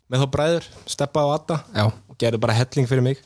með 0.07 0.23
þá 0.23 0.27
bræður, 0.37 0.69
Steppa 0.95 1.25
og 1.27 1.33
Adda. 1.35 1.59
Já. 1.75 1.85
og 1.91 2.19
gerði 2.21 2.39
bara 2.45 2.55
helling 2.55 2.87
fyrir 2.87 3.03
mig. 3.03 3.19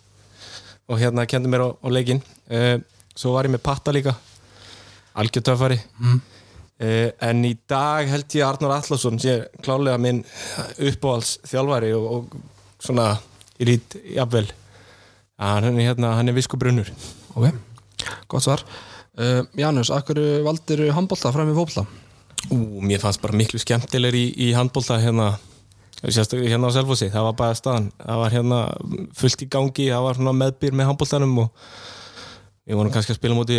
Og 0.90 0.98
hérna 0.98 1.28
kendi 1.30 1.52
mér 1.52 1.68
á, 1.68 1.70
á 1.78 1.88
leikinn. 1.94 2.24
Uh, 2.50 2.82
svo 3.14 3.36
var 3.36 3.46
ég 3.46 3.54
með 3.54 3.62
Patta 3.70 3.94
líka. 3.94 4.16
Algjör 5.20 5.46
töffari. 5.52 5.78
Mm. 6.02 6.22
en 6.80 7.44
í 7.44 7.58
dag 7.68 8.08
held 8.08 8.32
ég 8.38 8.46
Arnur 8.48 8.72
Allarsson 8.72 9.18
sé 9.20 9.34
klálega 9.66 10.00
minn 10.00 10.22
uppáhalds 10.80 11.34
þjálfari 11.44 11.90
og, 11.92 12.06
og 12.08 12.38
svona 12.80 13.10
í 13.60 13.68
rít 13.68 13.98
jafnvel 14.16 14.46
hann 15.40 15.72
er 15.72 15.90
hérna, 15.90 16.14
er 16.20 16.36
viskubrunnur. 16.36 16.92
Ok, 17.36 17.50
gott 18.28 18.46
svar. 18.46 18.64
Uh, 19.20 19.44
Janus, 19.60 19.92
akkur 19.92 20.20
valdir 20.46 20.86
handbólta 20.96 21.32
fram 21.36 21.52
í 21.52 21.56
fótbolta? 21.58 21.88
Ú, 22.54 22.80
mér 22.86 23.02
fannst 23.04 23.22
bara 23.24 23.36
miklu 23.36 23.60
skemmtilegur 23.60 24.16
í, 24.16 24.26
í 24.48 24.52
handbólta 24.56 25.00
hérna 25.02 25.34
sérstaklega 26.00 26.54
hérna 26.54 26.72
á 26.72 26.76
Selfossi, 26.76 27.10
það 27.12 27.26
var 27.28 27.38
bara 27.40 27.56
staðan. 27.58 27.90
Það 28.00 28.20
var 28.22 28.36
hérna 28.36 28.60
fullt 29.20 29.44
í 29.44 29.48
gangi 29.52 29.88
það 29.90 30.06
var 30.06 30.20
svona 30.20 30.36
meðbyr 30.40 30.78
með 30.80 30.92
handbóltanum 30.92 31.34
og 31.44 31.66
við 32.70 32.80
vorum 32.80 32.94
kannski 32.94 33.16
að 33.16 33.20
spila 33.20 33.36
móti 33.36 33.58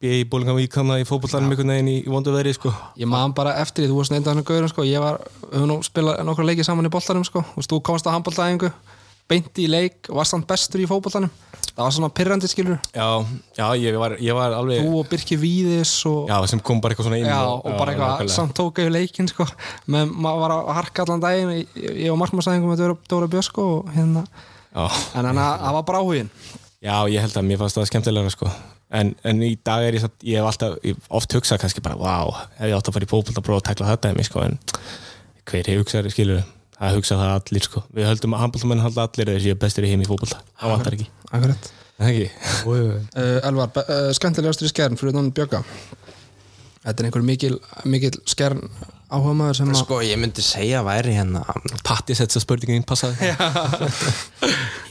B.I. 0.00 0.24
Bólingavík 0.32 0.78
hana 0.80 0.98
í 0.98 1.06
fótbóltanum 1.06 1.52
einhvern 1.52 1.74
veginn 1.74 1.92
í, 1.92 1.96
í 2.02 2.10
vondu 2.10 2.34
veri 2.34 2.54
sko. 2.56 2.72
Ég 2.98 3.10
man 3.10 3.34
bara 3.36 3.54
eftir 3.62 3.84
því, 3.84 3.92
þú 3.92 4.00
varst 4.00 4.14
neynda 4.14 4.32
hann 4.32 4.46
gauðurum 4.48 4.72
sko, 4.72 4.86
ég 4.88 5.04
var, 5.04 5.20
við 5.44 5.58
höfum 5.60 5.70
nú 5.70 5.78
spilað 5.86 6.22
nokkra 6.26 6.48
leikið 6.48 6.70
saman 6.70 6.88
í 6.88 6.92
boltanum 6.96 7.26
sko, 7.28 7.44
veist, 7.54 7.70
þú 7.70 7.82
komst 7.86 8.08
á 8.08 8.14
handbóltaæðingu 8.16 8.72
beint 9.30 9.58
í 9.62 9.66
leik 9.70 10.10
og 10.10 10.20
varst 10.20 10.36
hann 10.36 10.46
bestur 10.46 10.82
í 10.82 10.88
fótboltanum. 10.90 11.32
Það 11.76 11.84
var 11.84 11.92
svona 11.92 12.08
pirrandi 12.16 12.48
skilur 12.48 12.76
já, 12.96 13.06
já, 13.52 13.64
ég 13.76 13.96
var, 14.00 14.14
ég 14.22 14.36
var 14.36 14.54
alveg 14.56 14.80
þú 14.80 14.92
og 14.96 15.08
Birki 15.10 15.36
Víðis 15.36 15.90
og, 16.08 16.30
já, 16.30 16.38
sem 16.48 16.62
kom 16.64 16.78
bara 16.80 16.94
eitthvað 16.94 17.10
svona 17.10 17.18
inn 17.20 17.28
já, 17.28 17.40
og 17.52 17.74
bara 17.76 17.92
eitthvað 17.92 18.32
samt 18.32 18.54
tók 18.56 18.80
yfir 18.80 18.94
leikin 18.94 19.28
sko, 19.28 19.44
með 19.92 20.14
maður 20.14 20.40
var 20.40 20.54
að 20.54 20.70
harka 20.78 21.04
allan 21.04 21.24
daginn 21.24 21.52
ég, 21.58 22.06
og 22.14 22.16
markmannsæðingum 22.22 22.72
með 22.72 22.80
Dóra, 22.80 22.96
Dóra 23.12 23.28
Björn 23.34 23.44
sko, 23.44 23.66
og 23.74 23.92
hérna, 23.92 24.24
en 24.72 24.88
þannig 25.28 25.42
að 25.44 25.52
það 25.66 25.76
var 25.76 25.86
bara 25.92 26.00
áhugin 26.00 26.32
Já, 26.86 26.96
ég 27.12 27.26
held 27.26 27.36
að 27.42 27.46
mér 27.50 27.60
fannst 27.60 27.76
það 27.76 27.88
skemmtilega 27.92 28.32
sko. 28.32 28.50
en, 28.96 29.14
en 29.28 29.44
í 29.44 29.52
dag 29.60 29.84
er 29.84 30.00
ég, 30.00 30.06
samt, 30.06 30.16
ég 30.24 30.40
hef 30.40 30.48
alltaf 30.48 30.80
ég 30.80 31.14
oft 31.20 31.36
hugsað 31.36 31.60
kannski 31.60 31.84
bara 31.84 32.00
wow, 32.00 32.32
hef 32.56 32.70
ég 32.72 32.78
átt 32.78 32.88
að 32.88 32.96
fara 32.96 33.08
í 33.10 33.12
fótbolt 33.12 33.36
að 33.36 33.50
prófa 33.50 33.66
að 33.66 33.68
tækla 33.74 33.92
þetta 33.92 34.28
sko, 34.30 34.48
en 34.48 34.60
hver 35.44 35.74
hefur 35.74 35.84
hugsað 35.84 36.14
skilur 36.14 36.44
það 36.80 36.96
hugsa 36.98 37.18
það 37.20 37.34
allir 37.38 37.66
sko. 37.66 37.82
við 37.96 38.08
höldum 38.10 38.34
að 38.36 38.42
handbóltamenn 38.44 38.82
halda 38.84 39.06
allir 39.08 39.30
að 39.30 39.36
þeir 39.38 39.44
séu 39.46 39.58
bestir 39.66 39.86
í 39.86 39.92
heim 39.92 40.02
í 40.04 40.08
fótbolta. 40.08 40.42
Það 40.60 40.74
vantar 40.74 40.96
ekki, 40.98 41.08
Akkurat. 41.30 41.70
Það 41.96 42.10
ekki? 42.12 42.26
uh, 43.16 43.38
Elvar, 43.48 43.70
uh, 43.86 44.10
skemmtilegastur 44.18 44.68
í 44.68 44.72
skjærn 44.74 44.98
fyrir 45.00 45.16
þannig 45.16 45.32
Bjögga 45.38 45.62
Þetta 46.86 47.02
er 47.02 47.06
einhver 47.08 47.24
mikil, 47.26 47.54
mikil 47.88 48.12
skjærn 48.30 48.60
áhuga 49.10 49.32
maður 49.38 49.56
sem 49.58 49.70
að 49.72 49.78
Sko, 49.80 49.96
ég 50.06 50.18
myndi 50.20 50.42
segja 50.44 50.82
að 50.82 50.86
væri 50.90 51.14
hérna 51.16 51.40
Patti 51.86 52.14
að 52.36 52.42
spurningin 52.44 52.84
passaði 52.86 53.30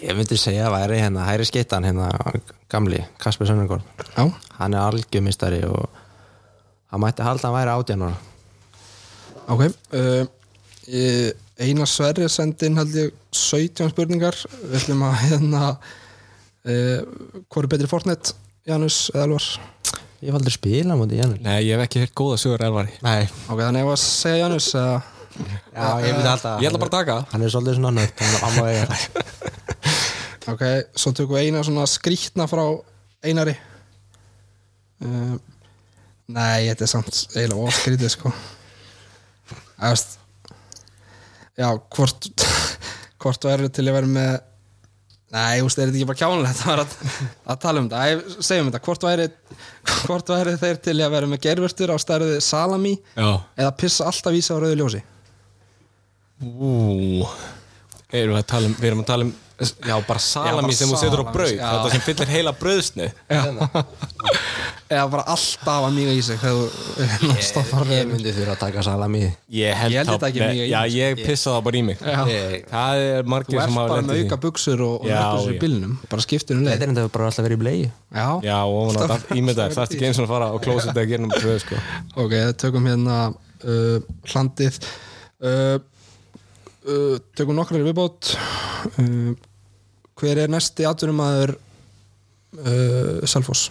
ég 0.01 0.17
myndi 0.17 0.37
segja 0.39 0.65
að 0.67 0.75
væri 0.75 0.97
hérna 1.03 1.27
hæri 1.29 1.45
skittan 1.47 1.85
hérna 1.87 2.09
gamli, 2.73 2.99
Kasper 3.21 3.47
Sönningård 3.47 3.85
Já, 4.17 4.25
hann 4.57 4.73
er 4.75 4.81
algjörmistari 4.89 5.61
og 5.69 5.85
hann 6.91 7.03
mætti 7.05 7.23
halda 7.27 7.47
að 7.47 7.53
hann 7.53 7.57
væri 7.59 7.75
átjánur 7.77 8.17
ok 9.55 9.63
uh, 9.69 10.25
ég- 10.89 11.35
Einar 11.61 11.87
Sverri 11.87 12.27
sendi 12.29 12.67
inn 12.67 12.75
held 12.79 12.95
ég 12.99 13.13
17 13.31 13.91
spurningar. 13.93 14.35
Við 14.65 14.75
ætlum 14.81 15.03
að 15.07 15.13
hérna 15.21 15.61
uh, 15.71 16.99
Hvor 17.47 17.63
er 17.63 17.71
betri 17.71 17.87
Fortnite, 17.87 18.35
Janus 18.67 19.05
eða 19.13 19.29
Elvar? 19.29 19.47
ég 20.25 20.31
hef 20.31 20.37
aldrei 20.39 20.53
spila 20.55 20.95
mútið 20.97 21.19
Janus. 21.21 21.41
Nei, 21.45 21.57
ég 21.67 21.75
hef 21.75 21.83
ekki 21.85 22.01
hört 22.01 22.15
góða 22.17 22.37
sögur 22.41 22.63
elvari 22.65 22.95
Nei, 23.05 23.27
Ok, 23.51 23.59
þannig 23.61 23.83
ef 23.83 23.91
að 23.93 23.99
segja 24.01 24.39
Janus 24.41 24.69
eða? 24.79 24.95
Já, 25.35 25.87
ég 26.01 26.15
myndi 26.15 26.29
alltaf 26.31 26.61
Ég 26.63 26.69
ætla 26.71 26.79
bara 26.81 26.89
að 26.89 26.95
taka 26.95 27.17
hann 27.33 27.43
er 27.45 27.51
svolítið 27.53 27.77
svona 27.77 27.91
nött 27.99 28.23
hann, 28.23 28.55
má 28.55 28.67
eiga. 28.71 28.85
Það. 28.91 29.31
Ok, 30.55 30.61
svo 30.93 31.09
tökum 31.17 31.35
við 31.39 31.47
eina 31.47 31.63
svona 31.65 31.87
skrítna 31.89 32.45
frá 32.45 32.61
Einari. 33.25 33.55
Uh, 35.01 35.33
Nei, 36.29 36.67
þetta 36.69 36.85
er 36.85 36.91
samt 36.91 37.21
eiginlega 37.33 37.65
óskrítið 37.65 38.11
sko. 38.13 38.31
Það 39.49 39.89
veist 39.95 40.13
Já, 41.55 41.69
hvort 41.95 42.27
hvort 43.21 43.47
verður 43.47 43.71
til 43.73 43.87
að 43.87 43.97
vera 43.99 44.11
með 44.17 44.35
Nei, 45.35 45.57
þú 45.59 45.65
veist, 45.65 45.79
er 45.81 45.89
þetta 45.89 45.97
ekki 45.97 46.07
bara 46.07 46.19
kjánulegt 46.21 46.59
að, 46.71 46.91
að, 47.43 47.57
tala 47.59 47.81
um 47.81 47.87
þetta. 47.89 48.03
Æ, 48.05 48.43
segjum 48.45 48.69
þetta, 48.69 48.81
hvort 48.85 49.05
væri 49.07 49.25
hvort 50.05 50.29
væri 50.31 50.53
þeir 50.61 50.77
til 50.85 50.95
að 50.95 51.15
vera 51.15 51.29
með 51.31 51.41
gerfurtur 51.43 51.91
á 51.91 51.97
stærði 51.99 52.37
salami 52.45 52.93
Já. 53.17 53.29
eða 53.57 53.73
pissa 53.81 54.07
alltaf 54.07 54.37
í 54.37 54.43
sig 54.45 54.55
á 54.55 54.59
rauðu 54.61 54.77
ljósi? 54.79 55.01
Ú. 56.45 57.25
Erum 58.15 58.35
við 58.35 58.39
að 58.39 58.47
tala 58.53 58.69
um, 58.69 58.77
við 58.77 58.89
erum 58.91 59.03
að 59.03 59.09
tala 59.09 59.27
um 59.27 59.33
Já, 59.55 59.95
bara 60.03 60.19
salami 60.19 60.65
bara 60.67 60.75
sem 60.75 60.89
þú 60.91 60.97
setur 60.99 61.21
á 61.23 61.25
brauð 61.31 61.51
já. 61.55 61.63
Þetta 61.63 61.91
sem 61.93 62.01
fyllir 62.03 62.31
heila 62.33 62.51
brauðsni 62.59 63.05
eða 64.85 65.05
bara 65.09 65.23
alltaf 65.33 65.85
að 65.87 65.93
míga 65.95 66.13
í 66.13 66.21
sig 66.25 66.37
þegar 66.41 66.73
þú 67.21 67.29
stoppar 67.45 67.87
Ég 67.89 68.09
myndi 68.09 68.33
þurfa 68.35 68.53
að 68.55 68.59
taka 68.65 68.83
salami. 68.85 69.21
Ég 69.55 69.77
held, 69.79 69.95
Ég 69.95 70.01
held 70.01 70.11
þetta 70.11 70.29
ekki 70.29 70.41
mjög 70.43 70.59
í 70.59 70.67
Já, 70.69 70.81
mig, 70.83 70.97
ég 70.99 71.21
pissa 71.25 71.53
það 71.55 71.63
bara 71.69 71.79
í 71.79 71.83
mig. 71.87 72.03
Já. 72.03 72.19
Ég- 72.29 72.67
Það 72.69 73.01
er 73.05 73.23
Þú 73.25 73.31
margir 73.33 73.57
ert 73.61 73.65
sem 73.65 73.79
hafa 73.79 73.87
bara 73.87 74.01
lent 74.01 74.11
með 74.11 74.19
í 74.19 74.25
auka 74.25 74.35
því 74.35 74.41
buksur 74.45 74.83
og, 74.85 74.93
og 74.99 75.07
Já, 75.09 75.15
leggur 75.15 75.39
sér 75.45 75.49
í 75.49 75.55
já. 75.55 75.61
bílnum. 75.63 75.95
Bara 76.11 76.25
skiptir 76.27 76.55
um 76.59 76.63
leið. 76.65 76.75
Þetta 76.75 76.85
er 76.85 76.93
enda 76.93 77.07
bara 77.15 77.29
alltaf 77.31 77.47
verið 77.47 77.57
í 77.57 77.63
blei 77.63 77.75
Já, 77.81 78.27
Já, 78.45 78.57
og 78.67 78.77
hún 78.91 79.01
átt 79.05 79.33
ímyndaðir, 79.39 79.75
það 79.79 79.83
er 79.87 79.95
ekki 79.95 80.07
eins 80.11 80.19
og 80.21 80.27
að 80.27 80.33
fara 80.35 80.51
á 80.51 80.55
klósið 80.67 80.99
að 81.01 81.09
gera 81.15 81.23
um 81.25 81.33
tvö, 81.35 81.55
sko. 81.65 81.81
Ok, 82.25 82.35
tökum 82.61 82.87
hérna 82.91 83.17
uh, 83.31 83.97
hlandið 84.31 84.79
uh, 86.85 86.91
uh, 86.93 87.17
tökum 87.37 87.57
nokkrar 87.57 87.81
í 87.81 87.87
viðbót. 87.87 88.35
Uh, 88.99 89.33
hver 90.19 90.43
er 90.43 90.51
næsti 90.51 90.85
atvinnumæður 90.87 91.55
uh, 91.57 93.25
Selfoss? 93.27 93.69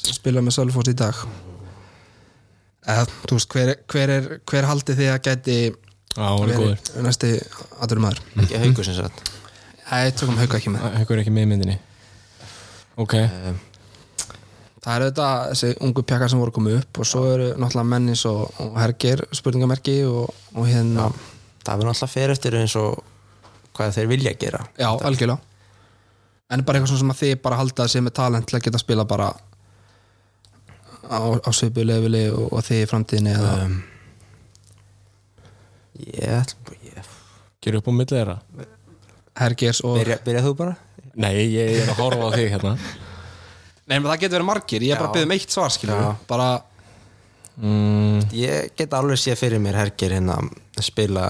Sem 0.00 0.16
spila 0.16 0.42
með 0.44 0.58
Selfoss 0.58 0.92
í 0.92 0.96
dag. 0.98 1.22
Eða, 2.88 3.06
þú 3.28 3.36
veist, 3.36 3.52
hver, 3.54 3.74
hver, 3.92 4.14
er, 4.16 4.28
hver 4.48 4.66
haldið 4.70 5.02
þið 5.02 5.12
að 5.12 5.22
gæti 5.28 5.56
Já, 6.16 6.26
hún 6.32 6.48
góður 6.48 6.62
verið 6.72 7.04
næsti 7.04 7.28
atvinnumæður 7.84 8.22
Ekki 8.42 8.62
haugur 8.64 8.88
sem 8.88 8.96
sagt. 8.98 9.32
Nei, 9.90 10.12
tökum 10.16 10.38
hauka 10.40 10.58
ekki 10.58 10.72
með. 10.72 10.86
Haukur 10.96 11.18
er 11.18 11.24
ekki 11.24 11.34
með 11.34 11.44
í 11.44 11.50
myndinni. 11.52 11.76
Ok, 13.00 13.14
Það 14.80 14.94
eru 14.94 15.08
þetta 15.10 15.26
þessi 15.50 15.70
ungu 15.84 16.02
pjakar 16.08 16.30
sem 16.32 16.40
voru 16.40 16.54
komið 16.56 16.78
upp 16.78 17.00
og 17.02 17.08
svo 17.08 17.24
eru 17.28 17.48
náttúrulega 17.60 17.88
mennis 17.90 18.22
og, 18.28 18.46
og 18.64 18.78
hergir 18.80 19.20
spurningamerki 19.36 19.98
og, 20.08 20.30
og 20.56 20.68
hérna 20.68 21.10
Það 21.60 21.76
verður 21.76 21.92
alltaf 21.92 22.14
fyrir 22.14 22.34
eftir 22.34 22.56
eins 22.60 22.74
og 22.80 23.02
hvað 23.76 23.94
þeir 23.98 24.10
vilja 24.10 24.34
gera. 24.40 24.64
Já, 24.80 24.88
algjörlega. 24.90 25.38
En 26.50 26.64
bara 26.66 26.80
eitthvað 26.80 26.98
sem 26.98 27.12
að 27.12 27.20
þið 27.20 27.36
bara 27.44 27.60
halda 27.60 27.84
að 27.84 27.92
sé 27.92 28.02
með 28.02 28.16
talent 28.18 28.48
til 28.50 28.56
að 28.58 28.64
geta 28.66 28.80
spila 28.82 29.04
bara 29.06 29.28
á, 31.10 31.20
á 31.38 31.50
svipu 31.54 31.84
lefili 31.86 32.24
og, 32.32 32.48
og 32.50 32.64
þið 32.66 32.82
í 32.82 32.88
framtíðinni 32.90 33.36
eða? 33.36 33.54
Um, 33.66 33.78
Ég 36.00 36.52
ég, 36.80 37.08
gerur 37.60 37.82
upp 37.82 37.90
á 37.90 37.92
millið 37.92 38.14
þeirra. 38.16 38.36
Hergirs 39.40 39.82
og 39.84 39.98
byrja, 39.98 40.16
byrja 40.24 40.42
þú 40.46 40.52
bara? 40.56 40.76
Nei, 41.20 41.34
ég 41.52 41.82
er 41.82 41.90
að 41.92 42.00
horfa 42.00 42.30
á 42.30 42.36
þig 42.38 42.48
hérna. 42.54 42.72
Nei, 43.90 43.96
menn 43.98 44.08
það 44.08 44.22
getur 44.22 44.38
verið 44.38 44.48
margir, 44.48 44.86
ég 44.86 44.94
er 44.94 45.00
bara 45.02 45.10
að 45.10 45.12
Já. 45.12 45.16
byggja 45.18 45.28
um 45.28 45.34
eitt 45.36 45.54
svar 45.54 45.74
skilur 45.74 46.00
Já. 46.00 46.08
bara, 46.30 46.48
mm, 47.60 48.18
Ég 48.38 48.72
get 48.78 48.96
alveg 48.96 49.18
sé 49.20 49.34
fyrir 49.36 49.60
mér 49.62 49.78
hergir 49.80 50.14
hérna 50.16 50.38
að 50.40 50.86
spila 50.86 51.28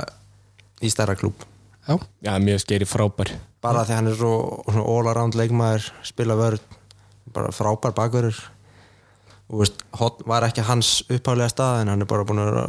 í 0.81 0.91
stærra 0.93 1.16
klúb 1.18 1.47
já, 1.87 1.97
Já, 2.22 2.33
mér 2.43 2.61
skeri 2.62 2.87
frábær. 2.89 3.33
Bara 3.61 3.85
því 3.85 3.97
hann 3.97 4.11
er 4.12 4.16
svo, 4.16 4.33
all 4.81 5.09
around 5.11 5.37
leikmaður 5.37 5.91
spila 6.07 6.37
vörð, 6.39 6.62
bara 7.35 7.53
frábær 7.55 7.95
bakverður 7.97 8.39
og 9.51 9.64
veist, 9.64 9.83
hot, 9.99 10.22
var 10.31 10.47
ekki 10.47 10.62
hans 10.66 11.01
upphálega 11.11 11.51
stað 11.51 11.83
en 11.83 11.93
hann 11.93 12.05
er 12.05 12.09
bara 12.11 12.26
búin 12.26 12.41
að 12.43 12.51
vera 12.53 12.64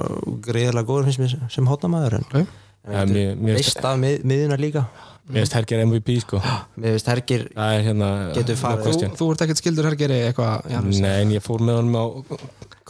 greiðlega 0.47 0.87
góður 0.87 1.09
finnst 1.09 1.21
mér 1.21 1.53
sem 1.53 1.69
hotnamaður 1.69 2.17
en 2.17 2.27
ok 2.31 2.39
Já, 2.81 3.03
mér, 3.05 3.35
mér, 3.37 3.59
veist 3.59 3.83
af 3.85 3.99
mið, 4.01 4.23
miðuna 4.25 4.57
líka 4.57 4.87
mér 5.29 5.43
veist 5.43 5.53
Herger 5.55 5.83
MVP, 5.85 6.15
sko. 6.23 6.39
Mér 6.81 6.95
veist 6.97 7.07
hergir 7.11 7.43
Það 7.55 7.73
er 7.77 7.83
hérna 7.85 8.09
Getur 8.35 8.57
farið. 8.59 8.81
Þú, 8.81 8.87
question. 8.89 9.11
þú 9.19 9.27
ert 9.33 9.43
ekkert 9.45 9.61
skildur 9.61 9.87
hergeri 9.89 10.17
eitthvað 10.29 10.71
Janus? 10.73 10.99
Nei, 11.03 11.13
en 11.21 11.31
ég 11.35 11.43
fór 11.45 11.61
með 11.63 11.79
honum 11.81 11.95
á 12.01 12.05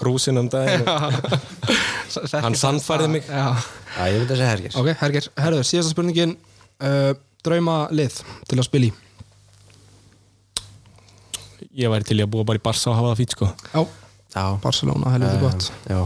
krúsin 0.01 0.39
um 0.41 0.47
daginn. 0.49 0.85
Hann 2.41 2.55
sannfærði 2.57 3.09
mig. 3.17 3.27
Já. 3.27 3.51
Já, 3.97 4.03
ég 4.07 4.23
að 4.23 4.31
segja 4.37 4.49
hergir 4.53 4.77
Ok, 4.79 4.89
hergir, 5.03 5.27
herður, 5.37 5.67
síðasta 5.67 5.91
spurningin 5.93 6.37
uh, 6.81 7.11
Drauma 7.43 7.77
lið 7.91 8.21
til 8.49 8.57
að 8.61 8.67
spila 8.69 8.87
í. 8.89 8.93
Ég 11.81 11.91
væri 11.91 12.07
til 12.07 12.19
að 12.23 12.29
búa 12.33 12.43
bara 12.47 12.59
í 12.59 12.63
Barsa 12.63 12.91
og 12.91 12.97
hafa 12.97 13.13
það 13.13 13.21
fít, 13.21 13.35
sko. 13.37 13.51
Já, 13.71 13.81
Já, 14.31 14.43
Barcelona, 14.63 15.11
helviti 15.11 15.39
gott. 15.43 15.71
já. 15.91 15.99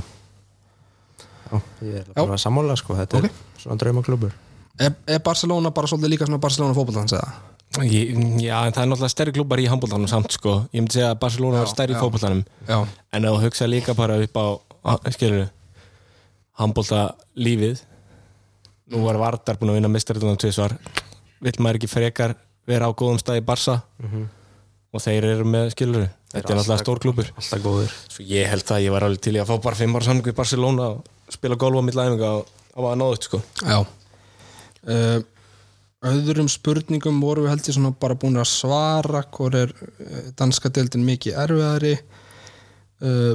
Já, 1.45 1.59
ég 1.85 1.99
er 2.01 2.07
bara 2.17 2.37
sammála 2.41 2.73
sko. 2.77 2.95
Þetta 2.97 3.19
Ok. 3.19 3.25
er 3.29 3.61
svona 3.61 3.77
draumaklubur 3.81 4.31
Er, 4.79 4.95
er 5.07 5.21
Barcelona 5.23 5.71
bara 5.75 5.87
svolítið 5.87 6.11
líka 6.15 6.27
svona 6.27 6.41
Barcelona 6.43 6.75
fótbollans 6.75 7.15
eða? 7.15 7.33
Já, 7.75 8.57
en 8.67 8.73
það 8.75 8.81
er 8.81 8.89
náttúrulega 8.91 9.11
stærri 9.11 9.33
klubbar 9.35 9.59
í 9.59 9.67
handbóltanum 9.71 10.07
samt, 10.07 10.35
sko. 10.35 10.55
Ég 10.71 10.83
myndi 10.83 10.97
segja 10.97 11.09
að 11.13 11.19
Barcelona 11.23 11.63
var 11.63 11.71
stærri 11.71 11.95
í 11.95 11.99
fótboltanum. 11.99 12.43
Já, 12.69 12.77
En 13.15 13.27
þú 13.27 13.35
hugsa 13.43 13.67
líka 13.67 13.95
bara 13.97 14.19
upp 14.23 14.39
á 14.39 14.45
skilur 15.15 15.47
handbólta 16.59 17.01
lífið 17.35 17.81
nú 18.93 19.01
var 19.03 19.17
Vardar 19.19 19.57
búin 19.59 19.73
að 19.73 19.79
vinna 19.79 19.91
mistarðunum 19.91 20.37
tvisvar. 20.39 20.75
Vill 21.43 21.57
maður 21.59 21.79
ekki 21.81 21.89
frekar 21.91 22.35
vera 22.69 22.87
á 22.89 22.91
góðum 22.97 23.19
stað 23.21 23.41
í 23.41 23.45
Barsa 23.45 23.79
og 24.95 25.03
þeir 25.03 25.27
eru 25.33 25.45
með 25.47 25.71
skilur 25.75 26.05
þetta 26.31 26.53
er 26.53 26.57
náttúrulega 26.59 26.83
stór 26.83 27.01
klubur 27.03 27.27
Alltaf 27.35 27.61
góður 27.63 27.91
svo 28.09 28.25
ég 28.29 28.47
held 28.49 28.63
það, 28.67 28.83
ég 28.85 28.93
var 28.95 29.05
alveg 29.07 29.21
til 29.25 29.35
í 29.35 29.41
að 29.41 29.49
fá 29.51 29.55
bara 29.65 29.79
fimm 29.79 29.95
ára 29.97 30.07
samning 30.07 30.25
við 30.29 30.37
Barcelona 30.37 30.87
og 30.95 31.33
spila 31.35 31.57
golf 31.59 31.79
á 31.79 31.83
mitt 31.85 31.97
læfinga 31.99 32.29
og 32.39 32.47
það 32.71 32.85
var 32.87 32.97
náðut 33.01 33.27
sko 33.27 33.41
já 33.61 33.77
uh, 34.89 35.17
Öðrum 36.05 36.49
spurningum 36.51 37.17
voru 37.23 37.45
við 37.45 37.55
held 37.55 37.67
ég 37.69 37.77
svona 37.77 37.89
bara 37.97 38.17
búin 38.19 38.37
að 38.37 38.51
svara 38.51 39.23
hvor 39.33 39.55
er 39.57 39.71
uh, 39.73 40.29
danska 40.37 40.69
deildin 40.73 41.05
mikið 41.07 41.39
erfiðari. 41.45 41.97
Uh, 43.01 43.33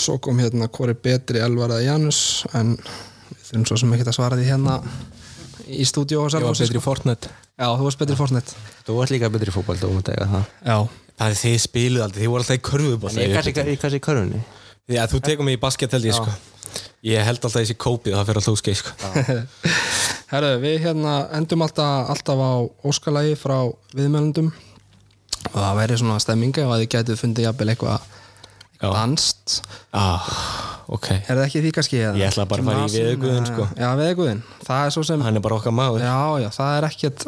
Svo 0.00 0.16
kom 0.22 0.38
hérna 0.40 0.68
hvor 0.72 0.88
er 0.88 0.96
betri 0.96 1.42
Elvar 1.42 1.74
eða 1.74 1.82
Janus 1.84 2.20
en 2.56 2.76
við 2.78 3.40
þurfum 3.48 3.64
svo 3.68 3.76
sem 3.82 3.90
ekki 3.96 4.06
að 4.06 4.16
svara 4.16 4.38
því 4.38 4.46
hérna 4.46 4.76
í 5.70 5.84
stúdíu 5.84 6.22
og 6.22 6.30
ég 6.32 6.46
var 6.46 6.56
betri 6.56 6.78
í 6.78 6.82
Fortnite. 6.84 7.32
Já, 7.60 7.66
þú 7.76 7.84
varst 7.88 8.00
betri 8.00 8.16
í 8.16 8.20
Fortnite. 8.20 8.62
Þú 8.86 8.96
ert 9.02 9.12
líka 9.12 9.30
betri 9.34 9.52
í 9.52 9.54
fótball, 9.54 9.76
þú 9.82 9.90
mútt 9.98 10.08
eiga 10.14 10.28
það. 10.30 10.46
Já, 10.64 10.76
það 11.20 11.34
er 11.34 11.40
þið 11.42 11.58
spiluð 11.66 12.06
aldrei, 12.06 12.22
þið 12.22 12.32
voru 12.32 12.46
alltaf 12.46 12.56
í 12.56 12.62
körfu 12.70 13.10
En 13.10 13.20
ég 13.20 13.36
kannski, 13.36 13.98
í 14.00 14.02
körfunni? 14.06 14.40
Já, 14.90 15.02
þú 15.10 15.20
tekur 15.26 15.46
mig 15.46 15.58
í 15.58 15.62
basket 15.62 15.98
held 15.98 16.08
ég 16.08 16.16
sko 16.16 16.32
Ég 17.06 17.24
held 17.24 17.38
alltaf 17.40 17.54
þessi 17.56 17.76
kópið, 17.80 18.12
það 18.18 18.26
fyrir 18.28 18.40
alltaf 18.40 18.54
úr 18.54 18.60
skeið 18.60 18.80
sko 18.80 18.90
Herðu, 20.30 20.50
við 20.62 20.74
hérna 20.84 21.14
endum 21.38 21.64
alltaf, 21.64 22.10
alltaf 22.12 22.42
á 22.44 22.50
óskalagi 22.90 23.36
frá 23.40 23.56
viðmælundum 23.96 24.50
og 25.50 25.56
það 25.56 25.78
væri 25.80 26.00
svona 26.02 26.18
stemminga 26.20 26.66
og 26.66 26.74
að 26.74 26.82
þið 26.82 26.90
gætið 26.94 27.22
fundið 27.22 27.46
jafnvel 27.48 27.72
eitthvað 27.72 28.04
danst 28.80 29.60
ah, 29.96 30.28
Ok, 30.90 31.08
Er 31.14 31.38
það 31.38 31.44
ekki 31.44 31.60
því 31.64 31.72
kannski? 31.76 31.98
Ég 32.02 32.24
ætla 32.26 32.46
bara 32.50 32.64
að 32.64 32.68
fara 32.70 32.86
í 32.86 32.94
veðurguðinn, 32.96 33.44
eða- 33.44 33.50
sko. 33.52 33.66
Já, 33.78 34.76
er 34.80 34.94
svo 34.94 35.04
sem 35.06 35.20
hann 35.22 35.36
er 35.38 35.44
bara 35.44 35.58
okkar 35.60 35.74
maður. 35.76 36.02
Já, 36.02 36.42
já, 36.42 36.48
það 36.56 36.78
er 36.78 36.86
ekkert 36.88 37.26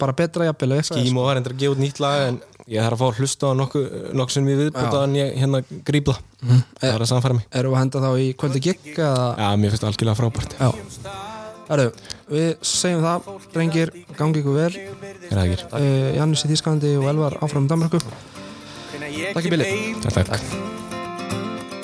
bara 0.00 0.14
betra 0.16 0.46
jafnvel 0.48 0.78
er, 0.78 0.86
Skímo 0.88 1.26
var 1.26 1.36
endur 1.40 1.52
að 1.52 1.60
gefa 1.60 1.74
út 1.76 1.82
nýtt 1.82 2.00
lag 2.00 2.22
en 2.28 2.40
ég 2.70 2.84
þarf 2.84 2.96
að 2.96 3.00
fá 3.00 3.06
að 3.08 3.20
hlusta 3.20 3.50
á 3.50 3.52
nokkuð 3.58 3.86
nokku 4.20 4.34
sem 4.36 4.48
ég 4.50 4.60
viðbúta 4.64 5.02
en 5.06 5.16
ég 5.18 5.34
hérna 5.40 5.62
grípla. 5.86 6.16
Það 6.80 6.92
er 6.92 7.04
að 7.04 7.10
samfæra 7.10 7.36
mig. 7.36 7.48
Erum 7.50 7.74
við 7.74 7.78
að 7.78 7.84
henda 7.84 8.02
þá 8.04 8.10
í 8.22 8.30
kvöldi 8.38 8.62
gig 8.68 8.88
eða? 8.94 9.26
Já, 9.36 9.48
mér 9.60 9.74
finnst 9.74 9.84
það 9.84 9.92
algjörlega 9.92 10.20
frábært. 10.20 10.56
Já. 10.60 10.70
Herru, 11.70 11.86
við 12.30 12.48
segjum 12.66 13.04
það, 13.04 13.28
drengir, 13.54 13.92
gangi 14.18 14.40
ykkur 14.42 14.56
vel. 14.58 14.72
Er 15.30 15.42
uh, 15.44 15.84
Jannis 16.16 16.42
í 16.46 16.50
Þísklandi 16.50 16.96
og 16.98 17.06
Elvar 17.12 17.38
áfram 17.44 17.68
í 17.68 17.70
Danmarku 17.70 18.00
Takk 19.00 19.46
í 19.46 19.52
bili. 19.52 19.68
Takk, 20.02 20.32
takk. 20.32 20.42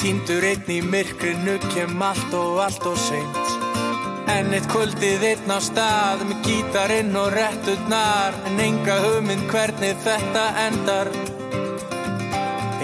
Týndur 0.02 0.44
einn 0.50 0.68
í 0.70 0.80
myrkrinu 0.84 1.56
kem 1.70 2.02
allt 2.02 2.34
og 2.36 2.60
allt 2.66 2.90
og 2.90 2.98
seint 3.06 3.75
En 4.26 4.50
eitt 4.50 4.66
kvöldið 4.70 5.22
einn 5.28 5.52
á 5.54 5.58
stað 5.62 6.24
með 6.26 6.38
gítarinn 6.46 7.14
og 7.14 7.28
réttutnar 7.34 8.34
En 8.48 8.58
enga 8.62 8.96
hugmynd 9.04 9.46
hvernig 9.52 9.98
þetta 10.02 10.44
endar. 10.64 11.10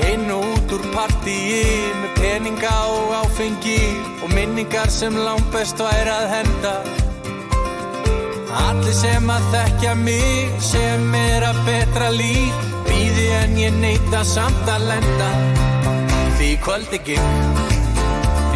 Inn 0.06 0.30
og 0.30 0.46
út 0.54 0.74
úr 0.76 0.84
partíi 0.94 1.64
með 1.98 2.12
peninga 2.20 2.72
og 2.94 3.14
áfengi 3.22 3.80
Og 4.22 4.30
minningar 4.36 4.90
sem 4.92 5.18
langt 5.18 5.48
best 5.54 5.82
væri 5.82 6.14
að 6.14 6.28
henda. 6.36 6.74
Allir 8.62 8.94
sem 8.94 9.30
að 9.32 9.48
þekkja 9.54 9.96
mig 9.98 10.62
sem 10.62 11.14
er 11.16 11.48
að 11.48 11.62
betra 11.66 12.12
líf 12.14 12.70
Býði 12.86 13.26
en 13.40 13.58
ég 13.58 13.80
neita 13.82 14.22
samt 14.28 14.68
að 14.70 14.86
lenda. 14.92 15.32
Því 16.38 16.54
kvöldi 16.62 17.02
gikk 17.10 17.62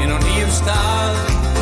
inn 0.02 0.12
á 0.12 0.18
nýjum 0.20 0.52
stað 0.54 1.55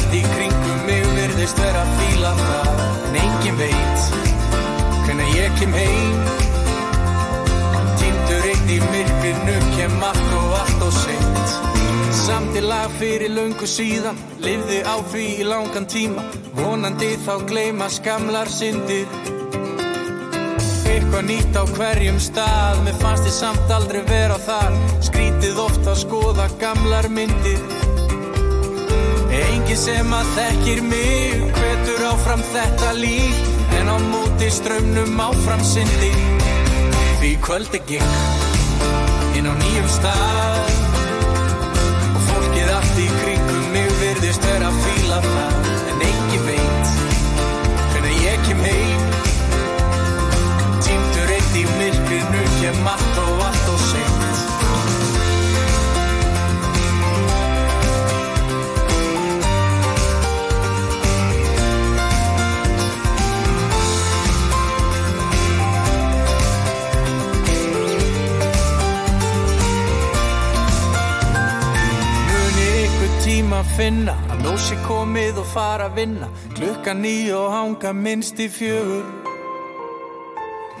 allt 0.00 0.14
í 0.16 0.20
kringum 0.24 0.84
mig 0.88 1.04
virðist 1.16 1.58
vera 1.60 1.82
að 1.84 1.96
fíla 2.00 2.30
það. 2.38 2.68
En 3.08 3.16
engin 3.20 3.58
veit 3.58 4.06
hvenær 5.04 5.32
ég 5.36 5.56
kem 5.58 5.74
heim. 5.76 6.20
Týndur 8.00 8.46
einn 8.52 8.70
í 8.70 8.78
myrkrinu 8.86 9.56
kem 9.74 10.06
allt 10.10 10.32
og 10.38 10.54
allt 10.60 10.86
og 10.86 10.94
seint. 10.96 11.56
Samt 12.10 12.16
Samti 12.20 12.62
lag 12.64 12.90
fyrir 12.98 13.30
löngu 13.30 13.66
síðan 13.70 14.16
Livði 14.42 14.80
á 14.82 14.98
því 15.12 15.26
í 15.42 15.46
langan 15.46 15.86
tíma. 15.90 16.24
Vonandi 16.56 17.12
þá 17.26 17.34
gleyma 17.50 17.90
skamlar 17.90 18.50
syndir. 18.50 19.06
Eitthvað 20.90 21.28
nýtt 21.28 21.54
á 21.54 21.64
hverjum 21.76 22.18
stað 22.22 22.82
Mér 22.86 22.98
fannst 23.02 23.28
ég 23.28 23.36
samt 23.36 23.76
aldrei 23.76 24.02
vera 24.08 24.40
þar. 24.42 24.74
Skrítið 25.06 25.62
ofta 25.68 25.94
að 25.94 26.02
skoða 26.06 26.50
gamlar 26.62 27.10
myndir 27.12 27.99
Engin 29.46 29.78
sem 29.78 30.12
að 30.14 30.30
þekkir 30.36 30.82
mig 30.86 31.44
Hvetur 31.56 32.04
áfram 32.10 32.42
þetta 32.52 32.92
líf 32.98 33.38
En 33.78 33.90
á 33.90 33.96
móti 34.02 34.50
strömmnum 34.52 35.20
áfram 35.22 35.62
syndi. 35.64 36.10
Því 37.20 37.30
kvöldi 37.44 37.80
gikk 37.88 39.36
Inn 39.38 39.46
á 39.48 39.54
nýjum 39.54 39.88
stað. 39.94 40.72
Og 42.10 42.22
fólkið 42.28 42.72
allt 42.76 42.98
í 43.00 43.06
kringum 43.20 43.70
mig 43.76 43.92
Virðist 44.02 44.48
vera 44.48 44.72
að 44.72 44.82
fíla 44.86 45.22
það 45.28 45.70
En 45.92 46.04
engin 46.10 46.44
veit 46.48 46.92
Hvernig 47.92 48.26
ég 48.26 48.44
kem 48.48 48.66
heim. 48.66 49.06
Týndur 50.80 51.34
eitt 51.38 51.56
í 51.62 51.64
myrkrinu 51.78 52.44
Kem 52.60 52.92
allt 52.96 53.24
og 53.24 53.46
allt 53.48 53.49
að 73.60 73.72
finna 73.76 74.14
Að 74.30 74.44
lósi 74.46 74.76
komið 74.86 75.40
og 75.42 75.48
fara 75.52 75.88
að 75.90 75.98
vinna. 76.00 76.28
Klukka 76.56 76.94
nýj 76.96 77.32
og 77.36 77.48
hanga 77.54 77.92
minnst 77.96 78.40
í 78.40 78.48
fjögur. 78.52 79.04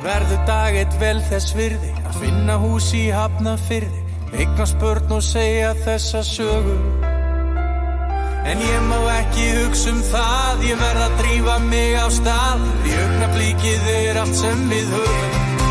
Verður 0.00 0.40
dag 0.48 0.76
eitt 0.80 0.96
vel 1.00 1.18
þess 1.28 1.52
virði 1.56 1.90
Að 2.08 2.20
finna 2.22 2.56
hús 2.62 2.88
í 2.96 3.08
hafna 3.12 3.56
fyrði 3.60 4.06
Eigna 4.30 4.64
spörn 4.68 5.10
og 5.16 5.24
segja 5.26 5.72
þessa 5.84 6.20
sögu. 6.22 6.76
En 8.46 8.60
ég 8.62 8.84
má 8.86 8.98
ekki 9.18 9.48
hugsa 9.58 9.90
um 9.90 9.98
það 10.06 10.62
Ég 10.70 10.80
verð 10.80 11.06
að 11.08 11.16
drífa 11.20 11.56
mig 11.66 11.96
á 11.98 12.06
stað. 12.14 12.66
Í 12.86 12.94
augnablíkið 13.04 13.88
er 13.96 14.22
allt 14.22 14.38
sem 14.38 14.68
við 14.70 14.94
höfum. 14.94 15.64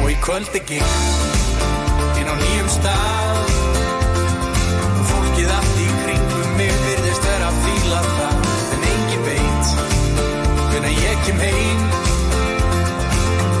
Og 0.00 0.12
í 0.14 0.20
kvöldi 0.24 0.62
gikk 0.70 1.00
Inn 2.20 2.30
á 2.30 2.34
nýjum 2.38 2.70
stað 2.78 3.19
kem 11.26 11.38
heim. 11.46 11.80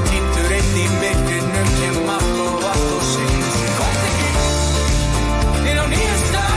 Týndur 0.08 0.50
einn 0.56 0.76
í 0.82 0.86
myrkrinu 1.00 1.62
Kem 1.80 1.98
allt 2.14 2.38
og 2.44 2.64
allt 2.70 2.90
og 2.96 3.02
seint 3.08 3.54
Kvöldi 3.76 4.10
gikk 4.20 4.38
Inn 5.70 5.80
á 5.80 5.84
nýjum 5.92 6.20
stað. 6.22 6.48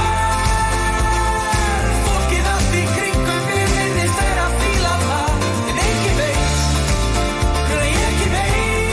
Fólkið 2.06 2.46
allt 2.54 2.74
í 2.80 2.84
kringum 2.94 3.44
mig 3.50 3.66
virðist 3.74 4.18
vera 4.20 4.44
að 4.46 4.54
fíla 4.62 4.94
það 5.04 5.34
En 5.72 5.82
engin 5.88 6.18
veit 6.22 6.54
Hvernig 7.68 7.96
ég 8.04 8.14
kem 8.22 8.34
heim 8.40 8.88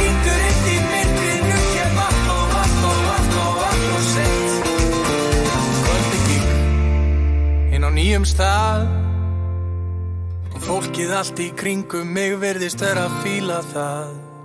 Týndur 0.00 0.44
einn 0.50 0.68
í 0.74 0.76
myrkrinu 0.90 1.58
Kem 1.72 1.98
allt 2.06 2.30
og 2.36 2.54
allt 2.60 2.84
og 2.90 3.00
allt 3.14 3.40
og 3.46 3.64
allt 3.70 3.88
og 3.96 4.04
seint 4.12 4.52
Kvöldi 5.80 6.22
gikk 6.30 7.74
Inn 7.76 7.88
á 7.88 7.90
nýjum 7.98 8.24
stað 8.28 8.95
fólkið 10.96 11.12
allt 11.12 11.40
í 11.44 11.46
kringum 11.52 12.08
mig 12.08 12.38
virðist 12.40 12.80
vera 12.80 13.02
að 13.04 13.16
fíla 13.20 13.58
það 13.68 14.35